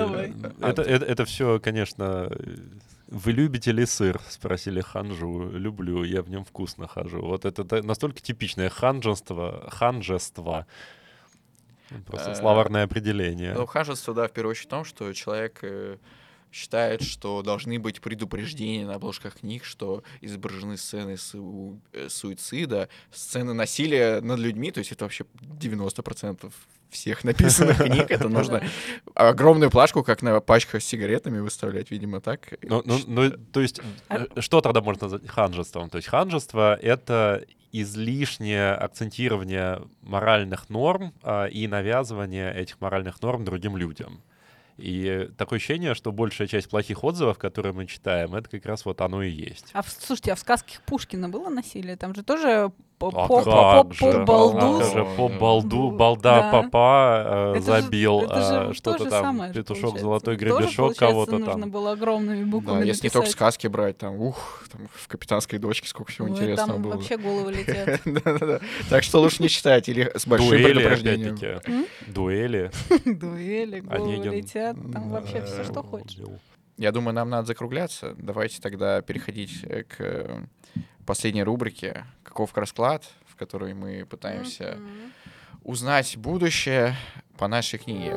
Это, 0.61 1.25
все, 1.25 1.59
конечно, 1.59 2.29
вы 3.07 3.31
любите 3.31 3.71
ли 3.71 3.85
сыр? 3.85 4.19
Спросили 4.29 4.81
ханжу. 4.81 5.49
Люблю, 5.51 6.03
я 6.03 6.21
в 6.21 6.29
нем 6.29 6.43
вкус 6.43 6.77
нахожу. 6.77 7.21
Вот 7.21 7.45
это 7.45 7.83
настолько 7.83 8.21
типичное 8.21 8.69
ханжество, 8.69 9.67
ханжество. 9.69 10.65
Просто 12.07 12.33
словарное 12.35 12.83
определение. 12.83 13.53
Ну, 13.53 13.65
ханжество, 13.65 14.13
да, 14.13 14.27
в 14.27 14.31
первую 14.31 14.51
очередь 14.51 14.67
в 14.67 14.69
том, 14.69 14.85
что 14.85 15.13
человек 15.13 15.59
э, 15.61 15.97
считает, 16.55 17.01
что 17.03 17.41
должны 17.41 17.79
быть 17.79 17.99
предупреждения 17.99 18.85
на 18.85 18.95
обложках 18.95 19.39
книг, 19.39 19.65
что 19.65 20.03
изображены 20.21 20.77
сцены 20.77 21.17
су- 21.17 21.81
э, 21.91 22.07
суицида, 22.07 22.87
сцены 23.11 23.53
насилия 23.53 24.21
над 24.21 24.39
людьми, 24.39 24.71
то 24.71 24.79
есть 24.79 24.93
это 24.93 25.03
вообще 25.03 25.25
90% 25.41 26.49
всех 26.89 27.23
написанных 27.25 27.83
книг, 27.83 28.09
это 28.09 28.29
нужно 28.29 28.63
огромную 29.15 29.69
плашку, 29.69 30.01
как 30.01 30.21
на 30.21 30.39
пачках 30.39 30.81
с 30.81 30.85
сигаретами 30.85 31.39
выставлять, 31.39 31.91
видимо, 31.91 32.21
так. 32.21 32.53
Ну, 32.61 32.81
ну, 32.85 32.99
ну, 33.05 33.31
то 33.31 33.59
есть, 33.59 33.81
А- 34.07 34.25
э, 34.33 34.39
что 34.41 34.61
тогда 34.61 34.79
можно 34.79 35.09
назвать 35.09 35.27
ханжеством? 35.27 35.89
То 35.89 35.97
есть 35.97 36.07
ханжество— 36.07 36.75
это 36.81 37.43
излишнее 37.73 38.71
акцентирование 38.71 39.81
моральных 40.01 40.69
норм 40.69 41.13
а, 41.21 41.47
и 41.47 41.67
навязывание 41.67 42.55
этих 42.55 42.79
моральных 42.79 43.21
норм 43.21 43.43
другим 43.43 43.75
людям. 43.75 44.21
И 44.77 45.29
такое 45.37 45.57
ощущение, 45.57 45.95
что 45.95 46.11
большая 46.11 46.47
часть 46.47 46.69
плохих 46.69 47.03
отзывов, 47.03 47.37
которые 47.37 47.73
мы 47.73 47.85
читаем, 47.85 48.35
это 48.35 48.49
как 48.49 48.65
раз 48.65 48.85
вот 48.85 49.01
оно 49.01 49.23
и 49.23 49.29
есть. 49.29 49.69
А 49.73 49.83
слушайте, 49.83 50.33
а 50.33 50.35
в 50.35 50.39
сказках 50.39 50.81
Пушкина 50.81 51.29
было 51.29 51.49
насилие? 51.49 51.95
Там 51.95 52.13
же 52.13 52.23
тоже 52.23 52.71
по, 52.97 53.07
А 53.09 53.27
по, 53.27 53.43
как 53.43 53.87
по- 53.89 53.93
же, 53.93 54.11
по 54.11 54.23
балду. 54.25 54.79
как 54.79 54.93
же 54.93 55.05
по 55.17 55.27
балду, 55.27 55.75
Ну, 55.75 55.91
балда 55.91 56.41
да. 56.41 56.51
папа 56.51 57.23
э, 57.25 57.57
Это 57.57 57.59
же- 57.59 57.81
забил 57.81 58.21
это 58.21 58.41
же 58.41 58.67
то 58.67 58.73
что-то 58.73 59.09
там, 59.09 59.23
самое 59.23 59.53
петушок, 59.53 59.81
получается. 59.81 60.03
золотой 60.05 60.35
гребешок 60.37 60.95
кого-то 60.95 61.37
нужно 61.37 61.61
там. 61.61 61.71
было 61.71 61.91
огромными 61.91 62.43
Да, 62.45 62.49
буквами 62.51 62.85
если 62.85 63.07
не 63.07 63.09
только 63.09 63.29
сказки 63.29 63.67
брать, 63.67 63.97
там, 63.97 64.15
ух, 64.19 64.63
там 64.71 64.87
в 64.93 65.07
«Капитанской 65.07 65.59
дочке» 65.59 65.87
сколько 65.89 66.11
всего 66.11 66.25
Ой, 66.27 66.31
интересного 66.31 66.73
там 66.73 66.81
было. 66.81 66.93
вообще 66.95 67.17
головы 67.17 67.51
летят. 67.53 68.61
Так 68.89 69.03
что 69.03 69.19
лучше 69.19 69.43
не 69.43 69.49
читать 69.49 69.89
или 69.89 70.11
с 70.15 70.25
большим 70.25 70.49
предупреждением. 70.51 71.85
Дуэли. 72.07 72.71
Дуэли, 73.05 73.79
головы 73.81 74.15
летят. 74.37 74.77
Там 74.93 75.09
вообще 75.11 75.43
все, 75.43 75.63
что 75.63 75.81
Э, 75.81 75.83
хочешь. 75.83 76.19
Я 76.77 76.91
думаю, 76.91 77.13
нам 77.15 77.29
надо 77.29 77.47
закругляться. 77.47 78.15
Давайте 78.17 78.61
тогда 78.61 79.01
переходить 79.01 79.63
э, 79.63 79.83
к 79.83 79.95
э, 79.99 80.43
последней 81.05 81.43
рубрике 81.43 82.05
«Каков 82.23 82.55
расклад?», 82.57 83.03
в 83.27 83.35
которой 83.35 83.73
мы 83.73 84.05
пытаемся 84.05 84.77
Мгм. 84.79 85.11
узнать 85.63 86.17
будущее 86.17 86.95
по 87.37 87.47
нашей 87.47 87.79
книге. 87.79 88.15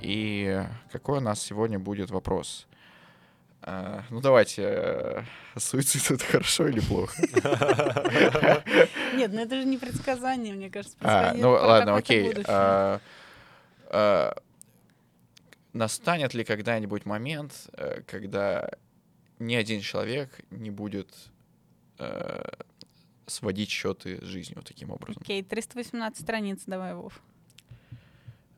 И 0.00 0.62
какой 0.92 1.18
у 1.18 1.20
нас 1.20 1.40
сегодня 1.40 1.78
будет 1.78 2.10
вопрос? 2.10 2.66
А, 3.62 4.02
ну 4.10 4.20
давайте, 4.20 4.62
э, 4.62 5.22
суицид 5.56 6.10
это 6.10 6.24
хорошо 6.26 6.68
или 6.68 6.80
плохо? 6.80 7.14
Нет, 9.14 9.32
ну 9.32 9.40
это 9.40 9.56
же 9.56 9.64
не 9.64 9.78
предсказание, 9.78 10.52
мне 10.52 10.68
кажется. 10.68 10.96
А, 11.00 11.02
предсказание 11.32 11.42
ну 11.42 11.50
ладно, 11.52 11.96
окей. 11.96 12.34
Настанет 15.74 16.32
ли 16.32 16.44
когда-нибудь 16.44 17.04
момент, 17.04 17.68
э, 17.72 18.00
когда 18.06 18.70
ни 19.38 19.54
один 19.54 19.80
человек 19.80 20.40
не 20.50 20.70
будет 20.70 21.12
э, 21.98 22.42
сводить 23.26 23.70
счеты 23.70 24.24
с 24.24 24.24
жизнью 24.24 24.62
таким 24.62 24.90
образом? 24.90 25.20
Окей, 25.20 25.42
318 25.42 26.22
страниц 26.22 26.62
давай, 26.66 26.94
Вов. 26.94 27.20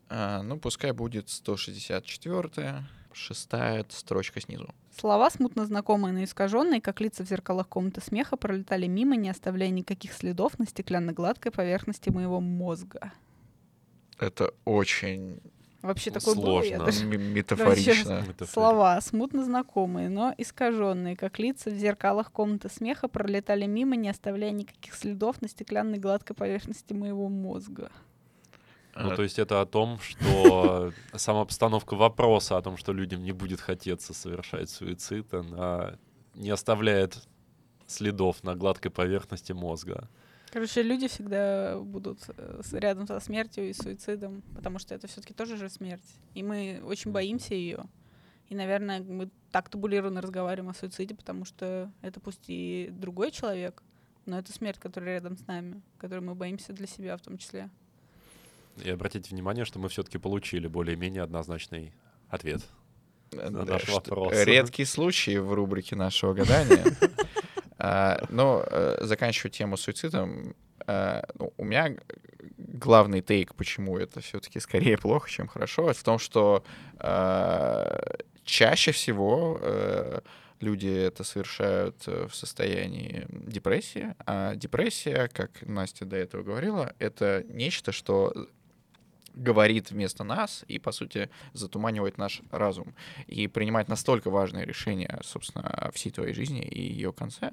А, 0.08 0.42
ну, 0.42 0.58
пускай 0.58 0.92
будет 0.92 1.28
164 1.30 2.84
шестая 3.12 3.84
строчка 3.88 4.40
снизу. 4.40 4.68
Слова, 4.96 5.30
смутно 5.30 5.64
знакомые, 5.64 6.12
но 6.12 6.22
искаженные, 6.22 6.80
как 6.80 7.00
лица 7.00 7.24
в 7.24 7.28
зеркалах 7.28 7.66
комнаты 7.68 8.00
смеха, 8.02 8.36
пролетали 8.36 8.86
мимо, 8.86 9.16
не 9.16 9.30
оставляя 9.30 9.70
никаких 9.70 10.12
следов 10.12 10.58
на 10.58 10.66
стеклянно-гладкой 10.66 11.50
поверхности 11.50 12.10
моего 12.10 12.40
мозга. 12.40 13.12
Это 14.18 14.54
очень 14.64 15.40
Вообще 15.82 16.10
такое 16.10 16.34
было, 16.34 16.62
я 16.62 16.76
Сложно. 16.76 16.84
даже 16.84 17.04
М- 17.04 17.22
Метафорично. 17.34 18.24
Это 18.28 18.46
Слова 18.46 19.00
смутно 19.00 19.44
знакомые, 19.44 20.08
но 20.08 20.34
искаженные, 20.36 21.16
как 21.16 21.38
лица 21.38 21.70
в 21.70 21.74
зеркалах 21.74 22.32
комнаты 22.32 22.68
смеха, 22.68 23.08
пролетали 23.08 23.66
мимо, 23.66 23.96
не 23.96 24.08
оставляя 24.08 24.50
никаких 24.50 24.94
следов 24.94 25.40
на 25.42 25.48
стеклянной 25.48 25.98
гладкой 25.98 26.34
поверхности 26.34 26.92
моего 26.92 27.28
мозга. 27.28 27.90
Ну, 28.94 29.10
А, 29.10 29.16
то 29.16 29.22
есть 29.22 29.38
это 29.38 29.60
о 29.60 29.66
том, 29.66 29.98
что 30.00 30.92
сама 31.14 31.42
обстановка 31.42 31.94
вопроса 31.94 32.56
о 32.56 32.62
том, 32.62 32.76
что 32.76 32.92
людям 32.92 33.22
не 33.22 33.32
будет 33.32 33.60
хотеться 33.60 34.14
совершать 34.14 34.70
суицид, 34.70 35.32
она 35.34 35.98
не 36.34 36.50
оставляет 36.50 37.18
следов 37.86 38.42
на 38.42 38.56
гладкой 38.56 38.90
поверхности 38.90 39.52
мозга. 39.52 40.08
Короче, 40.56 40.80
люди 40.80 41.06
всегда 41.06 41.78
будут 41.78 42.18
э, 42.34 42.62
рядом 42.72 43.06
со 43.06 43.20
смертью 43.20 43.68
и 43.68 43.74
суицидом, 43.74 44.40
потому 44.54 44.78
что 44.78 44.94
это 44.94 45.06
все-таки 45.06 45.34
тоже 45.34 45.58
же 45.58 45.68
смерть. 45.68 46.16
И 46.32 46.42
мы 46.42 46.80
очень 46.82 47.12
боимся 47.12 47.52
ее. 47.52 47.84
И, 48.48 48.54
наверное, 48.54 49.02
мы 49.02 49.28
так 49.52 49.68
табулированно 49.68 50.22
разговариваем 50.22 50.70
о 50.70 50.74
суициде, 50.74 51.14
потому 51.14 51.44
что 51.44 51.92
это 52.00 52.20
пусть 52.20 52.44
и 52.46 52.88
другой 52.90 53.32
человек, 53.32 53.82
но 54.24 54.38
это 54.38 54.50
смерть, 54.50 54.78
которая 54.78 55.16
рядом 55.16 55.36
с 55.36 55.46
нами, 55.46 55.82
которую 55.98 56.24
мы 56.24 56.34
боимся 56.34 56.72
для 56.72 56.86
себя 56.86 57.18
в 57.18 57.20
том 57.20 57.36
числе. 57.36 57.68
И 58.82 58.88
обратите 58.88 59.34
внимание, 59.34 59.66
что 59.66 59.78
мы 59.78 59.90
все-таки 59.90 60.16
получили 60.16 60.68
более-менее 60.68 61.22
однозначный 61.22 61.92
ответ. 62.30 62.62
На 63.30 63.50
наш 63.50 63.82
что- 63.82 63.96
вопрос. 63.96 64.32
Редкий 64.32 64.86
случай 64.86 65.36
в 65.36 65.52
рубрике 65.52 65.96
нашего 65.96 66.32
гадания. 66.32 66.82
А, 67.78 68.24
Но 68.30 68.64
э, 68.66 68.98
заканчивая 69.00 69.50
тему 69.50 69.76
суицидом, 69.76 70.54
э, 70.86 71.22
ну, 71.38 71.52
у 71.56 71.64
меня 71.64 71.96
главный 72.58 73.20
тейк, 73.20 73.54
почему 73.54 73.98
это 73.98 74.20
все-таки 74.20 74.60
скорее 74.60 74.96
плохо, 74.98 75.28
чем 75.30 75.48
хорошо, 75.48 75.92
в 75.92 76.02
том, 76.02 76.18
что 76.18 76.64
э, 77.00 77.98
чаще 78.44 78.92
всего 78.92 79.58
э, 79.60 80.20
люди 80.60 80.88
это 80.88 81.24
совершают 81.24 81.96
э, 82.06 82.28
в 82.28 82.34
состоянии 82.34 83.26
депрессии, 83.28 84.14
а 84.24 84.54
депрессия, 84.54 85.28
как 85.32 85.62
Настя 85.62 86.04
до 86.04 86.16
этого 86.16 86.42
говорила, 86.42 86.94
это 86.98 87.44
нечто, 87.48 87.92
что 87.92 88.32
говорит 89.36 89.90
вместо 89.90 90.24
нас 90.24 90.64
и, 90.66 90.78
по 90.78 90.92
сути, 90.92 91.30
затуманивает 91.52 92.18
наш 92.18 92.42
разум. 92.50 92.94
И 93.26 93.46
принимать 93.46 93.88
настолько 93.88 94.30
важные 94.30 94.64
решения, 94.64 95.20
собственно, 95.22 95.90
всей 95.94 96.10
твоей 96.10 96.34
жизни 96.34 96.62
и 96.62 96.80
ее 96.80 97.12
конце, 97.12 97.52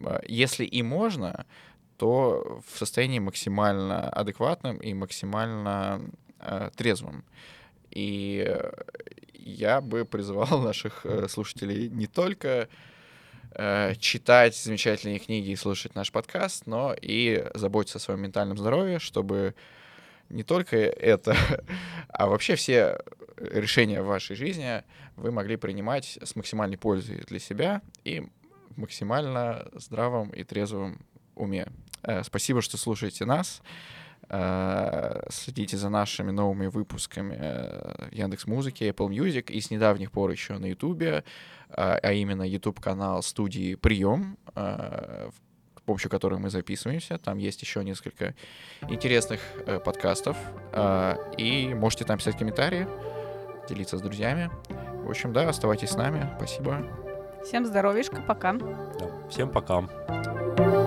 э, 0.00 0.20
если 0.28 0.64
и 0.64 0.82
можно, 0.82 1.46
то 1.96 2.60
в 2.66 2.78
состоянии 2.78 3.20
максимально 3.20 4.08
адекватном 4.10 4.78
и 4.78 4.92
максимально 4.94 6.02
э, 6.40 6.70
трезвым. 6.76 7.24
И 7.90 8.44
я 9.44 9.80
бы 9.80 10.04
призывал 10.04 10.60
наших 10.62 11.04
э, 11.04 11.28
слушателей 11.28 11.88
не 11.88 12.06
только 12.06 12.68
э, 13.52 13.94
читать 13.96 14.56
замечательные 14.56 15.18
книги 15.18 15.50
и 15.50 15.56
слушать 15.56 15.94
наш 15.94 16.10
подкаст, 16.10 16.66
но 16.66 16.94
и 17.00 17.46
заботиться 17.54 17.98
о 17.98 18.00
своем 18.00 18.20
ментальном 18.22 18.56
здоровье, 18.56 18.98
чтобы 18.98 19.54
не 20.28 20.42
только 20.42 20.76
это, 20.76 21.36
а 22.08 22.26
вообще 22.26 22.56
все 22.56 22.98
решения 23.36 24.02
в 24.02 24.06
вашей 24.06 24.36
жизни 24.36 24.82
вы 25.16 25.30
могли 25.30 25.56
принимать 25.56 26.18
с 26.22 26.36
максимальной 26.36 26.78
пользой 26.78 27.18
для 27.26 27.38
себя 27.38 27.82
и 28.04 28.26
максимально 28.76 29.68
здравом 29.74 30.30
и 30.30 30.44
трезвом 30.44 30.98
уме. 31.34 31.66
Э, 32.02 32.22
Спасибо, 32.22 32.62
что 32.62 32.76
слушаете 32.76 33.24
нас. 33.24 33.62
Э, 34.28 35.22
Следите 35.30 35.76
за 35.76 35.88
нашими 35.88 36.30
новыми 36.30 36.66
выпусками 36.66 37.36
э, 37.38 38.08
Яндекс 38.12 38.46
Музыки, 38.46 38.84
Apple 38.84 39.08
Music 39.08 39.50
и 39.50 39.60
с 39.60 39.70
недавних 39.70 40.10
пор 40.12 40.30
еще 40.30 40.58
на 40.58 40.66
Ютубе, 40.66 41.24
а 41.76 42.12
именно 42.12 42.44
YouTube 42.44 42.78
канал 42.78 43.20
студии 43.22 43.74
Прием, 43.74 44.38
в 44.54 45.34
помощью 45.84 46.10
которой 46.10 46.38
мы 46.38 46.50
записываемся. 46.50 47.18
Там 47.18 47.38
есть 47.38 47.60
еще 47.62 47.84
несколько 47.84 48.34
интересных 48.88 49.40
э, 49.66 49.78
подкастов. 49.78 50.36
э, 50.72 51.16
и 51.38 51.74
можете 51.74 52.04
там 52.04 52.18
писать 52.18 52.38
комментарии, 52.38 52.86
делиться 53.68 53.98
с 53.98 54.00
друзьями. 54.00 54.50
В 55.04 55.10
общем, 55.10 55.32
да, 55.32 55.48
оставайтесь 55.48 55.90
с 55.90 55.96
нами. 55.96 56.30
Спасибо. 56.36 56.86
Всем 57.44 57.66
здоровишка, 57.66 58.22
пока. 58.22 58.54
Да. 58.54 59.28
Всем 59.28 59.50
пока. 59.50 60.83